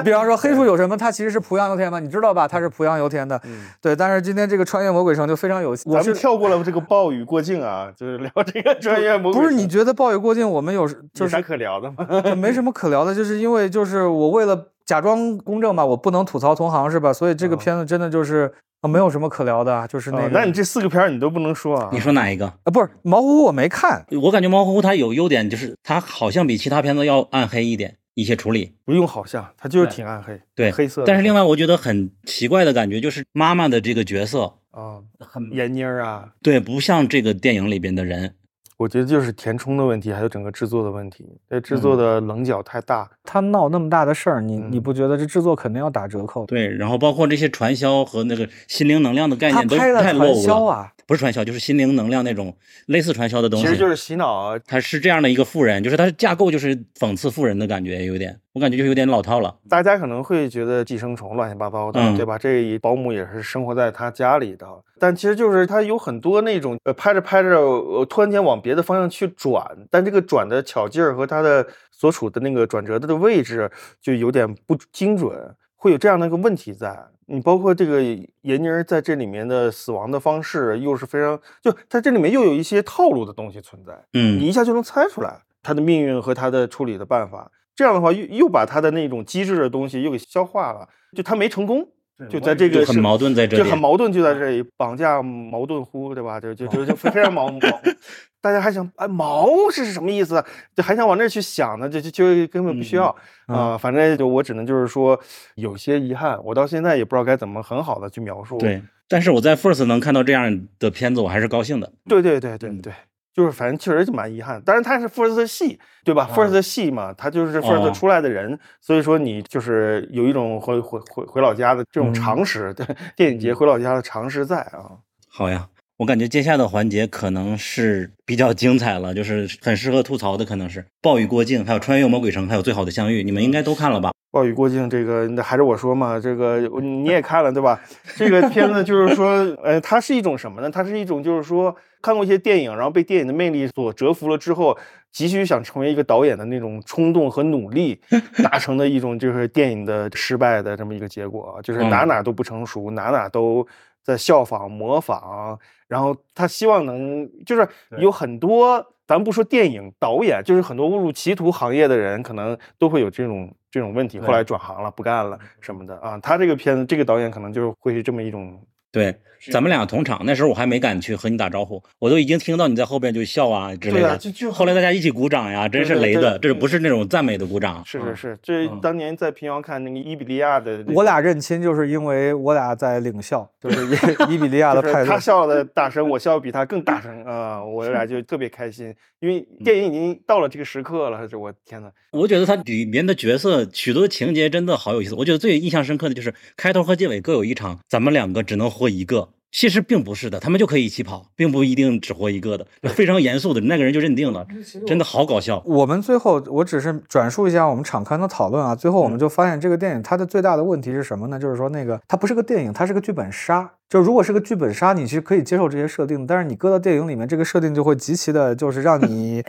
[0.02, 0.96] 比方说黑树有什么？
[0.96, 1.98] 它其实是濮阳油田吗？
[1.98, 2.46] 你知道吧？
[2.46, 3.40] 它是濮阳油田的。
[3.80, 9.42] 对，但是今天这个穿越魔鬼城就非常有，我们跳过了这个暴雨过境啊，就是聊这个穿越魔鬼。
[9.42, 12.06] 不是你觉得暴雨过境我们有就是啥可聊的吗？
[12.36, 17.12] 没什么可聊的，就是因为就是我为了假装公正吧，我不能吐槽同行是吧？
[17.12, 18.52] 所以这个片子真的就是。
[18.88, 20.28] 没有什么可聊的，就是那个。
[20.28, 21.90] 那你这四个片儿你都不能说啊？
[21.92, 22.70] 你说哪一个啊？
[22.72, 24.06] 不是毛乎乎，我没看。
[24.22, 28.74] 我感觉毛乎乎它有优点，就是它好像比其他片子要暗黑一点，一些处理。
[28.84, 31.04] 不用好像，它就是挺暗黑，对，黑色。
[31.06, 38.34] 但是另外我觉得很奇怪的感觉就是妈妈的这个角色啊，很闫妮儿啊，对，不像这个电影里边的人。
[38.76, 43.08] 我觉得就是填充的问题，还有整个制作的问题，这制作的棱角太大。
[43.22, 46.44] 他闹那么大的事儿，你你不觉得这制作肯定要打折扣？
[46.46, 50.90] 对，然后包括这些传销和那个心灵能量的概念都太落伍了。
[51.06, 52.56] 不是传销，就是心灵能量那种
[52.86, 54.58] 类似传销的东西，其实就是洗脑。
[54.60, 59.56] 他是这样的一个富人，就是他的架构就是讽刺富人的感觉，有点，我感觉就有点老套了。
[59.68, 62.38] 大家可能会觉得寄生虫乱七八糟的，对吧？
[62.38, 64.66] 这保姆也是生活在他家里的，
[64.98, 73.70] 但其实就是他有很多那种呃拍着拍着，呃突然间往别的方向去转，但这个转的巧劲儿和他的所处的那个转折的位置
[74.00, 76.96] 就有点不精准，会有这样的一个问题在。
[77.26, 78.00] 你包括这个
[78.42, 87.50] 闫妮儿在这里面的死亡的方式，又是非常就在这里面又有一些套路的东西存在，嗯，你一下就能猜出来他的命运和他的处理的办法。
[87.74, 91.88] 这样的话，又又把他的那种机智的东西又给消化了，就他没成功，
[92.30, 96.38] 就在这个很矛盾在这里，就很矛盾就在这里，绑架矛盾乎，对吧？
[96.38, 97.60] 就就就就非常矛盾。
[98.40, 100.44] 大家还想哎毛是什么意思？
[100.76, 101.88] 就还想往那去想呢？
[101.88, 103.14] 就就就根本不需要
[103.46, 103.76] 啊！
[103.76, 105.18] 反正就我只能就是说
[105.54, 108.58] 有些遗憾，我到现在也不知道该怎么很好的去描述。
[108.58, 111.90] 对，但是我在 First 能看到这样的片子，我还是高兴的。
[112.06, 112.92] 对对对对对，
[113.34, 114.62] 就是反正确实就蛮遗憾。
[114.64, 122.86] 但是他是 First 的戏，对吧？First 的戏嘛，他就是 First 出来的人，所以说你就是有一种回回回回老家的这种常识，对
[123.16, 125.02] 电影节回老家的常识在啊。
[125.28, 125.68] 好呀。
[125.96, 134.10] 我感觉接下来的环节可能是比较精彩了，就是很适合吐槽的，可能是暴雨过境，还有穿越魔鬼城，还有最好的相遇，你们应该都看了吧？
[134.32, 137.80] 暴雨过境这个还是我说嘛，这个你也看了对吧？
[138.16, 140.68] 这个片子就是说，呃，它是一种什么呢？
[140.68, 141.74] 它是一种就是说
[142.04, 144.76] 看过一些电影，然后被电影的魅力所折服了之后，
[145.10, 147.98] 急需想成为一个导演的那种冲动和努力
[148.44, 153.66] 达成的一种就是电影的失败的这么一个结果，就是哪哪都不成熟，哪哪都
[154.02, 155.58] 在效仿模仿。
[155.88, 157.66] 然后他希望能，就是
[157.98, 166.18] 有很多，咱不说电影导演，就是很多误入歧途行业的人，可能都会有这种这种问题，后来转行了，不干了什么的啊。
[166.18, 168.60] 他这个片子，这个导演可能就是会是这么一种。
[168.90, 169.12] 对，
[169.50, 174.16] 咱们俩同场，那时候我还没敢去和你打招呼，我都已经听到你在后边就笑啊之类的。
[174.16, 177.82] 就就后来大家一起鼓掌呀，真是雷的，这不是那种赞美的鼓掌。
[177.84, 183.84] 是是是，这当年在平遥看那个伊比利亚的，我俩认亲就是因为我俩在领笑，就是
[184.30, 185.06] 伊比利亚的 派对。
[185.06, 191.28] 他笑的大声，我笑比他更大声啊，我俩就特别开心，因为电影已经到了这个时刻了。
[191.28, 195.14] 这我天呐，我觉得他里面的角色许多情节真的好有意思。
[195.14, 199.28] 我觉得最印象深刻的就是开头和结尾各有一场，咱们两个只能活一个。
[199.54, 202.66] 其实并不是的，他们就可以一起跑，并不一定只活一个的。
[202.88, 204.44] 非常严肃的那个人就认定了，
[204.84, 205.62] 真的好搞笑。
[205.64, 208.74] 我们最后，我只是转述一下我们场刊的讨论啊。
[208.74, 211.38] 最后我们就发现，这个电影它的最大的问题是什么呢？
[211.38, 213.70] 就是说，那个它不是个电影，它是个剧本杀。
[213.88, 219.40] 就如果是个剧本杀，你其实可以接受这些设定，但是你搁到电影里面，这个设定就会极其的，就是让你。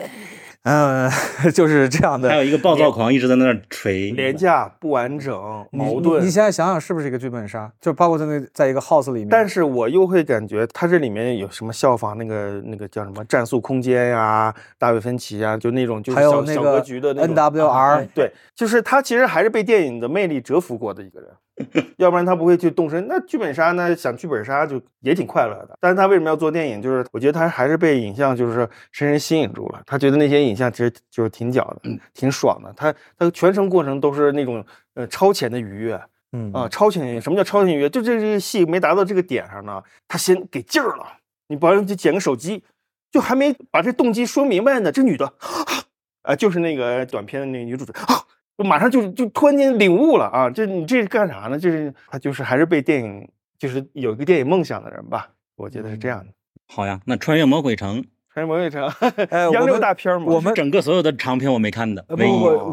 [0.65, 1.09] 嗯，
[1.53, 2.27] 就是这样的。
[2.27, 5.33] 还有一个暴躁狂一直在那儿锤，廉价、不完整、
[5.71, 6.25] 矛盾。
[6.25, 7.71] 你现在想想，是不是一个剧本杀？
[7.79, 9.29] 就包括在那，在一个 house 里面。
[9.29, 18.07] 但是我又会感觉，他这里面有什么效仿那个那个叫什么《战术空间》呀、大卫芬奇呀，就那种就是小小格局的 NWR。
[18.15, 21.29] 对，就是他其实还是被电影的魅力折服过的一个人。
[21.97, 23.07] 要不然他不会去动身。
[23.07, 25.77] 那剧本杀呢，想剧本杀就也挺快乐的。
[25.79, 26.81] 但是他为什么要做电影？
[26.81, 29.81] 就是我觉得他还是被影像就是深深吸引住了。
[29.85, 32.73] 他觉得那些影像其实就是挺屌的，挺爽的。
[32.75, 34.65] 他他全程过程都是那种
[34.95, 36.01] 呃超前的愉悦，
[36.33, 37.21] 嗯啊超前愉悦。
[37.21, 37.89] 什么叫超前愉悦？
[37.89, 41.05] 就这这个戏没达到这个点上呢，他先给劲儿了。
[41.47, 42.63] 你不然就捡个手机，
[43.11, 45.31] 就还没把这动机说明白呢，这女的
[46.23, 48.25] 啊就是那个短片的那个女主角 啊。
[48.63, 50.49] 马上就就突然间领悟了啊！
[50.49, 51.59] 这你这是干啥呢？
[51.59, 53.27] 就是他就是还是被电影
[53.57, 55.29] 就是有一个电影梦想的人吧？
[55.55, 56.25] 我觉得是这样的。
[56.67, 57.97] 好呀，那《穿越魔鬼城》
[58.33, 58.87] 《穿越魔鬼城》
[59.29, 62.01] 哎， 杨六大片嘛，我们整个所有的长片我没看的。
[62.07, 62.23] 不不，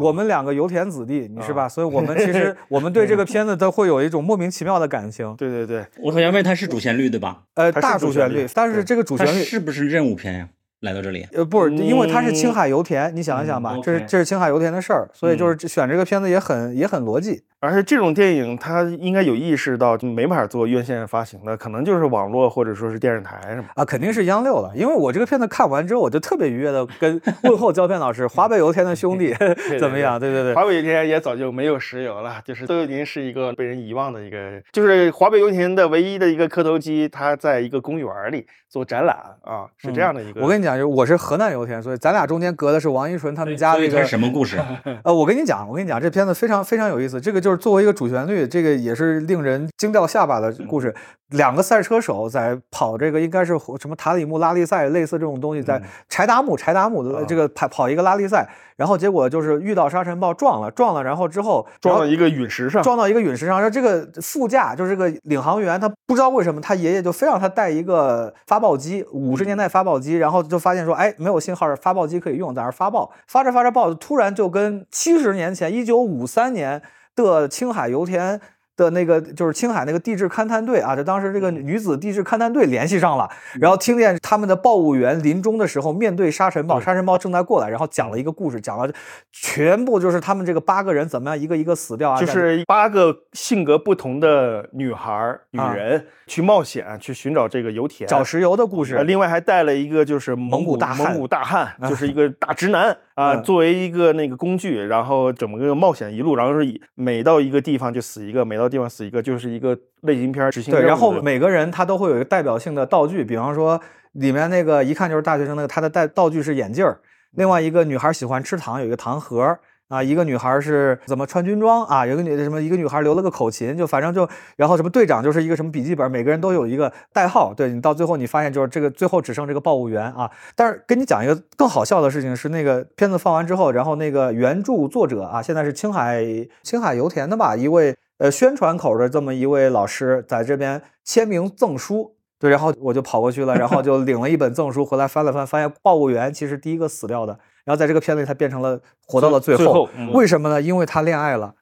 [0.01, 1.69] 我们两个油田子弟，你是吧？
[1.69, 5.35] 所以我们其实 我们对这个片子都会有一种莫名其妙的感情。
[5.35, 7.43] 对对对，我好像问他是主旋律对吧？
[7.53, 10.49] 呃，大主旋律，但是这个主旋律是不是任务片呀？
[10.83, 17.41] 来到这里，呃，不是，因为它是青海油田，你想一想吧，这是这是青海油田的事儿，所以就是选这个片子也很也很逻辑。
[17.61, 24.69] 而且这种电影，它应该有意识到就没法做院线发行的，可能就是网络或者说是电视台什么啊，肯定是央六了。
[24.75, 29.33] 因为我这个片子看完之后，我就特别愉悦的跟问候胶片老师，华北油田的兄弟
[29.79, 30.19] 怎么样？
[30.19, 40.41] 对对对，华北油田也早就没有石油了，就是都已经是一个被人遗忘的一个，就是华北油田的唯一的一个磕头机，它在一个公园里做展览啊，是这样的一个。
[40.41, 44.59] 我跟你讲，就我是河南油田，所以咱俩中间隔的是王一纯他们家那个什么故事？
[45.03, 48.47] 呃，我跟你讲，我跟你讲，这片子非常非常有意思，这个就是作为一个主旋律。
[48.47, 50.93] 这个也是令人惊掉下巴的故事。
[51.33, 63.59] 两个赛车手在跑这个，应该是什么塔里木拉力赛，类似这种东西，在柴达木柴达木的这个跑跑一个拉力赛，然后结果就是遇到沙尘暴撞了，撞了，然后之后撞到一个陨石上，撞到一个陨石上。
[63.59, 76.81] 然后这个副驾就是这个领航员，他不知道为什么他爷爷就非让他带一个发报机，五十年代发报机，然后就发现说，哎，没有信号，发报机可以用，在那发报，发着发着报，突然就跟七十年前，一九五三年。
[77.15, 78.41] 的青海油田
[78.75, 83.29] 的那个就是青海那个地质勘探队啊，就当时这个女子地质勘探队联系上了，
[83.59, 88.91] 然后听见他们的报务员临终的时候面对沙尘暴，沙尘暴正在过来，然后讲了一个故事，讲了
[89.31, 98.83] 全部就是他们这个八个人怎么样一个一个死掉啊，就是八个性格不同的女孩女人去冒险去寻找这个油田找石油的故。
[98.83, 102.95] 事，另外还带了一个就是蒙古大蒙古大汉，就是一个大直男。
[103.15, 110.73] 啊，作为一个那个工具，然后整个冒险一路，然后是每到一个地方就死一个，每到地方死一个，就是一个类型片执行。
[110.73, 113.79] 对，然后每个人他都会有一个代表性的道具，比方说
[114.13, 116.99] 里面那个一看就是大学生那个，他的带道具是眼镜儿。
[117.35, 119.57] 另外一个女孩喜欢吃糖，有一个糖盒。
[119.89, 122.05] 啊，一个女孩是怎么穿军装啊？
[122.05, 122.61] 有个女的什么？
[122.61, 127.53] 一个女孩留了个口琴，就反正就，然后什么队长就是一个什么笔记本，每个人都有一个代号。
[127.53, 130.31] 对你到最后你发现就是这个最后只剩这个报务员啊。
[130.55, 136.23] 但是跟你讲一个更好笑的事情是，那个片子放完之后，然后那个原著作者啊，现在是青海
[136.63, 142.15] 青海油田的吧，一位呃宣传口的这么一位老师在这边签名赠书。
[142.39, 147.39] 对，然后我就跑过去了，然后就领了一本赠书回来翻了翻，发现报务员其实第一个死掉的。
[147.65, 150.61] 然后在这个片子里，他变成了活到了最后，为什么呢？
[150.61, 151.55] 因为他恋爱了。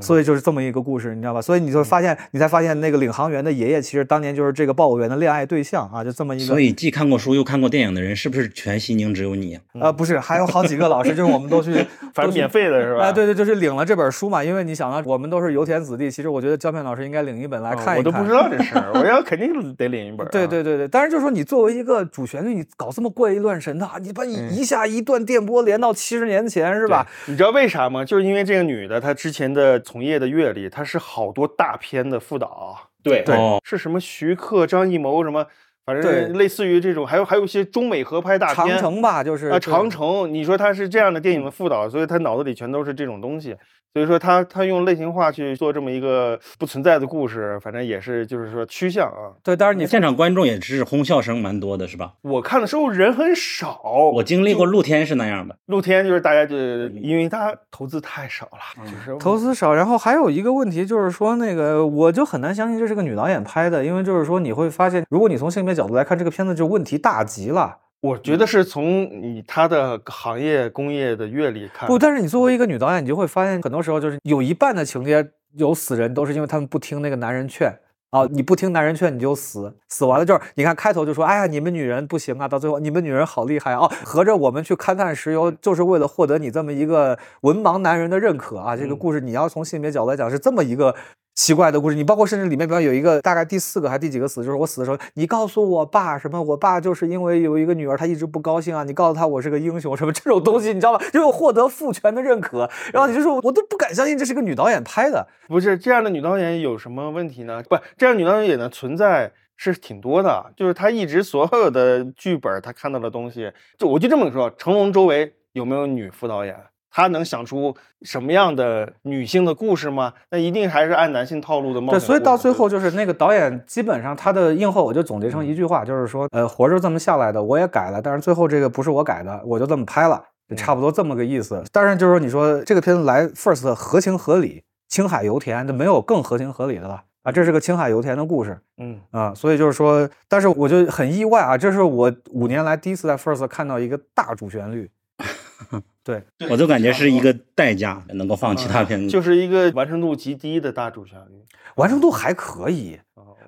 [0.00, 1.40] 所以就是这么一个故事，你知道吧？
[1.40, 6.44] 所以你就发现，你才发现那个领航员的爷爷，其实当年就是这个报务员的恋爱对象啊，就这么一个。
[6.46, 9.58] 所以既看过书又看过电影的人，是不是全西宁只有你？
[9.80, 11.72] 啊，不是，还有好几个老师，就是我们都去，
[12.12, 13.04] 反正免费的是吧？
[13.04, 14.42] 啊，对对，就是领了这本书嘛。
[14.42, 17.96] 因为你想啊我们都是油田子弟，其实我觉得胶片老师应该领一本来看一看。
[17.98, 20.26] 我都不知道这事儿，我要肯定得领一本。
[20.28, 27.06] 对对对对，但是就是说你作为一个主旋律，你搞这么怪异乱神的，你把你一下一段电波连到七十年前是吧？
[27.26, 28.04] 你知道为啥吗？
[28.04, 30.52] 就是因为这个女的她之前的从业的阅。
[30.52, 35.46] 历他是好多大片的副导，对对，是什么徐克、张艺谋什么，
[35.86, 40.32] 反正类似于这种，还有还有一些中美合拍大片，长城吧，就是啊，长城。
[40.32, 43.56] 你说他是这样的电影的副导，所以他脑子里全都是这种东西。
[43.92, 49.34] 所以说他他用类型化去做这么一个不存在的故事，反正也是就是说趋向啊。
[49.42, 52.12] 对，当然你现场观众也是哄笑声蛮多的，是吧？
[52.22, 53.80] 我看的时候人很少。
[54.14, 56.56] 我经历过露天是那样的，露天就是大家就
[56.88, 59.74] 因为他投资太少了，就是投资少。
[59.74, 67.78] 然后还有一个问题就是说，那个我就很难相信这是个女导演拍的，因为就是说你会发现，如果你从性别角度来看，这个片子就问题大极了。
[68.02, 77.70] 我觉得是从你他的行业工业的阅历看，不，但是你作为一个女导演，你就会发现很多时候就是有一半的情节有死人，都是因为他们不听那个男人劝
[78.08, 90.96] 啊，你不听男人劝你就死，死完了就是你看开头就说，哎呀你们女人不行啊，到最后你们女人好厉害啊，合着我们去勘探石油就是为了获得你这么一个文盲男人的认可啊，这个故事你要从性别角度来讲是这么一个。
[91.40, 91.96] 奇怪的故事。
[91.96, 96.42] 你包括甚至里面，比方有一个大概第四个还第几个死，就是我死的时候，你告诉我爸什么？
[96.42, 98.84] 我爸就是因为有一个女儿，他一直不高兴啊。
[98.84, 101.00] 你告诉他我是个英雄什么这种东西，你知道吗？
[101.10, 105.26] 就有获得父权的认可，然后你就说，我都不敢相信这是个女导演拍的。
[105.48, 107.62] 不是这样的女导演有什么问题呢？
[107.70, 116.54] 不，这样女导演的存在是挺多的，就是她一直所有的剧本，她看到的东西，就我就这么说，成龙周围有没有女副导演？
[116.90, 120.12] 他能想出什么样的女性的故事吗？
[120.30, 130.22] 那一定还是按男性套路的冒对，所以到最后就是那个导演基本上他的映后，我就总结成一句话，就是说，呃，活着这么下来的，我也改了，但是最后这个不是我改的，我就这么拍了，
[130.56, 131.62] 差不多这么个意思。
[131.72, 137.30] 但是就是说，你说这个片子来 first 合情合理，青海油田，那没有更合情合理的了啊！
[137.30, 144.90] 这是个青海油田的故事，嗯啊，所以就是说，但是我就很意外啊，这是我五年来第一次在 first 看到一个大主旋律。
[146.02, 151.44] 对，我就感觉是一个代价，能够放其他片子，就是一个完成度极低的大主旋律，
[151.76, 152.98] 完成度还可以。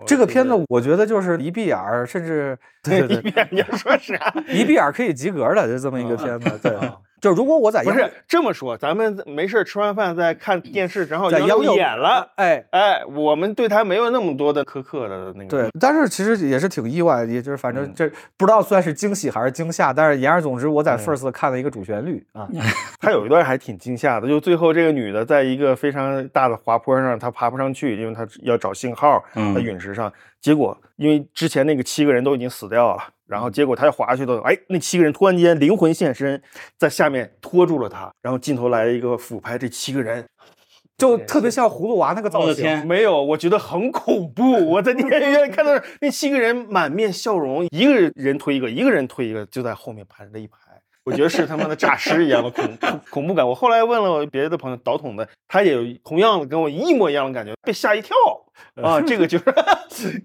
[0.06, 4.34] 这个片子我觉得就是一闭眼儿，甚至对 对对，你要说啥？
[4.48, 6.58] 一闭眼可以及格的，就这么一个片子。
[6.62, 6.72] 对。
[7.20, 15.48] 就如果我在不是这么说，咱们没事吃完饭再看电视，然后在央演了，哎哎，我们对他没有那么多的苛刻的那个。
[15.48, 22.48] 对，但是其实也是挺意外，也就是反正这不知道算是惊喜还是惊吓，但是言而总之，我在 first 看了一个主旋律啊，
[23.00, 30.12] 他有一段还挺惊吓的，就最后这个女的在一个非常大的滑坡上，她爬不上去，因为她要找信号，在陨石上，
[30.42, 33.02] 结果因为之前那个七个人都已经死掉了。
[33.24, 36.42] 然后结果他要滑下去的，哎，那七个人突然间灵魂现身，
[36.76, 38.12] 在下面拖住了他。
[38.20, 40.28] 然后镜头来一个俯拍，这七个人
[40.98, 42.86] 就特别像葫芦娃那个造型。
[42.86, 44.52] 没有，我觉得很恐怖。
[44.72, 45.70] 我在电影院看到
[46.02, 50.58] 那七个人满面笑容，一个人推一个，一个人推一个，就在后面排着一排。
[51.04, 52.78] 我觉得是他妈的诈尸一样的恐
[53.10, 53.46] 恐怖感。
[53.46, 58.14] 我后来问了别的朋友导筒的，他也同样的跟我一模一样的感觉，被吓一跳。
[58.76, 59.44] 啊，这个就是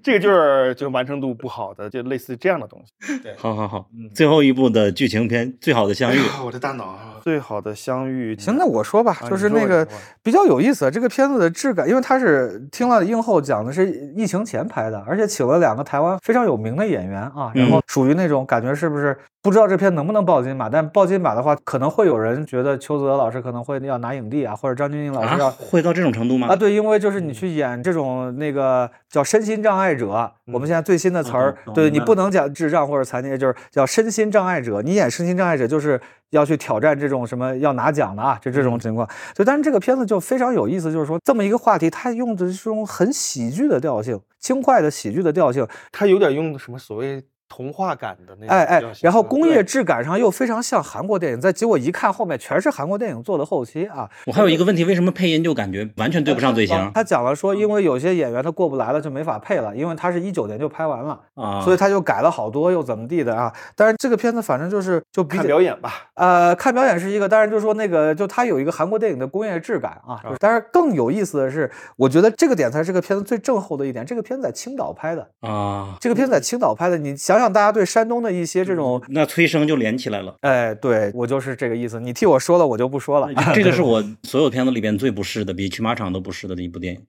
[0.04, 3.18] 这个就是就完成度不好的，就类似这样的东西。
[3.24, 8.36] 对，好好好，最后一部的剧情片《最好的相遇》，我的大脑啊，《最好的相遇》。
[8.40, 9.88] 行，那我说吧，就是那个
[10.22, 26.48] 比较有意思，这个片子的质感，因为它是听了映后讲的是疫情前拍的，而且请了两个台湾非常有名的演员啊，然后属于那种感觉是不是不知道这片能不能报金马，但爆金马的话，可能会有人觉得邱泽老师可能会要拿影帝啊，或者张钧甯老师要会到这种程度吗？
[26.50, 28.08] 啊，对，因为就是你去演这种。
[28.38, 34.82] 那个叫身心障碍者，我们现在最新的词儿，对你不能讲智障或者残疾，就是叫身心障碍者。
[34.82, 36.00] 你演身心障碍者，就是
[36.32, 39.08] 要去挑战这种什么要拿奖的啊，就这种情况。
[39.36, 47.24] 所以，但是这个片子就非常有意思，就是说这么一个话题，它用的是种很喜剧的调性，轻快的喜剧的调性，它有点用什么所谓。
[47.50, 54.10] 童话感的那哎哎，然后工业质感上又非常像韩国电影，再结果一看后面全是韩国电影做的后期啊！
[54.26, 56.92] 我还有一个问题，为什么配音就感觉完全对不上嘴型？
[56.94, 63.54] 他讲了说，因为有些演员他过不来了，就没法配了，因为他是一九年就拍完了啊，所以他就改了好多又怎么地的啊！
[63.76, 70.22] 但是这个片子反正就是就看表演吧，呃，看表演是一个，但是就说那个就他有一个韩国电影的工业质感啊。
[70.40, 74.06] 但是更有意思的是，我觉得这个点才是这个片子最正后的一点。
[74.06, 78.18] 这个片子在青岛拍的啊，这个片子在青岛拍的，你想想大家对山东。
[78.18, 80.36] 的一些这种，那催生就连起来了。
[80.42, 82.00] 哎，对我就是这个意思。
[82.00, 83.32] 你替我说了，我就不说了。
[83.54, 87.02] 这个是我 所有片子里边最不适的，比《去马场》都不适的一部电影。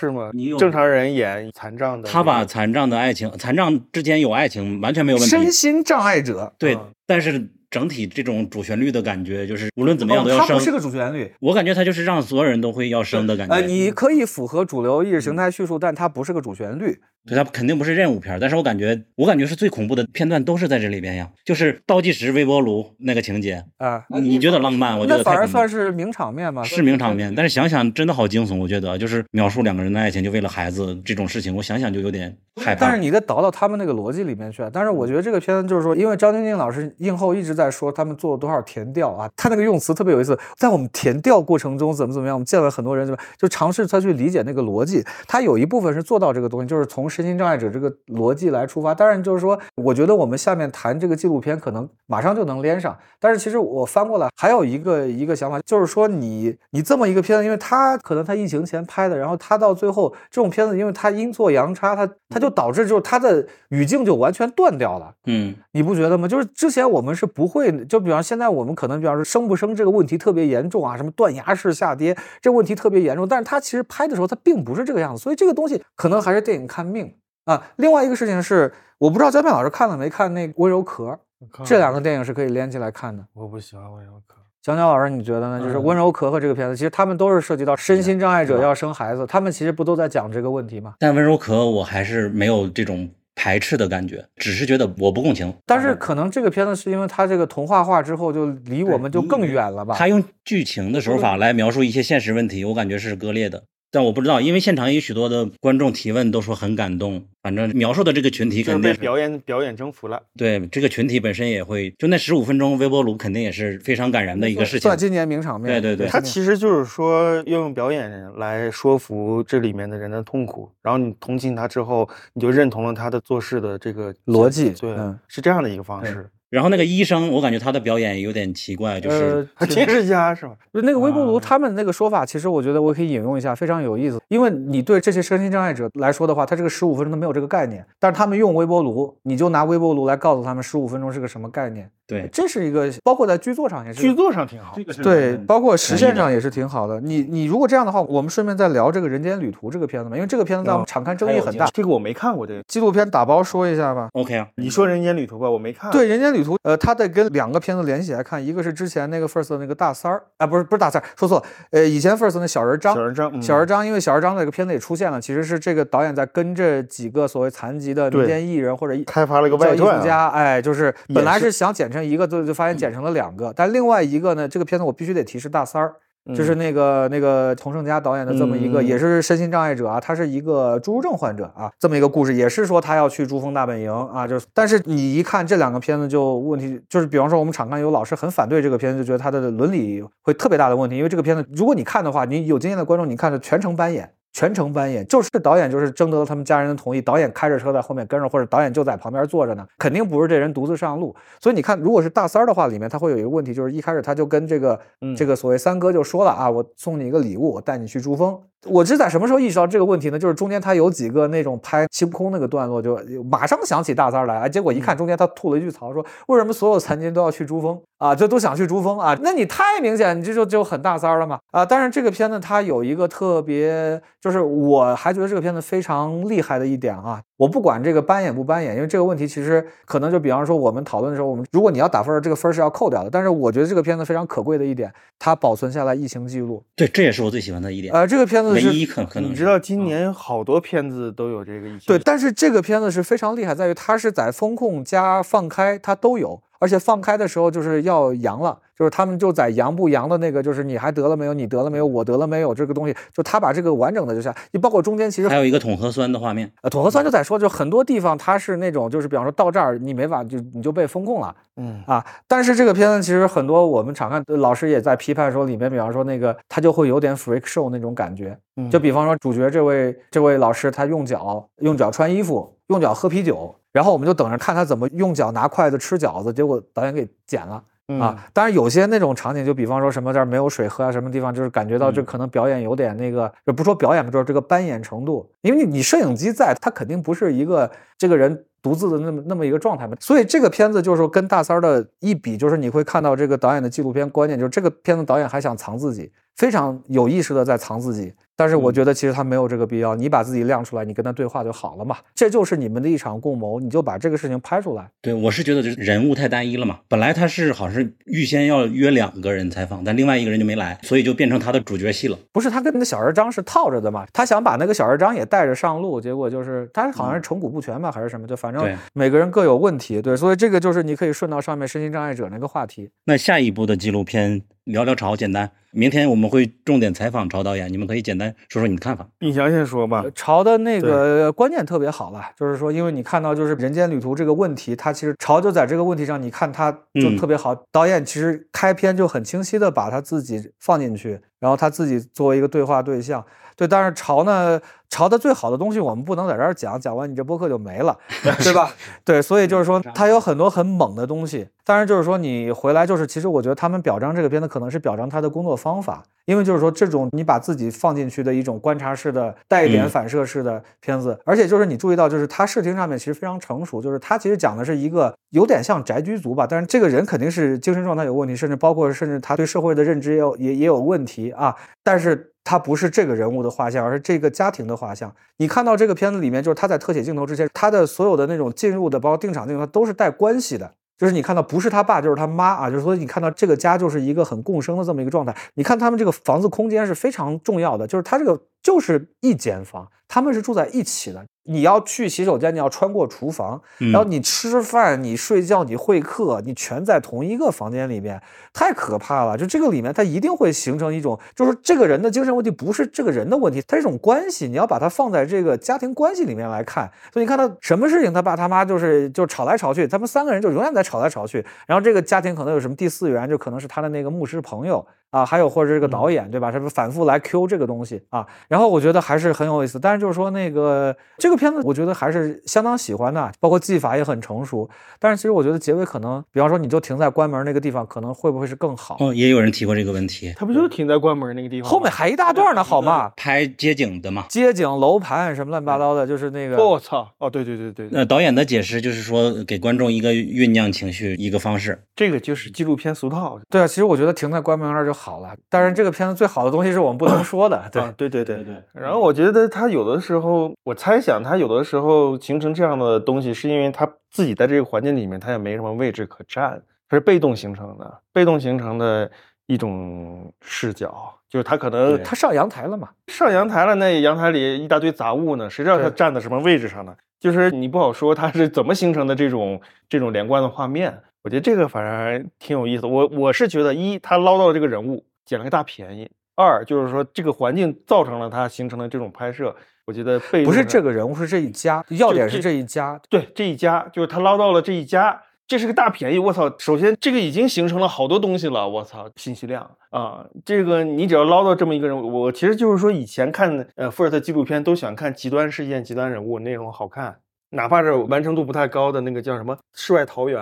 [0.00, 0.30] 是吗？
[0.34, 5.30] 你有正常人演残障的，他把残障的爱情，残障之间有爱情，完全没有问题。
[5.30, 6.76] 身心障碍者，对，
[7.06, 7.50] 但是。
[7.70, 10.46] 整体这种主旋律的感觉，就是无论怎么样都要升。
[10.48, 13.54] 它不是个主旋律，我感觉它就是让所有人都会要升的感觉。
[13.54, 16.98] 呃，你可以符合主流意识形态叙述，但它不是个主旋律。
[17.28, 18.38] 对，它肯定不是任务片。
[18.40, 24.02] 但是我感觉，我感觉是最恐怖的片段都是在这里边呀，就是倒计时微波炉那个情节啊。
[24.08, 24.98] 你觉得浪漫？
[24.98, 26.64] 我觉得反而算是名场面吧。
[26.64, 28.56] 是名场面，但是想想真的好惊悚。
[28.56, 32.86] 我觉得就是描述两个人的爱情，就为了孩子这种事情，我想想就有点害怕。
[32.86, 34.62] 但是你得倒到他们那个逻辑里面去。
[34.72, 38.38] 但是我觉得这个片子就是说，因为张钧甯老师映后一直在说他们做了。
[38.38, 39.28] 多少填调啊？
[39.36, 42.36] 他那个用词特别有意思，在我们填调过程中怎么怎么样？
[42.36, 43.18] 我们见了很多人，怎么？
[43.36, 45.04] 就尝试他去理解那个逻辑。
[45.26, 48.94] 他有一部分是做到这个东西，就是从身心障碍者这个逻辑来出发。
[48.94, 52.96] 当然，就是说，我觉得我们下面谈这个纪录片，可能马上就能连上。
[53.18, 65.12] 但是，其实我翻过来还有一个一个想法，就是说，你你这么一个片子，因为他可能他疫情前拍的，然后他到最后这种片子，因为他阴错阳差，他他就导致就是他的语境就完全断掉了。
[65.26, 66.28] 嗯，你不觉得吗？
[66.28, 68.18] 就是之前我们是不会，就比方。
[68.28, 77.07] 现在我们可能比方说生不生这个问题特别严重啊，什么断崖式下跌这问题特别严重，但是他其实拍的时候他并不是这个样子，所以这个东西可能还是电影看命
[77.52, 77.70] 啊。
[77.76, 81.18] 另外一个事情是，我不知道焦片老师看了没看那温柔壳，
[81.64, 83.24] 这两个电影是可以连起来看的。
[83.32, 84.36] 我不喜欢温柔壳。
[84.60, 85.60] 蒋蒋老师，你觉得呢？
[85.60, 90.94] 就是温柔壳和这个片子，其实他们都是涉及到身心障碍者要生孩子，他们其实不都在讲这个问题吗？
[90.98, 95.54] 但温柔壳我还是没有这种排斥的感觉，只是觉得我不共情。
[95.64, 99.94] 但是可能这个片子是因为它这个童话化之后，就离我们就更远了吧？
[99.96, 103.62] 他用剧情的手法来描述一些现实问题，我感觉是割裂的。
[103.90, 107.24] 但我不知道，因为现场有许多的观众提问，都说很感动。
[107.40, 110.20] 反正描述的这个群体肯定被表演表演征服了。
[110.36, 114.80] 对，这个群体本身也会，就那十五分钟微波炉肯定也是非常感人的一个事情。
[114.80, 115.72] 算今年名场面。
[115.72, 124.70] 对对对，他其实就是说要用表演来说服这里面的人的痛苦，然后你同情他之后，你就认同了他的做事的这个逻辑。
[124.72, 124.94] 对，
[125.28, 126.28] 是这样的一个方式。
[126.50, 130.52] 然后那个医生，我感觉他的表演有点奇怪，就是监视家是吧？
[130.72, 134.18] 就那个微波炉，他们那个说法，其实我觉得我可以引用一下，非常有意思。
[134.28, 141.90] 因为你对这些身心障碍者来说的话，他这个十五分钟都没有这个概念，但是他们用微波炉，你就拿微波炉来告诉他们十五分钟是个什么概念。
[142.06, 144.72] 对，这是一个，包括在剧作上也是，剧作上挺好。
[144.74, 146.98] 这个是对，包括实现上也是挺好的。
[147.02, 151.66] 你你如果这样的话，我们顺便再聊这个人间旅途这个片子嘛，因为这个片子在我们场刊争议很大。
[151.66, 154.08] 这个我没看过，这个纪录片打包说一下吧。
[154.14, 155.90] OK 啊，你说人间旅途吧，我没看。
[155.90, 172.78] 对，人间旅途，呃，它得跟两个片子联系来看，一个是之前那个 First 的那个大三儿，啊，不是不是大三儿，说错，呃，以前 First 那小人张，小人张，小人张，因为小人张那个片子也出现了，其实是这个导演在跟这几个所谓残疾的民间艺人或者开发了一个外传，哎，就是本来是想剪成一个，就就发现。
[172.78, 175.96] 剪成了两个，但另外一个呢，这个片子我必须得提示大三儿，
[176.34, 194.10] 就是那个那个童胜佳导演的这么一个，也是身心障碍者啊，他是一个侏儒症患者啊，这么一个故事，也是说他要去珠峰大本营啊，就是但是你一看这两个片子就问题，就是比方说我们场看有老师很反对这个片子，就觉得他的伦理会特别大的问题，因为这个片子如果你看的话，你有经验的观众，你看的全程扮演。
[194.32, 201.14] 全程扮演，就是导演就是征得了他们家人的同意，导演开着车在后面跟着，或者导演就在旁边坐着呢，肯定不是这人独自上路。
[201.40, 204.78] 所以你看，如果是大三儿的话，里面他会有一个问题，就是一开始他就跟这个
[205.16, 208.38] 这个所谓三哥就说了啊，我送你一个礼物，我带你去珠峰。
[208.66, 210.18] 我是在什么时候意识到这个问题呢？
[210.18, 218.14] 就是中间他有几个那种拍星空那个段落，就马上想起大三儿来，哎，结果一看中间他吐了一句槽，说为什么所有残疾人都要去珠峰啊？
[218.14, 219.16] 就都想去珠峰啊？
[219.22, 221.64] 那你太明显，你这就就很大三儿了嘛啊！
[221.64, 227.20] 但是这个片子它有一个特别，就是我还觉得这个片子非常厉害的一点啊。
[227.36, 233.10] 我不管这个搬演不搬演，因为这个问题其实可能就比方说我们讨论的时候，我们如果你要打分，这个分是要扣掉的。
[233.10, 236.64] 但是我觉得这个片子非常可贵的一点，它保存下来疫情记录。
[236.74, 237.94] 对，这也是我最喜欢的一点。
[237.94, 241.82] 呃，这个片子唯一可可能你知道今年好多片子都有这个疫情。
[241.86, 248.60] 对，但是这个片子是非常厉害，在于它是在风控加放开它都有，而且放开的时候就是要阳了。
[248.78, 251.34] 就是他们就在阳不阳的那个，就是你还得了没有？
[251.34, 251.86] 你得了没有？
[251.86, 252.54] 我得了没有？
[252.54, 256.48] 这个东西，就他把这个完整的就下，你包括中间其实还有一个统核酸的画面。
[256.62, 262.04] 呃，统核酸就在说，就很多地方它是那种，就是比方说到这儿你没法就你就被封控了，嗯啊。
[262.28, 268.38] 但是这个片子其实很多我们常看老师也在批判说里面，比方说那个他就会有点 freak show 那种感觉，
[268.70, 277.60] 就比方说主角这位这位老师他用脚用脚穿衣服，用脚喝啤酒，然后我们就等着看他怎么用脚拿筷子吃饺子，结果导演给剪了。
[277.98, 289.96] 啊，当然有些那种场景，就比方说什么这儿没有水喝啊，什么地方就是感觉到这可能表演有点那个，就不说表演吧，就是这个扮演程度，因为你你摄影机在，它肯定不是一个这个人独自的那么那么一个状态嘛。
[290.00, 298.14] 所以这个片子就是说跟大三儿的一比，就是你会看到这个导演的纪录片观念，就是这个片子导演还想藏自己，非常有意识的在藏自己。
[298.36, 301.96] 但是我觉得其实他没有这个必要，你把自己亮出来，你跟他对话就好了嘛。
[302.14, 304.88] 这就是你们的一场共谋，你就把这个事情拍出来。
[305.02, 306.78] 对，我是觉得就是人物太单一了嘛。
[306.86, 312.16] 本来他是好像是预先要约两个人采访，但另外一个人就没来，所以就变成他的主角戏了。
[312.30, 314.06] 不是他跟那个小人张是套着的嘛？
[314.12, 318.24] 他想把那个小人张也带着上路，结果就是他好像是成骨不全吧，还是什么？
[318.28, 320.00] 就反正每个人各有问题。
[320.00, 322.88] 对，所以这个就是你可以顺到上面身心障碍者那个话题。
[323.06, 324.42] 那下一部的纪录片。
[324.68, 325.50] 聊聊潮，简单。
[325.70, 329.08] 明天我们会重点采访潮导演，你们可以简单说说你的看法。
[329.20, 330.04] 你详细说吧。
[330.14, 337.54] 潮的那个观念特别好了，就是说，因为你看到就是人间旅途这个问题，他其实潮就在这个问题上，你看他就特别好。
[337.72, 343.24] 导演其实开篇就很清晰的把他自己放进去，然后他自己作为一个对话对象。
[343.58, 348.70] 对，但是潮呢，潮的最好的东西我们不能在这儿讲，讲完你这播客就没了， 对吧？
[349.04, 372.32] 对，所以就是说他有很多很猛的东西，当然就是说你回来就是，其实我觉得他们表彰这个片子可能是表彰他的工作方法，因为就是说这种你把自己放进去的一种观察式的带一点反射式的片子，而且就是你注意到就是他视听上面其实非常成熟，就是他其实讲的是一个有点像宅居族吧，但是这个人肯定是精神状态有问题，甚至包括甚至他对社会的认知也有也也有问题啊，但是。
[372.48, 375.14] 他不是这个人物的画像，而是这个家庭的画像。
[375.36, 380.72] 你看到这个片子里面，就是他在特写镜头之前，他的所有的那种进入的，包括定场镜头，都是带关系的。
[380.96, 385.36] 就是你看到不是他爸就是他妈啊，就是说你看到这个家就是一个很共生的这么一个状态。
[385.56, 391.22] 你看他们这个房子空间是非常重要的，就是他这个就是一间房，他们是住在一起的。
[391.48, 398.20] 你要去洗手间，你要穿过厨房，然后你吃饭、你睡觉、你会客，你全在同一个房间里面，
[398.52, 399.36] 太可怕了。
[399.36, 406.90] 就这个里面，它一定会形成一种，就是这个人的精神问题不是这个人的问题，它是一种关系，你要把它放在这个家庭关系里面来看。
[407.12, 411.44] 所以你看他什么事情，他爸他妈就是就吵来吵去，他们三个人就永远在吵来吵去。
[411.66, 414.86] 然后这个家庭可能有什么第四元，就可能是他的那个牧师朋友。
[415.10, 416.52] 啊，还有或者这个导演对吧？
[416.52, 418.26] 是不是反复来 Q 这个东西啊？
[418.48, 419.78] 然后我觉得还是很有意思。
[419.78, 424.68] 但是就是说那个这个片子，我觉得还是相当喜欢的，包括技法也很成熟。
[424.98, 428.96] 但是其实我觉得结尾可能，比方说你就停在关门那个地方，可能会不会是更好？
[429.00, 430.32] 哦，也有人提过这个问题。
[430.36, 431.70] 他不就是停在关门那个地方？
[431.70, 433.12] 后面还一大段呢，好吗？
[433.16, 436.56] 拍街景的嘛，街景、楼盘什么乱七八糟的，就是那个。
[436.64, 437.08] 我操！
[437.18, 437.88] 哦，对对对对。
[437.90, 441.82] 那导演的解释就是说，给观众一个酝酿情绪一个方式。
[441.96, 443.40] 这个就是纪录片俗套。
[443.48, 445.34] 对啊，其实我觉得停在关门那儿就好了。
[445.48, 445.78] 但是。
[445.78, 448.56] 这个片子最好的东西是我们不能说的，对对对对对。
[448.72, 459.08] 然后我觉得他有的时候，我猜想他有的时候形成这样的东西，是因为他自己在这个环境里面，他也没什么位置可站，他是被动形成的，被动形成的
[459.46, 466.96] 一种视角，就是他可能他上阳台了嘛，上阳台了，那阳台里一大堆杂物呢，谁知道他站在什么位置上呢？
[467.20, 470.98] 就是你不好说他是怎么形成的这种这种连贯的画面。
[471.24, 472.86] 我觉得这个反正挺有意思。
[472.86, 475.04] 我我是觉得一他捞到了这个人物。
[475.28, 476.10] 捡了个大便宜。
[476.36, 479.54] 二就是说，这个环境造成了他形成了这种拍摄。
[479.84, 481.84] 我觉得被不是这个人物，是这一家。
[481.90, 482.98] 要点是这一家。
[483.10, 486.18] 对，这一家就是他捞到了这一家，这是个大便宜。
[486.18, 486.50] 我操！
[486.58, 488.66] 首先这个已经形成了好多东西了。
[488.66, 490.24] 我操，信息量啊！
[490.46, 497.18] 这个你只要捞到这么一个人物，我其实就是说，以前看呃福尔特纪录片都喜欢看极端事件、极端人物，内容好看。
[497.50, 500.38] 哪怕是完成度不太高的那个叫什么《世外桃源》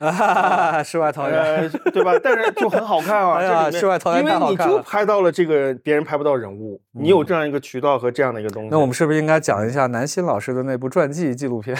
[0.00, 2.12] 啊，世外桃源，对吧？
[2.22, 8.68] 但是就很好看啊， 世外桃源因为你就拍到了这个别人拍不到人物，你有这样一个渠道和这样的一个东西。
[8.70, 11.74] 那我们是不是应该讲一下南新老师的那部传记纪录片？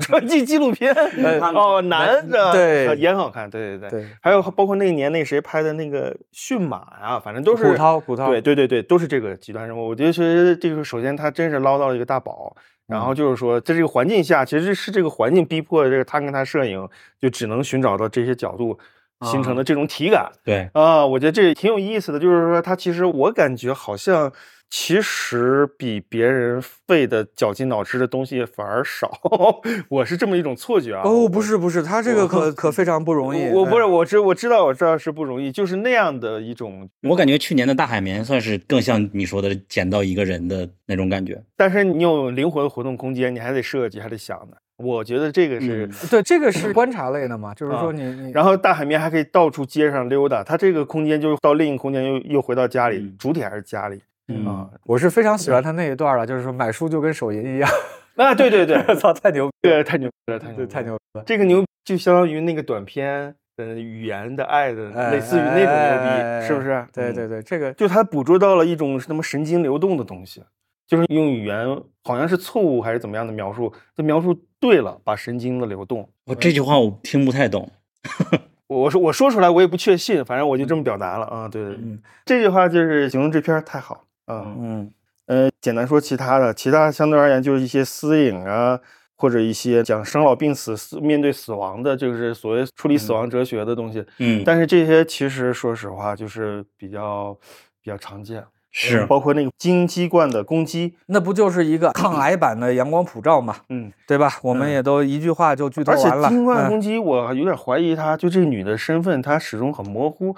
[0.00, 0.94] 传记纪录片
[1.54, 4.06] 哦，男的对也很好看，对对对。
[4.20, 9.88] 还有包括那一年那谁拍的那个驯马啊，反正都是古涛，古涛，对对对对，都是这个极端人物。
[9.88, 12.54] 我觉得其实这个首先他真是捞到了一个大宝。
[12.92, 16.88] 然后就是说，在这个环境下，其实是这个环境逼迫这个他跟他摄影，
[17.20, 18.78] 就只能寻找到这些角度
[19.22, 20.30] 形成的这种体感。
[20.44, 24.32] 对啊，我觉得这挺有意思的，就是说他其实我感觉好像。
[24.74, 29.20] 其实比别人费的绞尽脑汁的东西反而少，
[29.90, 31.02] 我是这么一种错觉啊。
[31.04, 33.50] 哦，不是不是，他这个可可非常不容易。
[33.50, 36.88] 我不是，我知我知道我知道是不容易，就是那样的一种。
[37.02, 41.38] 我感觉去年的大海绵算是更像你说的捡到一个人的那种感觉。
[41.54, 44.56] 但是你有灵活的活动空间，你还得设计，还得想呢。
[44.78, 48.32] 我觉得这个是对，这个是观察类的嘛，就是说你你。
[48.32, 54.00] 然后大海绵还可以到处街上溜达，它这个空间就到另一个空间，又又回到家里，主体还是家里。
[54.46, 57.70] 啊，我是非常喜欢他那一段了，就是说买书就跟手淫一样。
[58.16, 61.22] 啊，对对对， 操，太牛逼，对，太牛逼了，太牛，太牛了。
[61.24, 66.86] 这个牛就相当于那个短片的语言的爱的，类似于那种牛逼，是不是？
[66.92, 70.42] 对对对，这个就他捕捉到了一种什么神经流动的东西，
[70.86, 71.66] 就是用语言
[72.04, 76.08] 好像是错误还是怎么样的描述，这描述对了，把神经的流动。
[76.26, 77.70] 我这句话我听不太懂。
[78.68, 81.48] 我说我说出来我也不确信，反正我就这么表达了啊。
[81.48, 84.04] 对对，嗯，这句话就是形容这片太好。
[84.26, 84.90] 嗯嗯
[85.26, 88.78] 呃，简单说其他的，其他相对而言就是一些私隐啊，
[89.16, 94.04] 或者一些讲生老病死、面对死亡的，就是所谓处理死亡哲学的东西。
[94.18, 97.36] 嗯，但是这些其实说实话就是比较
[97.82, 103.56] 比较常见，是包括那个金鸡冠的攻击，那不就是一个抗癌版的阳光普照嘛？
[103.68, 104.38] 嗯，对吧？
[104.42, 106.26] 我们也都一句话就剧透完了。
[106.26, 110.34] 而且金冠攻击，我有点怀疑她，就这女的身份，她始终很模糊。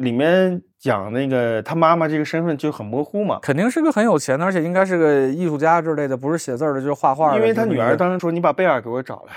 [0.00, 7.36] 里面讲那个他妈妈这个身份就很模糊嘛，肯定是个很有钱的，而且应该是个艺术家之类的，不是写字的，就是画画的。
[7.36, 9.34] 因为他女儿当时说：“你把贝尔给我找来。”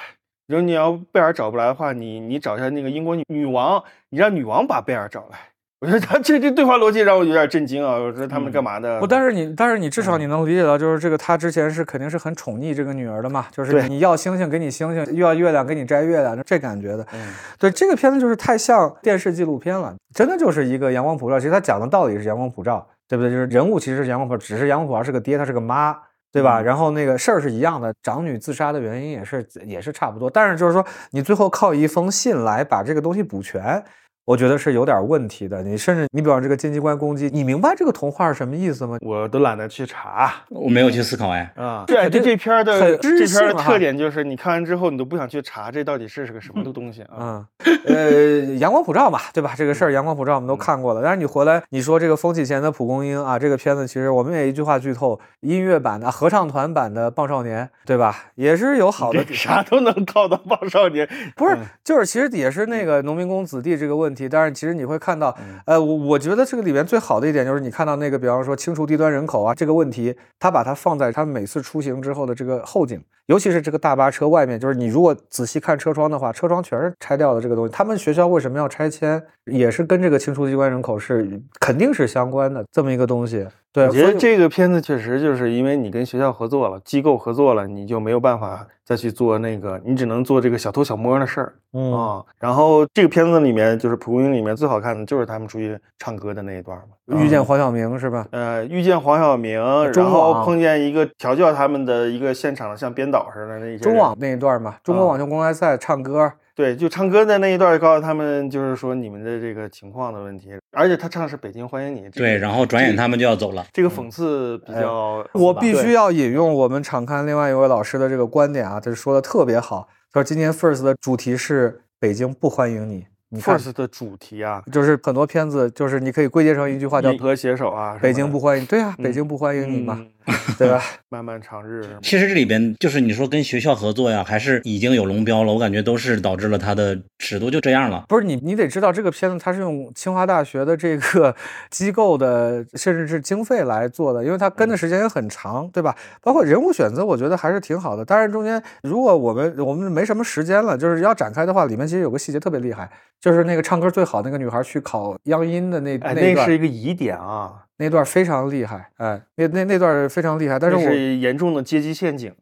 [0.47, 5.37] 如果你要贝尔找不来的话，你你找一下那个英国女女王，你让女王把贝尔找来。
[5.83, 7.95] 我觉得他这这对话逻辑让我有点震惊啊！
[7.99, 9.01] 我说他们干嘛的？
[9.01, 17.05] 不，但是你，但是你至少你能理解到，就是这个他之前是肯定是很宠溺这个女儿的嘛，就是你要星星给你星星，又要月亮给你摘月亮，这感觉的。
[17.11, 21.37] 嗯，对，这个片子就是太像电视纪录片了，真的就是一个阳光普照。
[21.37, 23.29] 其实他讲的道理是阳光普照，对不对？
[23.29, 25.93] 就是人物其实是阳光普照，只是阳光普照是个爹，他是个妈，
[26.31, 26.61] 对吧？
[26.61, 33.83] 然后那个事儿是一样的，长女自杀的原因也是也是差不多，但是就是说你最后靠一封信来把这个东西补全。
[34.25, 35.61] 我觉得是有点问题的。
[35.63, 38.97] 你甚至你比方这个阶级观攻击，你明白这个童话是什么意思吗？
[39.01, 41.51] 我都懒得去查，我没有去思考哎。
[41.55, 47.45] 啊，对，这这片的这片的特点就是你看完之后你都不想去查这到底是是个什么的东西啊。
[47.85, 49.53] 呃，阳光普照嘛，对吧？
[49.57, 51.01] 这个事儿阳光普照我们都看过了。
[51.03, 58.31] 但是你回来你说这个风起前的蒲公英啊，这个片子其实我们也一句话剧透，音乐版的合唱团版的棒少年，对吧？
[58.35, 64.29] 也是有好的，啥都能靠到棒少年，不是，就是其实也是那个农民工子弟这个问题。
[64.29, 65.35] 但是其实你会看到，
[65.65, 77.73] 呃，我我觉得这个里面最好的一点就是你看到那个，比方说清除低端人口啊这个问题，他把它放在他每次出行之后的这个后景，尤其是这个大巴车外面，就是你如果仔细看车窗的话，车窗全是拆掉的这个东西。
[77.73, 83.45] 他们学校为什么要拆迁，也是跟这个清除机关人口是肯定是相关的这么一个东西。
[83.71, 91.53] 对，我觉得这个片子确实就是因为你跟学校合作了，机构合作了，你就没有办法再去做那个，你只能做这个小偷小摸的事儿
[91.91, 92.23] 啊。
[92.37, 98.27] 然后这个片子里面就是《蒲公英》里面最好看的就是他们出去唱歌的那一段嘛，遇见黄晓明是吧？
[98.29, 99.59] 呃，遇见黄晓明，
[99.91, 103.79] 然后碰见一个调教他们的一个现场，像编导似的那些。
[103.79, 106.31] 中网那一段嘛，中国网球公开赛唱歌。
[106.55, 112.01] 对，就唱歌的那一段，告诉他们就是说你们的这个情况的问题，而且他唱的是《北京欢迎你》。
[112.13, 113.65] 对，然后转眼他们就要走了。
[113.73, 119.87] 这个讽刺比较，我必须要引用我们场刊另外一位老师的这个观点啊，他说的特别好。
[120.11, 123.07] 他说今年 First 的主题是北京不欢迎你。
[123.39, 128.63] First 的主题啊，就是很多片子，就是你可以归结成一句话叫“和携手”啊，北京不欢迎。
[128.67, 129.99] 对啊，北京不欢迎你嘛。
[130.57, 130.81] 对吧？
[131.09, 131.85] 漫漫长日。
[132.01, 135.53] 其实这里边就是你说跟学校合作呀，还是已经有龙标了？
[135.53, 138.05] 我感觉都是导致了它的尺度就这样了。
[138.07, 141.35] 不是你，你得知道这个片子它是用清华大学的这个
[141.69, 145.95] 机构的，甚至是经费来做的，因为它跟的时间也很长，对吧？
[146.21, 148.05] 包括人物选择，我觉得还是挺好的。
[148.05, 152.89] 当然中间如果我们我们没什么时间了，就是要展开的话，里面其实有个细节特别厉害，
[153.19, 157.62] 就是那个唱歌最好那个女孩去考央音的那那是一个疑点啊。
[157.77, 162.33] 那段非常厉害，哎，那那那段非常厉害，但是是严重的阶级陷阱。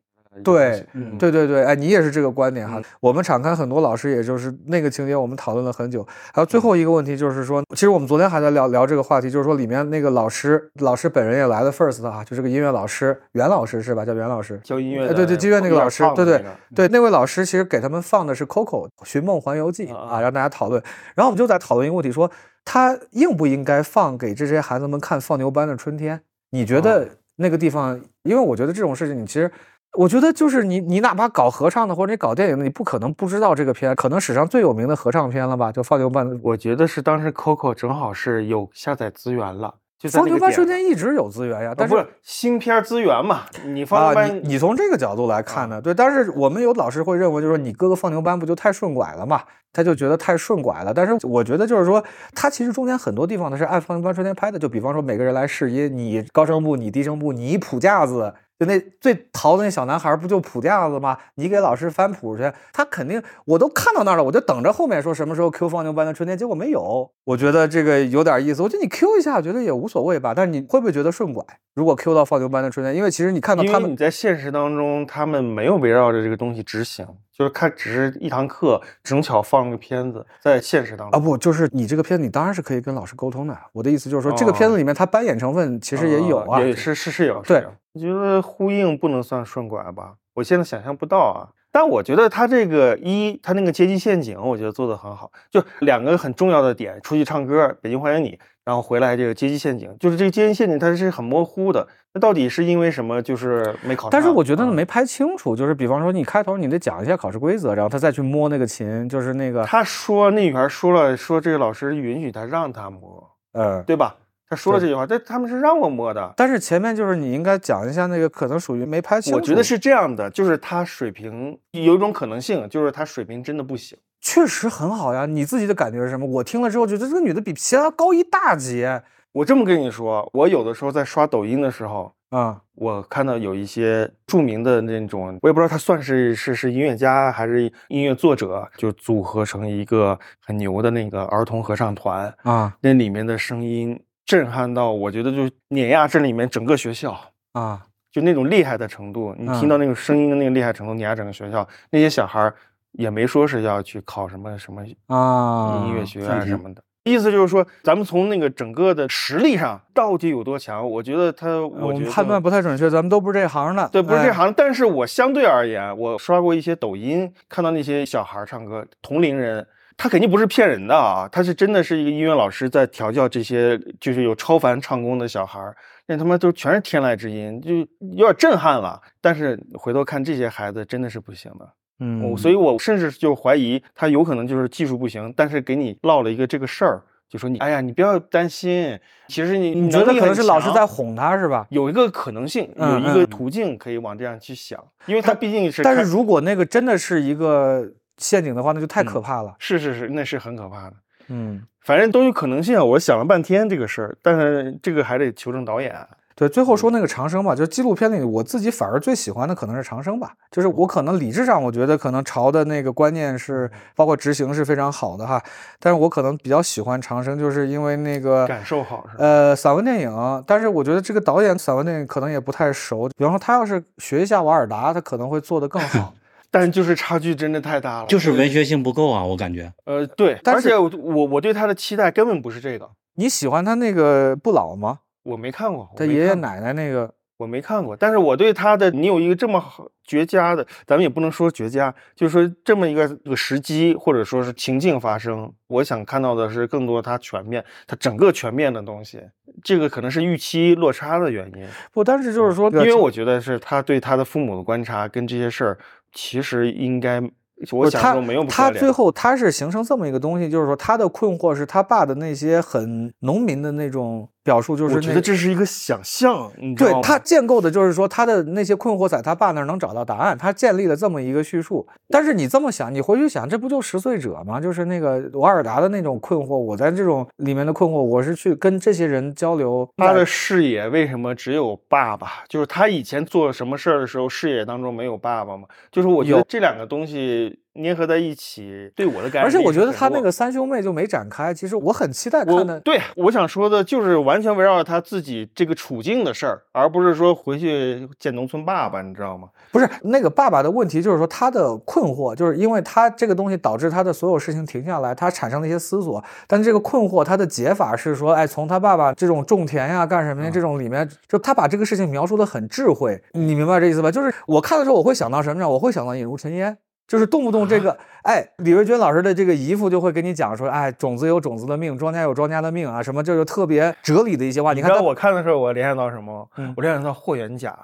[0.45, 0.88] 对，
[1.20, 2.82] 对对对，哎，你也是这个观点哈。
[3.02, 6.08] 我们场开很多老师，也就是那个情节，我们讨论了很久。
[6.34, 14.06] 还有最后一个问题就是说，其实我们昨天还在聊聊这个话题，就是说里面那个老师，老师本人也来了 first 啊，就这个音乐老师袁老师是吧？
[14.06, 16.41] 叫袁老师，教音乐，对对，音乐那个老师，对对
[16.74, 20.82] 对，那位老师其实给他们放的是 Coco《寻梦环游记》啊，让大家讨论。
[21.14, 22.32] 然后我们就在讨论一个问题，说。
[22.64, 26.18] 他应不应该放给这些孩子们看《放牛班的春天》？
[26.52, 27.08] 你觉得
[27.38, 28.00] 那个地方？
[28.24, 29.52] 因为我觉得这种事情，你其实，
[29.98, 35.72] 我觉得就是你，你哪怕搞合唱的或者你搞电影的，你不可能不知道这个片，可能史上最有名的合唱片了吧？
[35.72, 36.30] 就《放牛班》。
[36.44, 39.76] 我觉得是当时 Coco 正好是有下载资源了。
[40.10, 49.41] 放牛班春天一直有资源呀，但是新片资源嘛，你放啊，你你从这个角度来看呢，对，但是我们有老师会认为，就是说你哥哥放牛班不就太顺拐了嘛，
[49.72, 50.94] 他就觉得太顺拐了。
[50.94, 52.03] 但是我觉得就是说，
[52.34, 58.34] 他其实中间很多地方呢是按放牛班春天拍的，就比方说每个人来试音，你高声部，你低声部，你谱架子。
[58.62, 61.18] 就那最淘的那小男孩不就谱架子吗？
[61.34, 67.10] 你给老师翻谱去，他肯定我都看到那儿了，我就等着后面说什么时候 Q 放牛班的春天，结果没有。
[67.24, 70.36] 我觉得这个有点意思，我觉得你 Q 一下，我觉得也无所谓吧。
[70.36, 71.44] 但是你会不会觉得顺拐？
[71.74, 77.04] 如果 Q 到放牛班的春天，因为其实你看到他们，你在现实当中他们没有围绕着这个东西执行，
[77.41, 83.57] 就是看只是一堂课正巧放了个片子，在现实当中啊不，就是你这个片子你当然是可以跟老师沟通的。
[83.73, 87.65] 我的意思就是说，这个片子里面他扮演成分其实也有啊，也是是是有对。
[87.93, 91.49] 我觉得呼应不能算顺拐吧，我现在想象不到啊。
[91.72, 95.31] 但我觉得他这个一，他那个阶级陷阱，我觉得做得很好。
[95.49, 101.88] 就两个很重要的点，出去唱歌，北京欢迎你，然后回来这个阶级陷阱，就是这个阶级陷阱它是很模糊的。
[102.14, 103.22] 那到底是因为什么？
[103.22, 104.10] 就是没考。
[104.10, 105.56] 但是我觉得没拍清楚。
[105.56, 109.64] 就是比方说，你开头你得讲一下考试规则，然后他再去摸那个琴，就是那个。
[109.64, 114.18] 他说那女孩说了，说这个老师允许他让他摸，嗯，对吧？
[114.50, 116.34] 他说了这句话，但他们是让我摸的。
[116.36, 119.40] 但是前面就是你应该讲一下那个可能属于没拍清楚。
[119.40, 123.98] 我觉得是这样的，就是他水平有一种可能性，就是他水平真的不行。
[124.20, 126.26] 确实很好呀，你自己的感觉是什么？
[126.26, 129.02] 我听了之后觉得这个女的比其他高一大截。
[129.34, 143.99] 我这么跟你说，我有的时候在刷抖音的时候啊，我看到有一些著名的那种，我也不知道他算是是是音乐家还是音乐作者，就组合成一个很牛的那个儿童合唱团啊，那里面的声音。
[144.24, 147.20] 震撼到我觉得就碾压这里面整个学校
[147.52, 151.68] 啊，就那种厉害的程度，你听到那个声音的那个厉害程度，碾压整个学校。
[151.90, 152.53] 那些小孩
[152.94, 160.88] 也没说是要去考什么什么啊音乐学院什么的，意思就是说，咱们从那个整个的实力上到底有多强？
[160.88, 164.53] 我觉得他，我判断不太准确，咱们都不是这行的，对，不是这行。
[164.56, 169.65] 但是我相对而言，我刷过一些抖音，看到那些小孩唱歌，同龄人。
[169.98, 175.76] 他肯定不是骗人的啊，他是真的是一个音乐老师在调教这些就是有超凡唱功的小孩儿，
[176.07, 177.76] 那他妈都全是天籁之音，就
[178.15, 178.99] 有点震撼了。
[179.19, 181.69] 但是回头看这些孩子真的是不行的，
[182.02, 187.03] 嗯，所以我甚至就怀疑他有可能就是技术不行，但是给你唠了一个这个事儿。
[187.30, 188.99] 就说你，哎呀，你不要担心。
[189.30, 191.65] 其实你你觉得可能是老师在哄他，是吧？
[191.69, 195.82] 有一个可能性，有一个途径可以往这样去想，因为他毕竟是。
[195.82, 199.56] 但是如果那个真的是一个陷阱的话，那就太可怕了。
[199.60, 200.95] 是是是，那是很可怕的。
[201.30, 202.84] 嗯，反正都有可能性啊。
[202.84, 205.95] 我想了半天这个事儿，但是这个还得求证导演。
[206.36, 210.34] 对，最后说那个长生吧，就纪录片里，我自己反而最喜欢的可能是长生吧。
[210.49, 215.41] 就是我可能理智上，我觉得可能朝的那个观念是，包括执行是非常好的哈。
[215.80, 219.24] 但是我可能比较喜欢长生，就是因为那个感受好是吧？
[219.24, 220.44] 呃，散文电影。
[220.48, 223.10] 但是我觉得这个导演散文电影可能也不太熟。
[223.18, 226.14] 比方说他要是学一下瓦尔达，他可能会做得更好。
[226.53, 229.72] 但就是差距真的太大了，就是文学性不够啊，我感觉。
[229.86, 232.90] 呃，对，而且我我我对他的期待根本不是这个。
[233.16, 234.99] 你喜欢他那个不老吗？
[235.23, 237.95] 我没看过他爷爷奶奶那个，我没看过。
[237.95, 249.22] 但是我对他的，你有一个这么好绝佳的，咱们也不能说绝佳，就是说这么一个个时机或者说是情境发生，我想看到的是更多他全面，他整个全面的东西。
[249.64, 251.68] 这个可能是预期落差的原因。
[251.91, 255.77] 不，但是就是说，因为我觉得是他对他的父母的观察跟这些事儿，
[256.14, 257.22] 其实应该。
[257.69, 271.88] 我想说没有他最后他是形成这么一个东西，就是说他的困惑是他爸的那些很农民的那种表述，就是我觉得这是一个想象，对他建构的就是说他的那些困惑在他爸那儿能找到答案，他建立了这么一个叙述。
[272.09, 274.59] 但是你这么想，你回去想，这不就十岁者吗？
[274.59, 279.88] 就是那个瓦尔达的那种困惑，我在这种里面的困惑，我是去跟这些人交流。
[279.97, 282.43] 他的视野为什么只有爸爸？
[282.49, 285.68] 就是他以前做什么事儿的时候，视野当中没有爸爸吗？
[285.91, 287.59] 就是我觉得这两个东西。
[287.76, 289.43] 粘合在一起，对我的感觉。
[289.43, 291.53] 而且我觉得他那个三兄妹就没展开。
[291.53, 292.80] 其实我很期待看的。
[292.81, 299.48] 对，我想说的就是完全围绕他自己这个处境的事儿，而不是说回去见农村爸爸，你知道吗？
[299.72, 306.22] 不是那个爸爸的问题，就是说他的困惑，就是因为他这个东西导致他的所有事情停下来，他产生了一些思索。
[306.48, 313.22] 但这个困惑他的解法是说，哎，从他爸爸这种种田呀、干什么呀这种里面，就他把这个事情描述的很智慧。
[313.31, 314.11] 你明白这意思吧？
[314.11, 315.69] 就是我看的时候，我会想到什么呢？
[315.69, 316.77] 我会想到引入尘烟。
[317.12, 324.72] 就是动不动这个，哎，李瑞娟老师的这个姨父就会跟你讲说，哎，种子有种子的命，庄稼有庄稼的命啊，什么这就特别哲理的一些话。
[324.72, 326.50] 你看我看的时候，我联想到什么？
[326.78, 327.78] 我联想到霍元甲、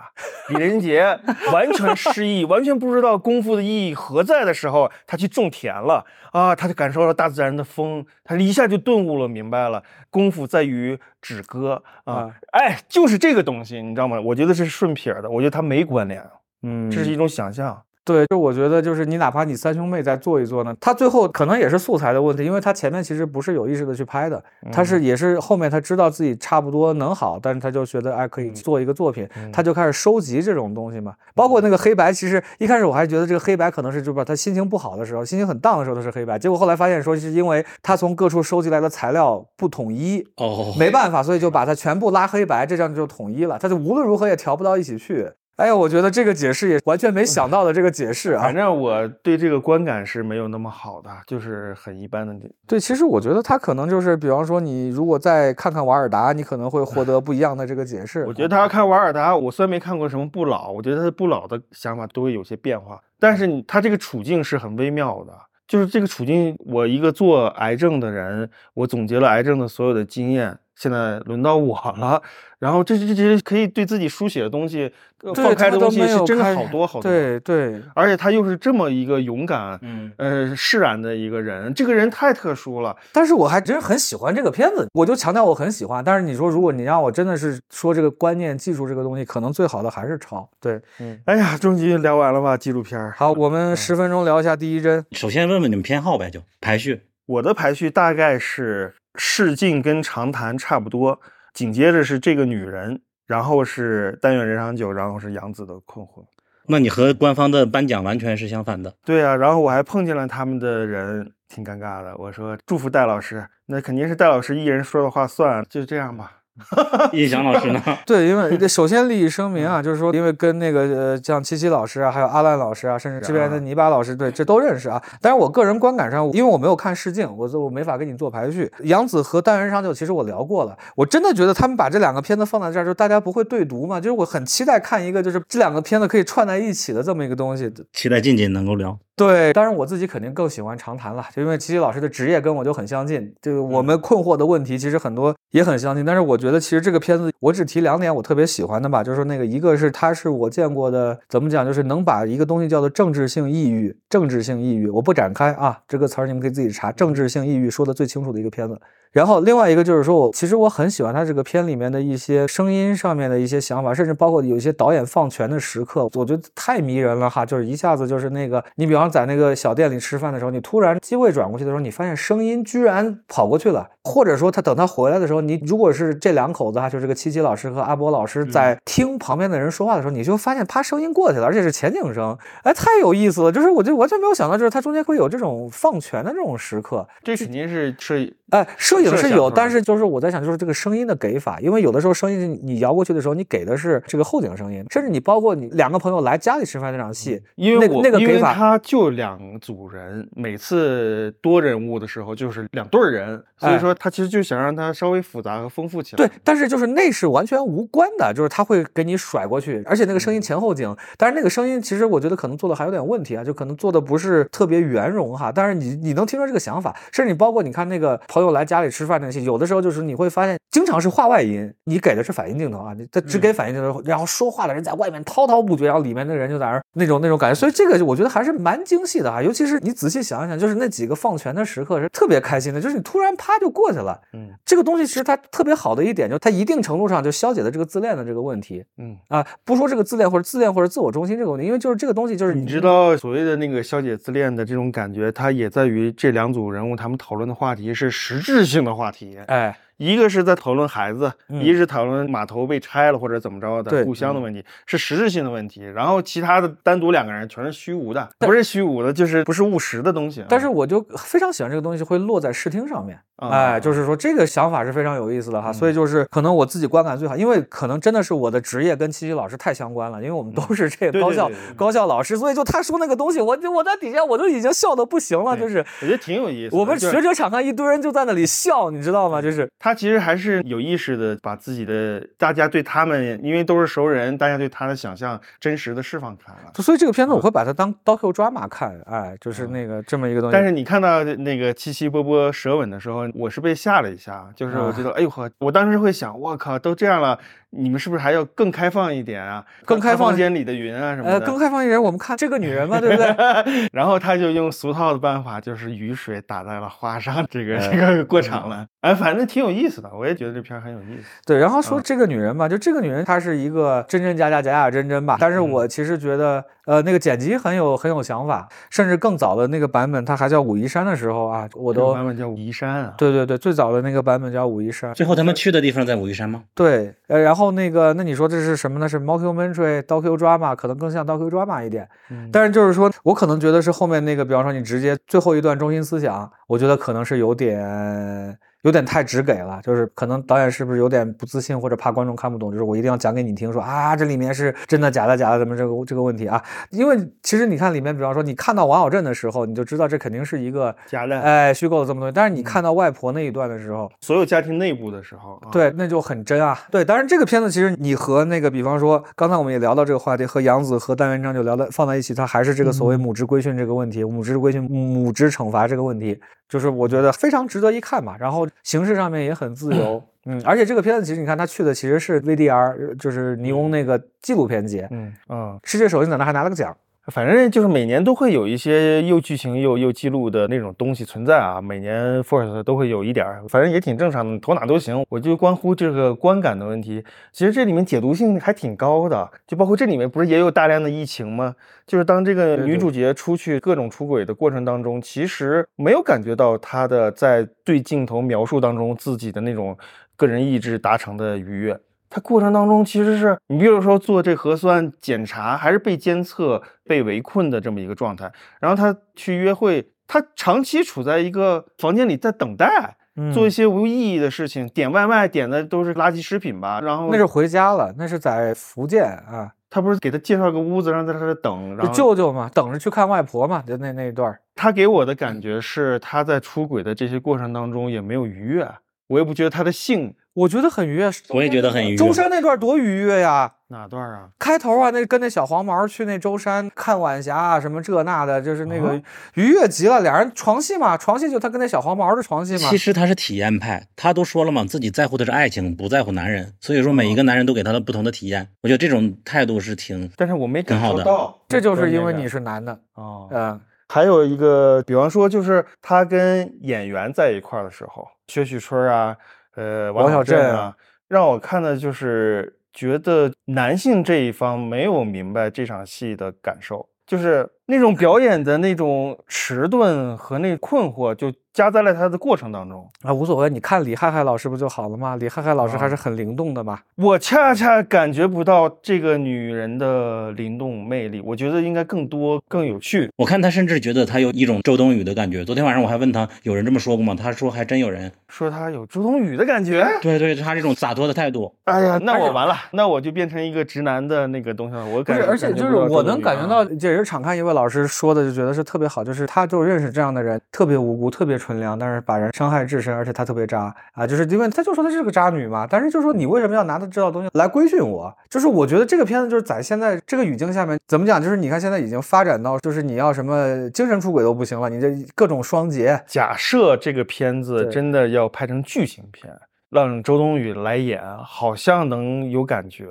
[0.48, 1.20] 李连杰
[1.52, 14.22] 完全失忆，完全不知道功夫的意义何在的时候，他去种田了啊，他就感受到大自然的风，他一下就顿悟了，明白了，功夫在于止戈啊，哎，就是这个东西，你知道吗？
[14.22, 16.26] 我觉得是顺撇的，我觉得他没关联，
[16.62, 17.84] 嗯，这是一种想象。
[18.07, 31.15] 对，就我觉得就是你哪怕你三兄妹再做一做呢，他最后可能也是素材的问题，因为他前面其实不是有意识的去拍的，他是也是后面他知道自己差不多能好，但是他就觉得哎可以做一个作品，他就开始收集这种东西嘛。
[31.35, 45.29] 包括那个黑白，其实一开始我还觉得这个黑白可能是就把他心情不好的时候，心情很荡的时候他是黑白，结果后来发现说是因为他从各处收集来的材料不统一，哦，没办法，所以就把它全部拉黑白，这样就统一了，他就无论如何也调不到一起去。
[45.57, 48.43] 哎呀，我觉得这个解释也完全没想到的这个解释啊！
[48.43, 52.35] 反正我对这个观感是没有那么好的，就是很一般的。
[52.67, 58.23] 对，其实我觉得他可能就是，比方说你如果再看看瓦尔达，你可能会获得不一样的这个解释。
[58.27, 63.01] 我觉得他看瓦尔达，我虽然没看过什么不老，我觉得他不老的想法都会有些变化。
[63.19, 65.34] 但是你他这个处境是很微妙的，
[65.67, 70.59] 就是这个处境，我一个做癌症的人，我总结了癌症的所有的经验。
[70.78, 72.22] 现在轮到我了，
[72.60, 74.94] 然后这这这可以对自己书写的东西
[75.36, 82.95] 放开的东西是真的好多好多，对对，而且他又是这么一个勇敢，嗯呃释然的一个人，这个人太特殊了。
[83.12, 86.04] 但是我还真是很喜欢这个片子，我就强调我很喜欢。
[86.04, 90.48] 但是你说如果你让我真的是说这个观念技术这个东西，可能最好的还是抄。
[90.62, 92.56] 对，嗯，哎呀，终于聊完了吧？
[92.56, 93.12] 纪录片。
[93.14, 95.04] 好，我们十分钟聊一下第一帧。
[95.14, 97.02] 首先问问你们偏好呗，就排序。
[97.26, 98.94] 我的排序大概是。
[99.18, 101.19] 试镜跟长谈差不多，
[101.53, 106.26] 紧接着是这个女人，然后是但愿人长久，然后是杨子的困惑。
[106.69, 108.94] 那你和官方的颁奖完全是相反的。
[109.03, 112.15] 对啊，然后我还碰见了他们的人，挺尴尬的。
[112.18, 116.36] 我说祝福戴老师，那肯定是戴老师一人说的话算，就这样吧。
[117.13, 117.81] 叶翔老师呢？
[118.05, 125.01] 对，因为首先利益声明啊，就是说，因为跟那个呃，像七七老师啊，还有阿烂老师啊，甚至这边的泥巴老师，对，这都认识啊。
[125.21, 128.71] 但是我个人观感上，因为我没有看试镜，我我没法给你做排序。
[128.84, 133.99] 杨紫和单元长久，其实我聊过了，我真的觉得他们把这两个片子放在这儿，就大家不会对读嘛？
[133.99, 137.71] 就是我很期待看一个，就是这两个片子可以串在一起的这么一个东西。
[137.93, 138.97] 期待静静能够聊。
[139.18, 146.06] 对，当然我自己肯定更喜欢长谈了，就因为琪琪老师的职业跟我就很相近，就我们困惑的问题其实很多也很相近。
[146.06, 158.80] 但是我觉得其实这个片子我只提两点我特别喜欢的吧，就是说那个一个是它是我见过的，怎么讲，就是能把一个东西叫做政治性抑郁，政治性抑郁，我不展开啊，这个词儿你们可以自己查，政治性抑郁说的最清楚的一个片子。
[159.18, 167.44] 然后另外一个就是说，我其实我很喜欢他这个片里面的一些声音上面的一些想法，甚至包括有一些导演放权的时刻，我觉得太迷人了哈。
[167.44, 183.52] 就是一下子就是那个，你比方在那个小店里吃饭的时候，你突然机位转过去的时候，你发现声音居然跑过去了，或者说他等他回来的时候，你如果是这两口子哈，就是这个七七老师和阿波老师在听旁边的人说话的时候，你就发现啪声音过去了，而且是前景声，哎，太有意思了。
[183.52, 188.38] 就是我就完全没有想到，就是他中间会有这种放权的这种时刻，这肯定是是。
[188.49, 206.17] 哎，摄影是有，但是就是我在想，就是这个声音的给法，因为有的时候声音你摇过去的时候，你给的是这个后景声音，甚至你包括你两个朋友来家里吃饭那场戏，因为那个那个给法，他就两组人，每次多人物的时候就是两对人，所以说他其实就想让它稍微复杂和丰富起来。
[206.17, 219.19] 对，但是就是那是完全无关的，就是他会给你甩过去，而且那个声音前后景，但是那个声音其实我觉得可能做的还有点问题啊，就可能做的不是特别圆融哈，但是你你能听出这个想法，甚至你包括你看那个朋友来家里吃饭。
[219.22, 239.18] 那戏有的时候就是你会发现，经常是话外音，你给的是反应镜头啊，你他只给反应镜头，然后说话的人在外面滔滔不绝，然后里面的人就在那儿那种那种感觉，所以这个我觉得还是蛮精细的啊，尤其是你仔细想一想，就是那几个放权的时刻是特别开心的，就是你突然啪就过去了，嗯，这个东西其实它特别好的一点，就它一定程度上就消解了这个自恋的这个问题，嗯。
[239.30, 249.78] 啊，不说这个自恋或者自恋或者自我中心这个问题，因为就是这个东西就是你知道所谓的那个消解自恋的这种感觉，它也在于这两组人物他们讨论的话题是实质性的话题，哎。
[249.98, 255.82] 一个是在讨论孩子，一个是讨论码头被拆了或者怎么着的故乡的问题，是实质性的问题。
[255.82, 260.45] 然后其他的单独两个人全是虚无的，不是虚无的，就是不是务实的东西。
[260.48, 265.72] 但是我就非常喜欢这个东西会落在视听上面，哎，就是说这个想法是非常有意思的哈。
[265.73, 276.76] 所以就是可能我自己观感最好，因为可能真的是我的职业跟七七老师太相关了，因为我们都是这个高校高校老师，所以就他说那个东西，我就我在底下我都已经笑的不行了，就是我觉得挺有意思。
[276.76, 279.41] 我们学者场上一堆人就在那里笑，你知道吗？
[279.41, 280.61] 就是他其实还是。
[280.68, 286.72] 有意识的把自己的大家对他们，因为都是熟人，大家对他的想象真实的释放出来了。
[286.81, 290.53] 所以这个片子我会把它当刀 Q 抓马看，哎，就是那个这么一个东西。
[290.53, 297.40] 但是你看到那个七七波波舌吻的时候，我是被吓了一下，就是我觉得，哎呦呵，我当时会想，我靠，都这样了。
[297.72, 299.64] 你们是不是还要更开放一点啊？
[299.85, 301.34] 更开放间里的云啊什么的。
[301.34, 303.27] 呃，更开放一点，我们看这个女人嘛，对不对？
[303.91, 308.88] 然后他就用俗套的办法，就是雨水打在了花上，这个 这个过场了。
[309.02, 311.27] 哎，反正挺有意思的，我也觉得这片很有意思。
[311.45, 315.38] 对，然后说这个女人吧，就这个女人她是一个真真假假，假假真真吧。
[315.39, 323.14] 但是我其实觉得，呃，那个剪辑很有很有想法，甚至更早的那个版本，它还叫武夷山的时候啊，我都版本叫武夷山啊。
[323.18, 325.14] 对对对，最早的那个版本叫武夷山。
[325.14, 326.64] 最后他们去的地方在武夷山吗？
[326.73, 327.56] 对，呃，然后。
[327.57, 329.09] 后那个，那你说这是什么呢？
[329.09, 332.07] 是 mockumentary、刀 Q drama，可能更像刀 Q drama 一点。
[332.51, 338.57] 但是就是说我可能觉得是后面那个，比方说你直接最后一段中心思想，我觉得可能是有点。
[338.88, 346.64] 有点太直给了，就是可能导演是不是有点不自信，或者怕观众看不懂，就是我一定要讲给你听，说啊这里面是真的假的假的，怎么这个这个问题啊？
[346.91, 352.31] 因为其实你看里面，比方说你看到王小镇的时候，你就知道这肯定是一个假的，哎，虚构的这么多。
[352.31, 356.80] 但是你看到外婆那一段的时候，所有家庭内部的时候，对，那就很真啊。
[356.89, 366.39] 对，当然这个片子其实你和那个，比方说刚才我们也聊到这个话题，和杨紫和单元章就聊到放在一起，它还是这个所谓母职规训这个问题，母职规训、母职惩罚这个问题。
[366.69, 376.95] 就是我觉得非常值得一看嘛，然后形式上面也很自由， 嗯，而且这个片子其实你看他去的其实是 VDR，就是尼翁那个纪录片节，嗯嗯，世界首映在那还拿了个奖。
[377.28, 385.26] 反正就是每年都会有一些又剧情又又记录的那种东西存在啊，每年 Force 都会有一点儿，反正也挺正常的，投哪都行。
[385.28, 387.22] 我就关乎这个观感的问题，
[387.52, 391.76] 其实这里面解读性还挺高的，就包括这里面不是也有大量的疫情吗？
[392.06, 399.98] 就是当这个女主角出去各种出轨的过程当中，其实没有感觉到她的在对镜头描述当中自己的那种
[400.38, 401.99] 个人意志达成的愉悦。
[402.30, 408.52] 他过程当中其实是你，比如说做这核酸检查，还是被监测、被围困的这么一个状态。
[408.80, 413.16] 然后他去约会，他长期处在一个房间里在等待，
[413.54, 416.99] 做一些无意义的事情，点外卖点的都是垃圾食品吧。
[417.02, 419.72] 然后那是回家了，那是在福建啊。
[419.90, 424.54] 他不是给他介绍个屋子，让他在这等，然后舅舅嘛，等着去看外婆嘛，就那那一段。
[424.76, 428.86] 他给我的感觉是他在出轨的这些过程当中也没有愉悦，
[429.28, 430.36] 我也不觉得他的性。
[430.57, 432.17] 我觉得很愉悦，我也觉得很愉悦。
[432.17, 433.71] 舟山那段多愉悦呀！
[433.89, 434.49] 哪段啊？
[434.57, 439.21] 开头啊，那跟那小黄毛去那舟山看晚霞啊，什么这那的，就是那个
[439.53, 440.19] 愉悦极了。
[440.21, 442.89] 俩人床戏嘛，床戏就他跟那小黄毛的床戏嘛。
[442.89, 446.73] 其实他是体验派，他都说了嘛，自己在乎的是爱情，不在乎男人。
[446.81, 448.67] 所以说每一个男人都给他的不同的体验。
[448.81, 450.27] 我觉得这种态度是挺……
[450.35, 453.47] 但是我没感受到，这就是因为你是男的哦。
[453.51, 453.79] 嗯，
[454.09, 459.38] 还有一个，比方说，就是他跟演员在一块的时候，薛旭春啊。
[459.78, 460.95] 呃，王小震啊，
[461.28, 471.51] 让我看的就是觉得男性这一方没有明白这场戏的感受，就是那种表演的那种迟钝和那困惑，就。
[471.73, 473.69] 加在了他的过程当中啊，无所谓。
[473.69, 475.35] 你看李瀚瀚老师不就好了吗？
[475.35, 477.01] 李瀚瀚老师还是很灵动的嘛。
[477.18, 483.30] 我恰恰感觉不到这个女人的灵动魅力，我觉得应该更多更有趣。
[483.35, 485.64] 我看他甚至觉得他有一种周冬雨的感觉。
[485.64, 487.35] 昨天晚上我还问他，有人这么说过吗？
[487.39, 490.03] 他说还真有人说他有周冬雨的感觉。
[490.19, 491.72] 对对，他这种洒脱的态度。
[491.84, 495.05] 哎呀，那我完了，那我就变成一个直男的那个东西了。
[495.05, 502.52] 我感觉，而且就是我能感觉到，这也是场看一位老师说的，就觉得是特别好，就是他就认识这样的人，特别无辜，特别纯良，但是把人。
[502.58, 504.26] 伤害至深，而且他特别渣啊！
[504.26, 508.36] 就是因为他就说他是个渣女嘛，但是就说你为什么要拿他这套东西来规训我？
[508.49, 511.40] 就是我觉得这个片子就是在现在这个语境下面怎么讲？
[511.40, 516.20] 就是你看现在已经发展到就是你要什么精神出轨都不行了，你这各种双节。
[516.26, 519.54] 假设这个片子真的要拍成剧情片，
[519.91, 523.06] 让周冬雨来演，好像能有感觉，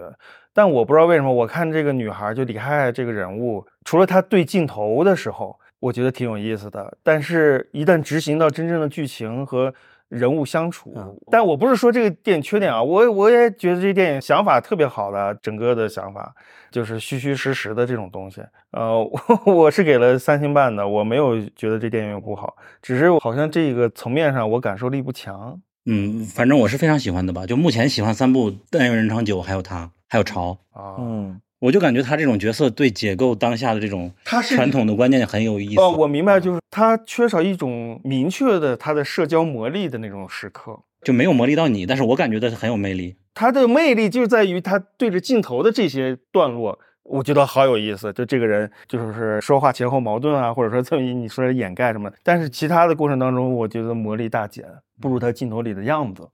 [0.57, 5.57] 但我不知道为什么，我看这个女孩就李害这个人物，除了她对镜头的时候。
[5.79, 9.73] 我觉得挺有意思的，但是一旦执行到真正的剧情和
[10.09, 10.95] 人物相处，
[11.31, 16.35] 但我不是说这个电影缺点啊，我我也觉得这电影想法特别好的，整个的想法
[16.71, 18.41] 就是虚虚实实的这种东西，
[18.73, 19.21] 呃，我
[19.53, 25.61] 我是给了三星半的，我没有觉得这电影有不好，只是好像这个层面上我感受力不强。
[25.85, 31.41] 嗯，反正我是非常喜欢的吧，就目前喜欢三部《但愿人长久》，还有他，还有潮啊，嗯。
[31.59, 35.81] 我就感觉他这种角色对解构当下的这种传统的观念很有意思。
[35.81, 43.17] 哦，我明白，就是他缺少一种明确的他的社交魔力的那种时刻，就没有魔力到你，但是我感觉的很有魅力。
[43.33, 48.13] 他的魅力就在于他对着镜头的这些段落，我觉得好有意思。
[48.13, 54.67] 就这个人就是说话前后矛盾啊，或者说这么你说掩盖什么，但是其他的过程当中，我觉得魔力大减，
[55.01, 56.29] 不如他镜头里的样子。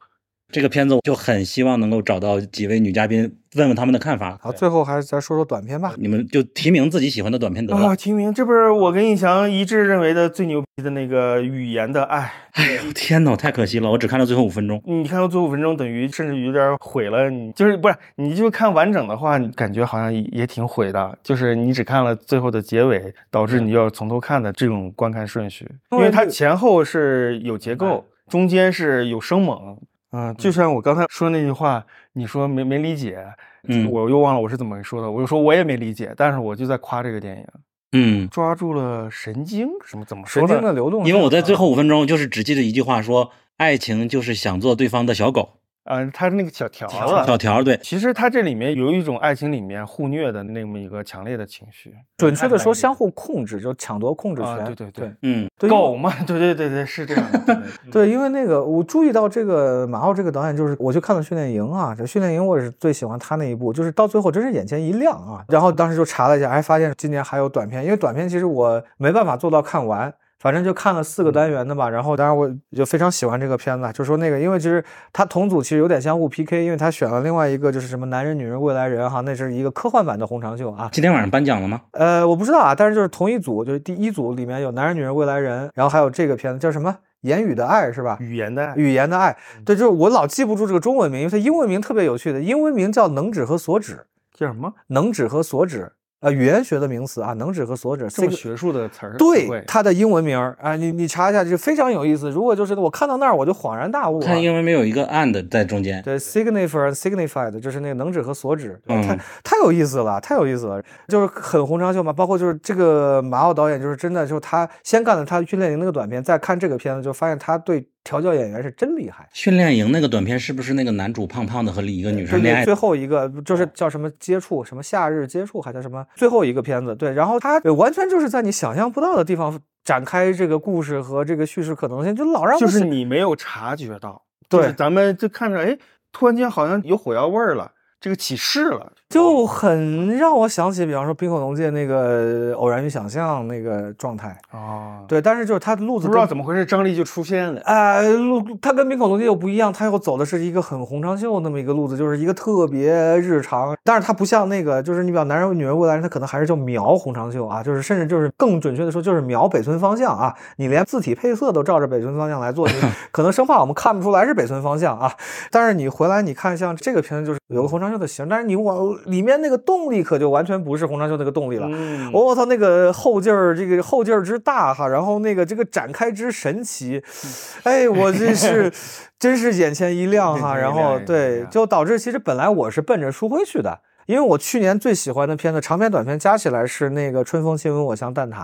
[0.53, 3.23] 这个片子就很希望能够找到几位女嘉宾，
[3.57, 4.39] 问问他们的看法。
[4.43, 5.95] 好，最后还是再说说短片吧。
[5.97, 7.87] 你们就提名自己喜欢的短片得了。
[7.87, 12.31] 啊，提名，这不是我跟印翔一致认为的最牛逼的那个语言的爱。
[12.53, 14.79] 哎呦天哪，太可惜了，我只看了最后五分钟。
[14.85, 17.95] 你看到最后五分钟，等于甚至有点毁了你，就是不是？
[18.17, 21.19] 你就看完整的话，你感觉好像也挺毁的。
[21.23, 29.79] 就是你只看了最后的结尾，导致你要从头看的这种观看顺序，因为它前后是有结构，中间是有生猛。
[30.13, 33.27] 嗯，就像我刚才说那句话，你说没没理解，
[33.67, 37.47] 嗯，我又忘了我是怎么说的，我就说我也没理解，但是我就在夸这个电影，
[37.93, 41.07] 嗯，抓住了神经，什么怎么说神经的流动？
[41.07, 45.62] 因为我在最后五分钟就是只记得一句话，说爱情就是想做对方的小狗。
[45.85, 47.77] 啊，他是那个小条啊，小条对。
[47.83, 51.93] 其实他这里面有一种爱情里面互虐的那么一个强烈的情绪。
[52.17, 54.65] 准确的说，相互控制，就抢夺控制权。
[54.67, 57.63] 对对对，嗯，狗嘛，对对对对，是这样的。
[57.91, 65.45] 对，因为那个我注意到这个马浩这个导演，就是我去看了训练营啊，这训练营我是最喜欢他那一部，就是到最后真是眼前一亮啊。
[65.49, 70.15] 然后当时就查了一下，还发现今年还有短片，因为短片其实我没办法做到看完。
[70.43, 80.89] 反正就看了四个单元的吧，然后当然我就非常喜欢这个片子，就说那个，因为其实他同组其实有点相互 PK，因为他选了另外一个就是什么男人、女人、未来人哈，那是一个科幻版的红长袖啊。
[80.91, 81.81] 今天晚上颁奖了吗？
[81.93, 86.91] 呃，我不知道啊，但是就是同一组，就是第一组里面有男人、女人、未来人，然后还有这个片子叫什么
[87.21, 88.19] 《言语的爱》是吧？
[88.19, 94.75] 语言的爱语言的爱，对，就是我老记不住这个中文名，因为它英文名特别有趣的，英文名叫能指和所指，叫什么？
[94.89, 95.93] 能指和所指。
[96.23, 99.17] 呃，语言学的名词啊，能指和所指，这么学术的词儿。
[99.19, 102.31] 对，它的英文名儿啊，你你查一下，就非常有意思。
[102.31, 104.21] 如果就是我看到那儿，我就恍然大悟。
[104.21, 106.01] 看英文没有一个 and 在中间。
[106.05, 112.13] 对，signifier signified 就是那个能指和所指，太太有意思了，太有意思了，就是很红长袖嘛。
[112.13, 117.85] 包括就是这个马奥导演，就是真的，就是他先干了他训练营那个短片，再看这个片子，就发现他对。
[118.05, 119.29] 调教演员是真厉害。
[119.33, 122.65] 训练营那个短片是不是那个男主胖胖的和一个女生恋爱？
[122.65, 126.05] 最后一个就是叫什么接触，什么夏日接触，还叫什么？
[126.17, 134.23] 最后一个片子，对，然后他完全就是在你想象不到的地方展开这个故事和这个叙事可能性，就老让就是你没有察觉到。
[134.49, 135.79] 对，咱们就看着，哎，
[136.13, 137.73] 突然间好像有火药味儿了。
[138.03, 147.61] 这个启示了，就很让我想起，比方说冰火龙界那个偶然与想象那个状态啊，对，但是就是他的路子不知道怎么回事，张力就出现了。
[147.61, 162.75] 哎，路他跟冰火龙界又不一样，他又走的是一个很红长袖那么一个路子，就是一个特别日常，但是他不像那个，就是你比方男人女人未来人，他可能还是叫描红长袖啊，就是甚至就是更准确的说，就是描北村方向啊，你连字体配色都照着北村方向来做，你
[163.13, 165.13] 可能生怕我们看不出来是北村方向啊。
[165.53, 171.69] 但是你回来你看像这个片子，就是有个红长袖的型，但是你往里面那个动力可就完全不是红长袖那个动力了。
[172.13, 177.03] 我操，那个后劲儿，这个后劲儿之大哈，然后那个这个展开之神奇，
[177.63, 178.73] 哎，我这是
[179.21, 180.57] 真是眼前一亮哈。
[180.57, 188.35] 然后对，就导致其实本来我是奔着书辉去的，因为我去年最喜欢的片子长篇短片加起来是那个《春风亲吻我像蛋挞》。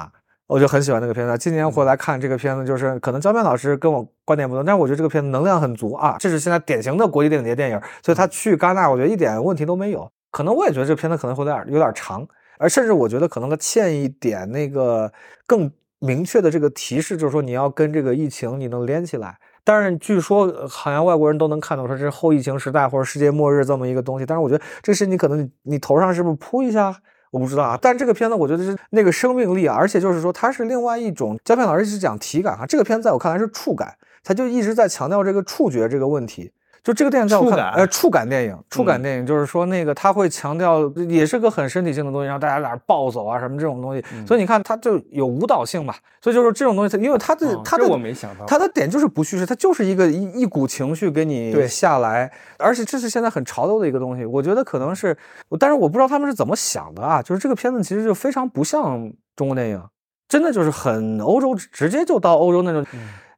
[0.48, 10.10] 我就很喜欢那个片子，今年回来看这个片子，就是可能焦片老师跟我观点不同，但是我觉得这个片子能量很足啊，这是现在典型的国际电影节电影，所以他去戛纳，我觉得一点问题都没有。
[10.30, 12.26] 可能我也觉得这片子可能会有点有点长，
[12.58, 15.12] 而甚至我觉得可能它欠一点那个
[15.46, 19.38] 更明确的这个提示，就是说你要跟这个疫情你能连起来。
[19.64, 24.24] 但是据说好像外国人都能看到，说这是后疫情时代或者世界末日这么一个东西。
[24.24, 26.96] 但是我觉得这是你可能你头上是不是扑一下？
[27.30, 31.38] 我不知道啊，但这个片子我觉得是那个生命力啊，而且就是说它是另外一种。
[31.44, 36.50] 胶片老师一直讲体感啊，这个片子在我看来是触感，他就一直在强调这个触觉这个问题。
[36.88, 44.02] 就这个电影在我看，呃，触感电影，触感电影就是说那个他会强调，也是个很身体性的东西，让大家在那暴走啊什么这种东西。
[44.26, 45.94] 所以你看，它就有舞蹈性嘛。
[46.22, 54.24] 所以就是这种东西，因为它的它的我没想到，它的点就是不叙事，它就是一个一一股情绪给你下来，而且这是现在很潮流的一个东西。
[54.24, 55.14] 我觉得可能是，
[55.60, 57.20] 但是我不知道他们是怎么想的啊。
[57.20, 59.82] 就是这个片子其实就非常不像中国电影，
[60.26, 62.82] 真的就是很欧洲，直接就到欧洲那种。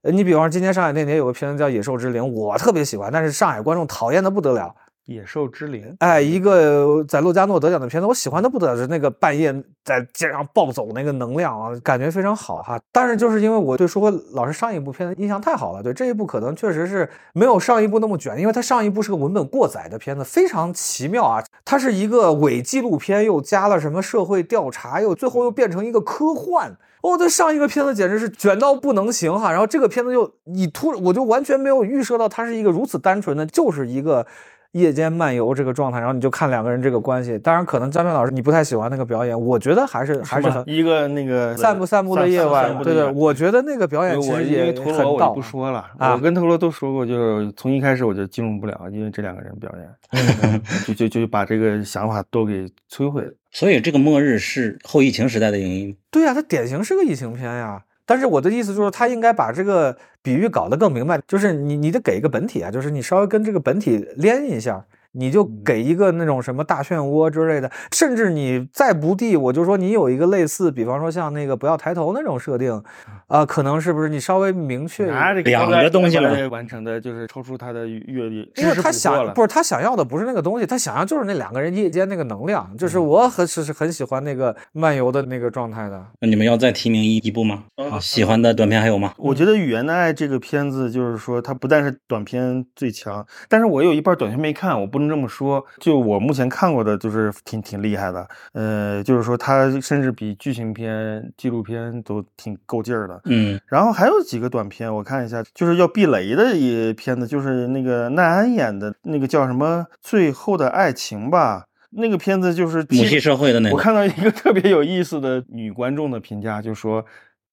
[0.03, 4.75] 呃，你比方说今年上海电影节有个片子叫《野兽之灵》，我特别喜欢，但是上海观众讨厌的不得了。
[5.05, 9.53] 野兽之灵，哎，一个在洛迦诺得奖的片子，我喜欢的不得了，是那个半夜
[9.85, 12.81] 在街上暴走那个能量啊，感觉非常好哈。
[12.93, 21.43] 但是就是因为我对舒辉老师上一部片子印象太好了，对这一部可能确实是没有上一部那么卷，因为它上一部是个文本过载的片子，非常奇妙啊。
[21.65, 26.77] 它是一个伪纪录片，又加了什么社会调查，又最后又变成一个科幻。
[27.03, 34.27] 哦，这上一个片子简直是卷到不能行哈，然后这个片子就你突，我就完全没有预设到它是一个如此单纯的，就是一个。
[34.73, 37.39] 夜间漫游这个状态，然后你就看两个人这个关系。
[37.39, 42.81] 当然，可能张片老师你不太喜欢那个表演，我觉得还是还是很一个那个散步散步的夜晚。
[42.83, 45.31] 对对，我觉得那个表演其实也很到。
[45.31, 53.33] 我不说了，我跟陀螺都说过，就是从一开始我就进入不了，因为这两个人表演， 就就就把这个想法都给摧毁了。
[53.51, 55.97] 所以这个末日是后疫情时代的影音。
[56.13, 57.83] 对呀，它典型是个疫情片呀。
[58.11, 64.85] 但是我的意思就是，他应该把这个比喻搞得更明白，就是你你得给一个本体啊，就是你稍微跟这个本体连一下。
[65.13, 72.81] 你就给一个那种什么大漩涡之类的，甚至你再不地，我就说你有一个类似，比方说像那个不要抬头那种设定，
[73.27, 75.07] 啊，可能是不是你稍微明确
[75.45, 86.07] 两个东西来，完成的就是超出他的阅历，因为他想不是他想要的不是那个东西，他想要就是那两个人夜间那个能量，就是我很是是很喜欢那个漫游的那个状态的。
[86.21, 87.65] 那你们要再提名一一部吗？
[88.01, 89.13] 喜欢的短片还有吗？
[89.19, 95.00] 我觉得《语言的爱》这个片子就是说，它不但是短片最强，但是我有一半短片没看，我不。
[95.01, 98.29] 不能这么说，就我目前看过的，就是挺挺厉害的。
[98.53, 103.19] 呃，就是说它甚至比剧情片、纪录片都挺够劲儿的。
[103.25, 111.65] 嗯，然后还有几个短片，我看一下，就是要避雷的一片子，就是那个奈安演的那个叫什么《最后的爱情》吧。
[111.93, 113.75] 那个片子就是母系社会的那个。
[113.75, 117.05] 我看到一个特别有意思的女观众的评价，就说。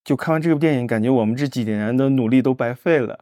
[0.08, 3.20] 就看完这部电影，感觉我们这几年的努力都白费了。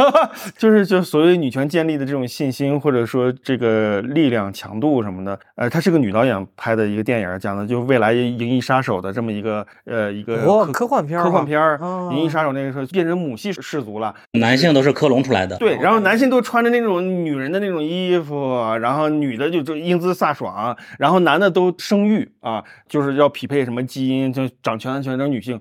[0.58, 5.40] 就是就所谓女权建立的这种信心，或者说这个力量强度什么的。
[5.54, 10.36] 呃，她是个女导演拍的一个电影，讲的就未来银翼杀手的这么一个呃一个
[10.66, 11.80] 科幻片科幻片儿。
[12.12, 15.56] 银翼杀手那个时候变成母系氏族了，男性都是克隆出来的。
[15.56, 25.58] 对，然后男性都穿着那种女人的那种衣服，然后女的就就英姿飒爽，然后男的都生育啊，就是要匹配什么基因，就掌权全成女性。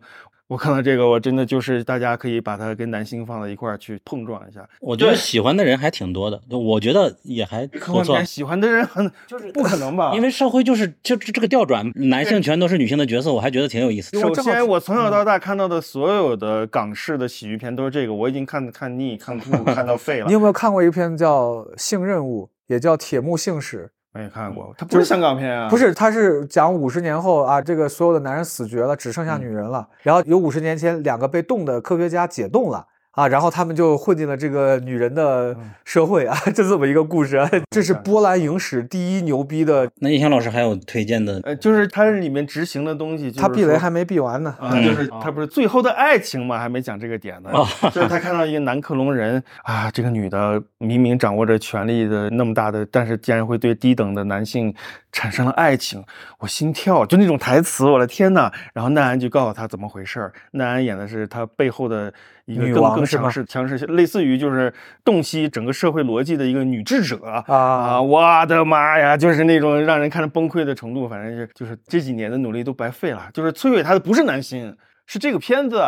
[0.47, 4.67] 我看到这个，我真的就是大家可以把它跟男性放在一块儿去碰撞一下。
[4.80, 8.23] 我觉得喜欢的人还挺多的，我觉得也还不错。
[8.23, 10.13] 喜欢的人很就是不可能吧？
[10.13, 14.19] 因为社会就是就这个调转，男性全都是女性的角色，我还觉得挺有意思。
[14.19, 20.27] 首先，我从小到大看到的所有的港式的喜剧片都是这个，我已经看看腻、看吐、看到 废了。
[20.27, 23.89] 你有没有看过一个片子叫《性任务》，也叫《铁幕性史》？
[24.16, 37.38] 没看过，它不是香港片啊，不是，它是讲五十年后啊，这个所有的男人死绝了，只剩下女人了，然后有五十年前两个被冻的科学家解冻了啊，然后他们就混进了这个女人的社会啊，就 这么一个故事。
[37.38, 37.50] 啊。
[37.72, 39.90] 这是波兰影史第一牛逼的。
[40.00, 41.40] 那印象老师还有推荐的？
[41.44, 44.56] 呃，就是它里面执行的东西，他避雷还没避完呢。
[44.60, 47.50] 啊，就是他不是最后的爱情嘛，还没讲这个点呢。
[47.92, 54.74] 就是他看到一个南克隆人啊，这个女的明明掌握着权力的那么大的，但是竟然会对低等的男性
[55.12, 56.04] 产生了爱情，
[56.40, 58.52] 我心跳，就那种台词，我的天呐！
[58.74, 60.34] 然后奈安就告诉他怎么回事儿。
[60.52, 62.14] 奈安演的是他背后的。
[62.45, 64.72] 一个更更强势、强势，类似于就是
[65.03, 67.99] 洞悉整个社会逻辑的一个女智者啊！
[67.99, 71.09] 我的妈呀，就是那种让人看着崩溃的程度。
[71.09, 73.30] 反正就就是这几年的努力都白费了。
[73.34, 74.77] 就是摧毁他的不是男星，
[75.07, 75.88] 是这个片子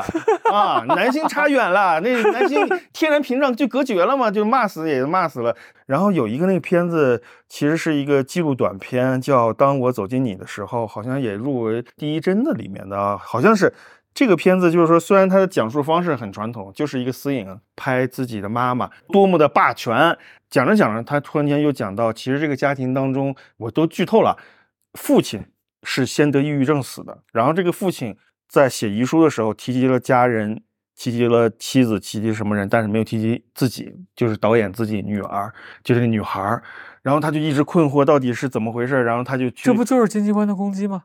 [0.52, 0.84] 啊！
[0.88, 5.56] 男星差远了，那男星天然屏障就隔绝了嘛，就骂死也骂死了。
[5.86, 13.72] 然后有一个那个片子，其实是一个记录短片，叫《当我走进你的时候》，好像也入围第一帧的里面的，好像是。
[14.18, 20.18] 这个片子就是说，虽然它的讲述方式很传统，就是一个私影拍自己的妈妈多么的霸权，
[20.50, 24.36] 讲着讲着，他突然间又讲到，其实这个家庭当中，我都剧透了，
[24.94, 25.46] 父亲
[25.84, 28.18] 是先得抑郁症死的，然后这个父亲
[28.50, 30.64] 在写遗书的时候提及了家人，
[30.96, 35.54] 提及了妻子，提及什么人，但是没有提及自己，就是导演自己女儿，
[35.84, 36.60] 就是个女孩
[37.04, 41.04] 然后他就一直困惑到底是怎么回事，然后他就这不就是金鸡官的攻击吗？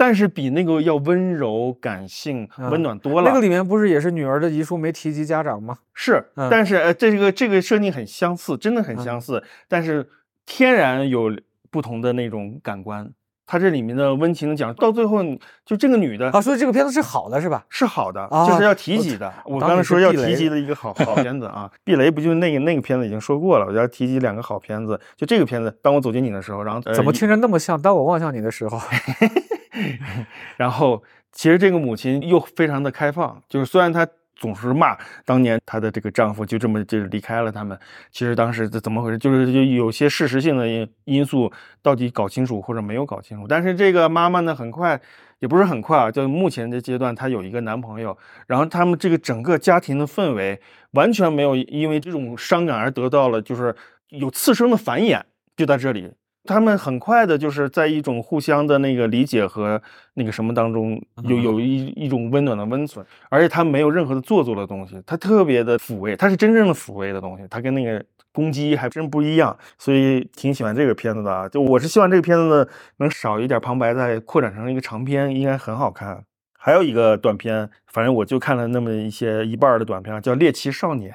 [0.00, 3.28] 但是比那个要温柔、感性、温暖多了。
[3.28, 5.76] 那个里面不是也是女儿的遗书没提及家长吗？
[5.92, 9.44] 是，但是呃，这个这个设定很相似，真的很相似。
[9.68, 10.08] 但是
[10.46, 11.30] 天然有
[11.70, 13.12] 不同的那种感官。
[13.44, 15.22] 它这里面的温情讲到最后，
[15.66, 17.66] 就这个女的啊，所以这个片子是好的，是吧？
[17.68, 19.30] 是好的，就是要提及的。
[19.44, 23.66] 我刚才说要提及的一个好好片子啊，避雷不就那个那个片子已经说过了？
[23.66, 25.78] 我要提及两个好片子，就这个片子。
[25.82, 27.78] 当我走进你的时候，然后怎么听着那么像？
[27.82, 28.80] 当我望向你的时候。
[30.56, 31.02] 然后，
[31.32, 37.78] 其实这个母亲又非常的开放，就是虽然她总是骂当年她的这个丈夫就这么就离开了他们，
[38.10, 41.52] 其实当时怎么回事，就是就有些事实性的因因素
[41.82, 43.46] 到底搞清楚或者没有搞清楚。
[43.46, 44.98] 但是这个妈妈呢，很快
[45.40, 48.16] 也不是很快啊，就目前的阶段，她有一个男朋友，
[48.46, 50.60] 然后他们这个整个家庭的氛围
[50.92, 53.74] 完全没有因为这种伤感而得到了就是
[54.08, 55.22] 有次生的繁衍，
[55.56, 56.12] 就在这里。
[56.44, 59.80] 他们很快的，就是在一种互相的那个理解和
[60.14, 68.02] 那个什么当中，有有一一种温暖的温存，而且他没有任何的做作的东西，他特别的抚慰，他是真正的抚慰的东西，他跟那个
[68.32, 71.48] 攻击还真不一样，所以挺喜欢这个片子的。
[71.50, 76.24] 就我是希望这个片子呢能少一点旁白，再扩展成一个长篇，应该很好看。
[76.62, 81.10] 还有一个短片，反正我就看了那么一些一半的短片，叫《猎奇少年》。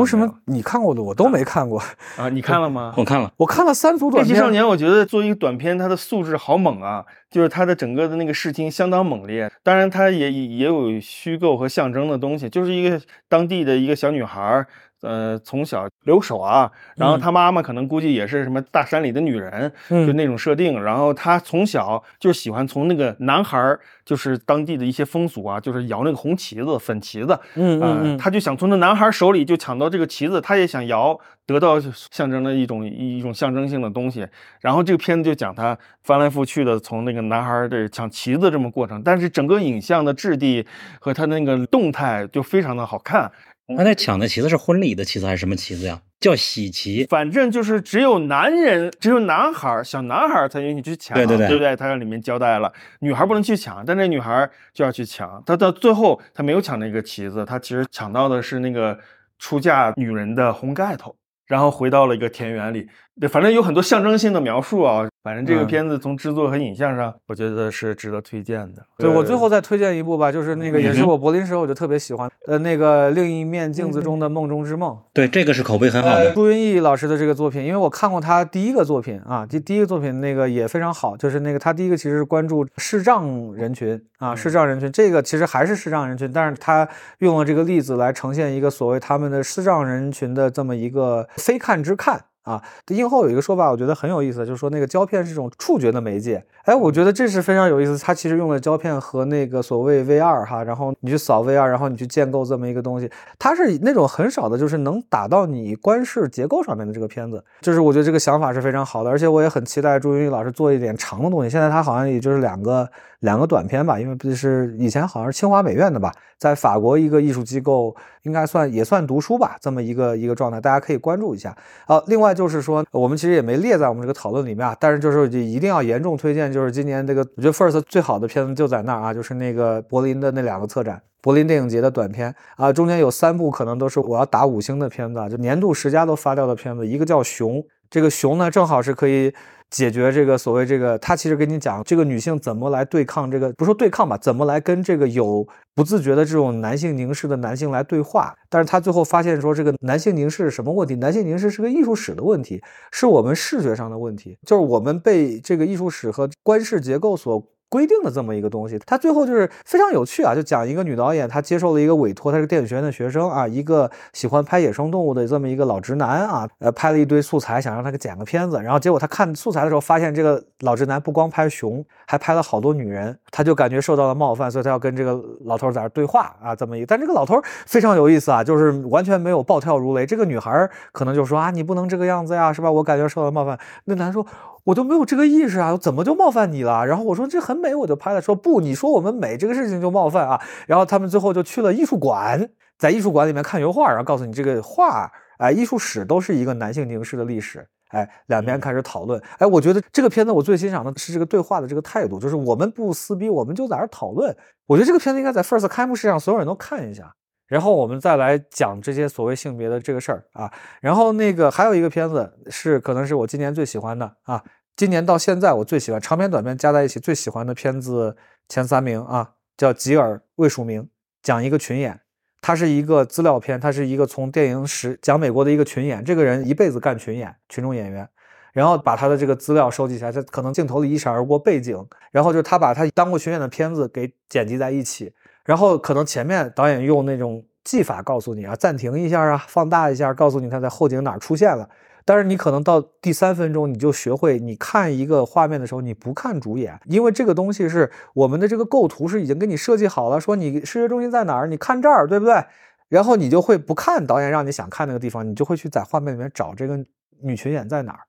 [0.00, 1.80] 为什么你看过的我都没看过
[2.16, 2.28] 啊？
[2.28, 2.92] 你看了吗？
[2.96, 4.34] 我看了，我看了三组短片。
[4.34, 7.06] 猎奇少年，我觉得作为一个短片，它的素质好猛啊！
[7.30, 9.48] 就是它的整个的那个视听相当猛烈。
[9.62, 14.66] 当然，它也也有虚构和象征的东西，就是一个当地的一个小女孩。
[15.02, 20.82] 呃，从小留守啊，然后他妈妈可能估计也是什么大山里的女人，就那种设定。
[20.82, 31.80] 然后他从小就喜欢从那个男孩儿，就是当地的一些风俗啊，就是摇那个红旗子、粉旗子，嗯嗯，他就想从那男孩手里就抢到这个旗子，他也想摇，得到
[32.10, 34.26] 象征的一种一种象征性的东西。
[34.60, 40.64] 然后这个片子就讲他翻来覆去的从那个男孩这抢旗子这么过程，但是整个影像的质地
[41.00, 43.30] 和他那个动态就非常的好看。
[43.76, 46.02] 他在抢的旗子是婚礼的旗子还是什么旗子呀？
[46.20, 51.74] 叫喜旗，反正就是只有男人，只有男孩小男孩才允许去抢，对对对，对不对？
[51.74, 55.42] 他在里面交代了，女孩不能去抢，但那女孩就要去抢。
[55.44, 58.96] 他到最后，他没有抢那个旗子，他其实抢到的是那个
[59.38, 61.16] 出嫁女人的红盖头，
[61.46, 62.88] 然后回到了一个田园里。
[63.20, 65.06] 对，反正有很多象征性的描述啊。
[65.22, 68.82] 反正这个片子从制作和影像上，我觉得是值得推荐的。
[68.98, 74.98] 对我最后再推荐一部吧，就是那个也是我柏林时候我就特别喜欢，呃，那个另一面镜子中的梦中之梦。
[75.12, 76.32] 对，这个是口碑很好的。
[76.32, 92.24] 朱云逸老师的这个作品，因为我看过他第一个作品啊，第第一个作品那个也非常好，就是那个他第一个其实是关注视障人群啊，视障人群这个其实还是视障人群，但是他用了这个例子来呈现一个所谓他们的视障人群的这么一个非看之看。
[92.42, 96.44] 啊，映后有一个说法，我觉得很有意思，就是说那个胶片是一种触觉的媒介。
[96.64, 97.96] 哎，我觉得这是非常有意思。
[97.98, 107.44] 它其实用了胶片和那个所谓 VR 哈，然后你去扫 VR，然后你去建构这么一个东西，它是那种很少的，就是能打到你观视结构上面的这个片子。
[107.60, 111.50] 就是我觉得这个想法是非常好的，而且我也很期待朱云玉老师做一点长的东西。
[111.50, 112.88] 现在他好像也就是两个
[113.20, 121.56] 两个短片吧，因为不是以前好像是清华美院的吧，在法国一个艺术机构，应该算也算读书吧，这么一个一个状态，大家可以关注一下。
[121.86, 122.31] 好，另外。
[122.32, 137.56] 就是说，我们其实也没列在我们这个讨论里面啊，但是就是一定要严重推荐，就是今年这个我觉得 First 最好的片子就在那儿啊，就是那个柏林的那两个策展，柏林电影节的短片啊，中间有三部可能都是我要打五星的片子，啊，就年度十佳都发掉的片子，一个叫《熊》，
[137.90, 139.32] 这个熊呢正好是可以。
[139.72, 145.44] 解决这个所谓这个，他其实跟你讲这个女性怎么来对抗这个，不说对抗吧，怎么来跟这个有
[145.74, 148.32] 不自觉的这种男性凝视的男性来对话。
[148.50, 150.94] 但是他最后发现说，这个男性凝视是什么问题？
[150.96, 152.62] 男性凝视是个艺术史的问题，
[152.92, 157.42] 是我们视觉上的问题，就是我们被这个艺术史和观视结构所。
[157.72, 182.70] 规定的这么一个东西，他最后就是非常有趣啊，就讲一个女导演，她接受了一个委托，她是电影学院的学生啊，一个喜欢拍野生动物的这么一个老直男啊，呃，拍了一堆素材，想让他给剪个片子，然后结果他看素材的时候，发现这个老直男不光拍熊，还拍了好多女人，他就感觉受到了冒犯，所以他要跟这个老头在那对话啊，这么一，但这个老头非常有意思啊，就是完全没有暴跳如雷，这个女孩可能就说啊，你不能这个样子呀，是吧？
[182.70, 184.26] 我感觉受到了冒犯，那男说。
[184.64, 186.86] 我都没有这个意识啊，我怎么就冒犯你了？
[186.86, 188.20] 然后我说这很美，我就拍了。
[188.20, 190.40] 说不，你说我们美这个事情就冒犯啊。
[190.66, 192.48] 然后他们最后就去了艺术馆，
[192.78, 197.66] 在艺术馆里面看油画，然后告诉你这个画，哎，艺术史都是一个男性凝视的历史。
[197.88, 199.20] 哎，两边开始讨论。
[199.38, 204.34] 哎，我觉得这个片子我最欣赏的是这个对话的这个态度，就是我们不撕逼，我们就在这讨论。
[204.66, 207.14] 我觉得这个片子应该在 First 开幕式上所有人都看一下。
[207.52, 210.50] 然后我们再来讲这些所谓性别的这个事儿啊，
[210.80, 214.42] 然后那个还有一个片子是可能是我今年最喜欢的啊，
[214.74, 218.16] 今年到现在我最喜欢长片短片加在一起最喜欢的片子
[218.48, 220.82] 前三名啊，叫《吉尔未署名》，
[221.22, 222.00] 讲一个群演，
[222.40, 228.08] 它是一个资料片，它是一个从电影史讲美国的一个群演，这个人一辈子干群演，群众演员，
[228.54, 235.12] 然后把他的这个资料收集起来，他可能镜头里一闪而过背景，然后就是他把他当过群演的片子给剪辑在一起。
[235.44, 241.68] 然后可能前面导演用那种技法告诉你啊，暂停一下啊，放大一下，告诉你他在后景哪出现了。
[242.04, 252.44] 但是你可能到第三分钟，你就学会你看一个画面的时候，你不看主演，因为这个东西是我们的这个构图是已经给你设计好了，说你视觉中心在哪儿，你看这儿，对不对？
[252.88, 256.76] 然后你就会不看导演让你想看那个地方，你就会去在画面里面找这个
[257.22, 258.00] 女群演在哪儿。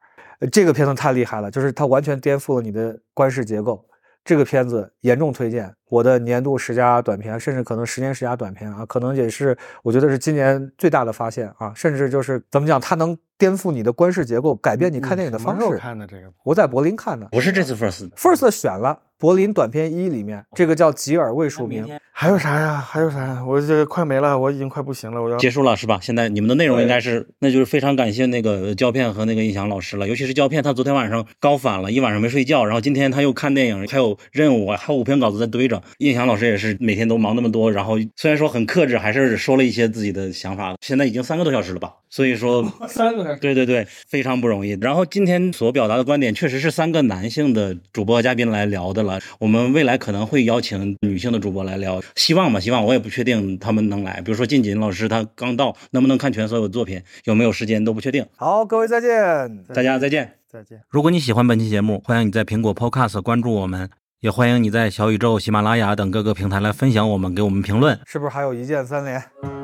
[0.51, 3.85] 这个片子太厉害了，就是它完全颠覆了你的观视结构。
[4.24, 15.78] 这个片子严重推荐，我的年度十佳短片，甚至可能十年十佳短片啊，可能也是我觉得是今年最大的发现啊，甚至就是怎么讲，它能颠覆你的观视结构，改变你看电影的方式。
[15.78, 18.98] 看的这个，我在柏林看的，不是这次 first，first 选了。
[19.24, 22.76] 柏林短片一里面，这个叫吉尔未署名，还有啥呀？
[22.76, 23.41] 还有啥呀？
[23.48, 25.98] 我这快没了，我已经快不行了，我要结束了是吧？
[26.02, 35.82] 现在你们的内容应该是，那就是非常感谢那个胶片和那个印翔老师了，尤其是胶片，他昨天晚上高反了一晚上没睡觉，然后今天他又看电影，还有任务，还有五篇稿子在堆着。
[36.00, 40.76] 印翔老师也是每天都忙那么多，然后虽然说很克制，还是说了一些自己的想法。
[40.82, 41.94] 现在已经三个多小时了吧？
[42.10, 44.78] 所以说 三个对对对，非常不容易。
[44.82, 49.12] 然后今天所表达的观点，确实是三个男性的主播嘉宾来聊的了。
[49.40, 54.22] 我们未来可能会邀请女性的主播来聊，希望吧，希望我也不确定他们能来。
[54.22, 58.26] 比如说静锦老师，他刚到，能不能看全所有作品，有没有时间都不确定。
[58.35, 60.81] 好，各位再见，大家再见，再见。
[60.90, 67.99] 如果你喜欢本期节目，欢迎你在苹果 Podcast 关注我们，也欢迎你在小宇宙、喜马拉雅等各个平台来分享我们，给我们评论。
[68.06, 69.62] 是不是还有一键三连？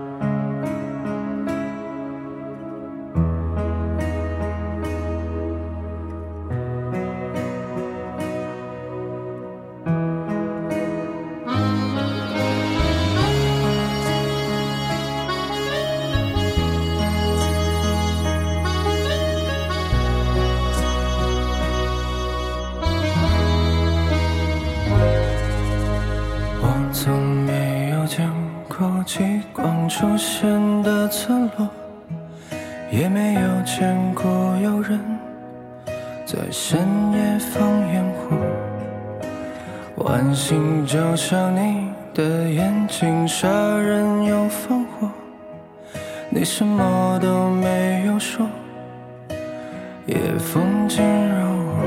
[50.09, 51.85] 夜风惊扰我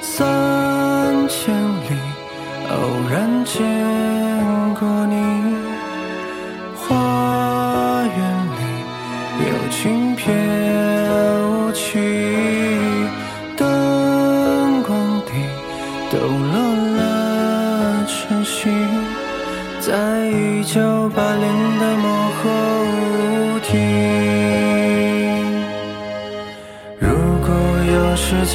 [0.00, 1.90] 三千里，
[2.70, 2.74] 偶
[3.10, 3.56] 然见
[4.78, 5.16] 过你。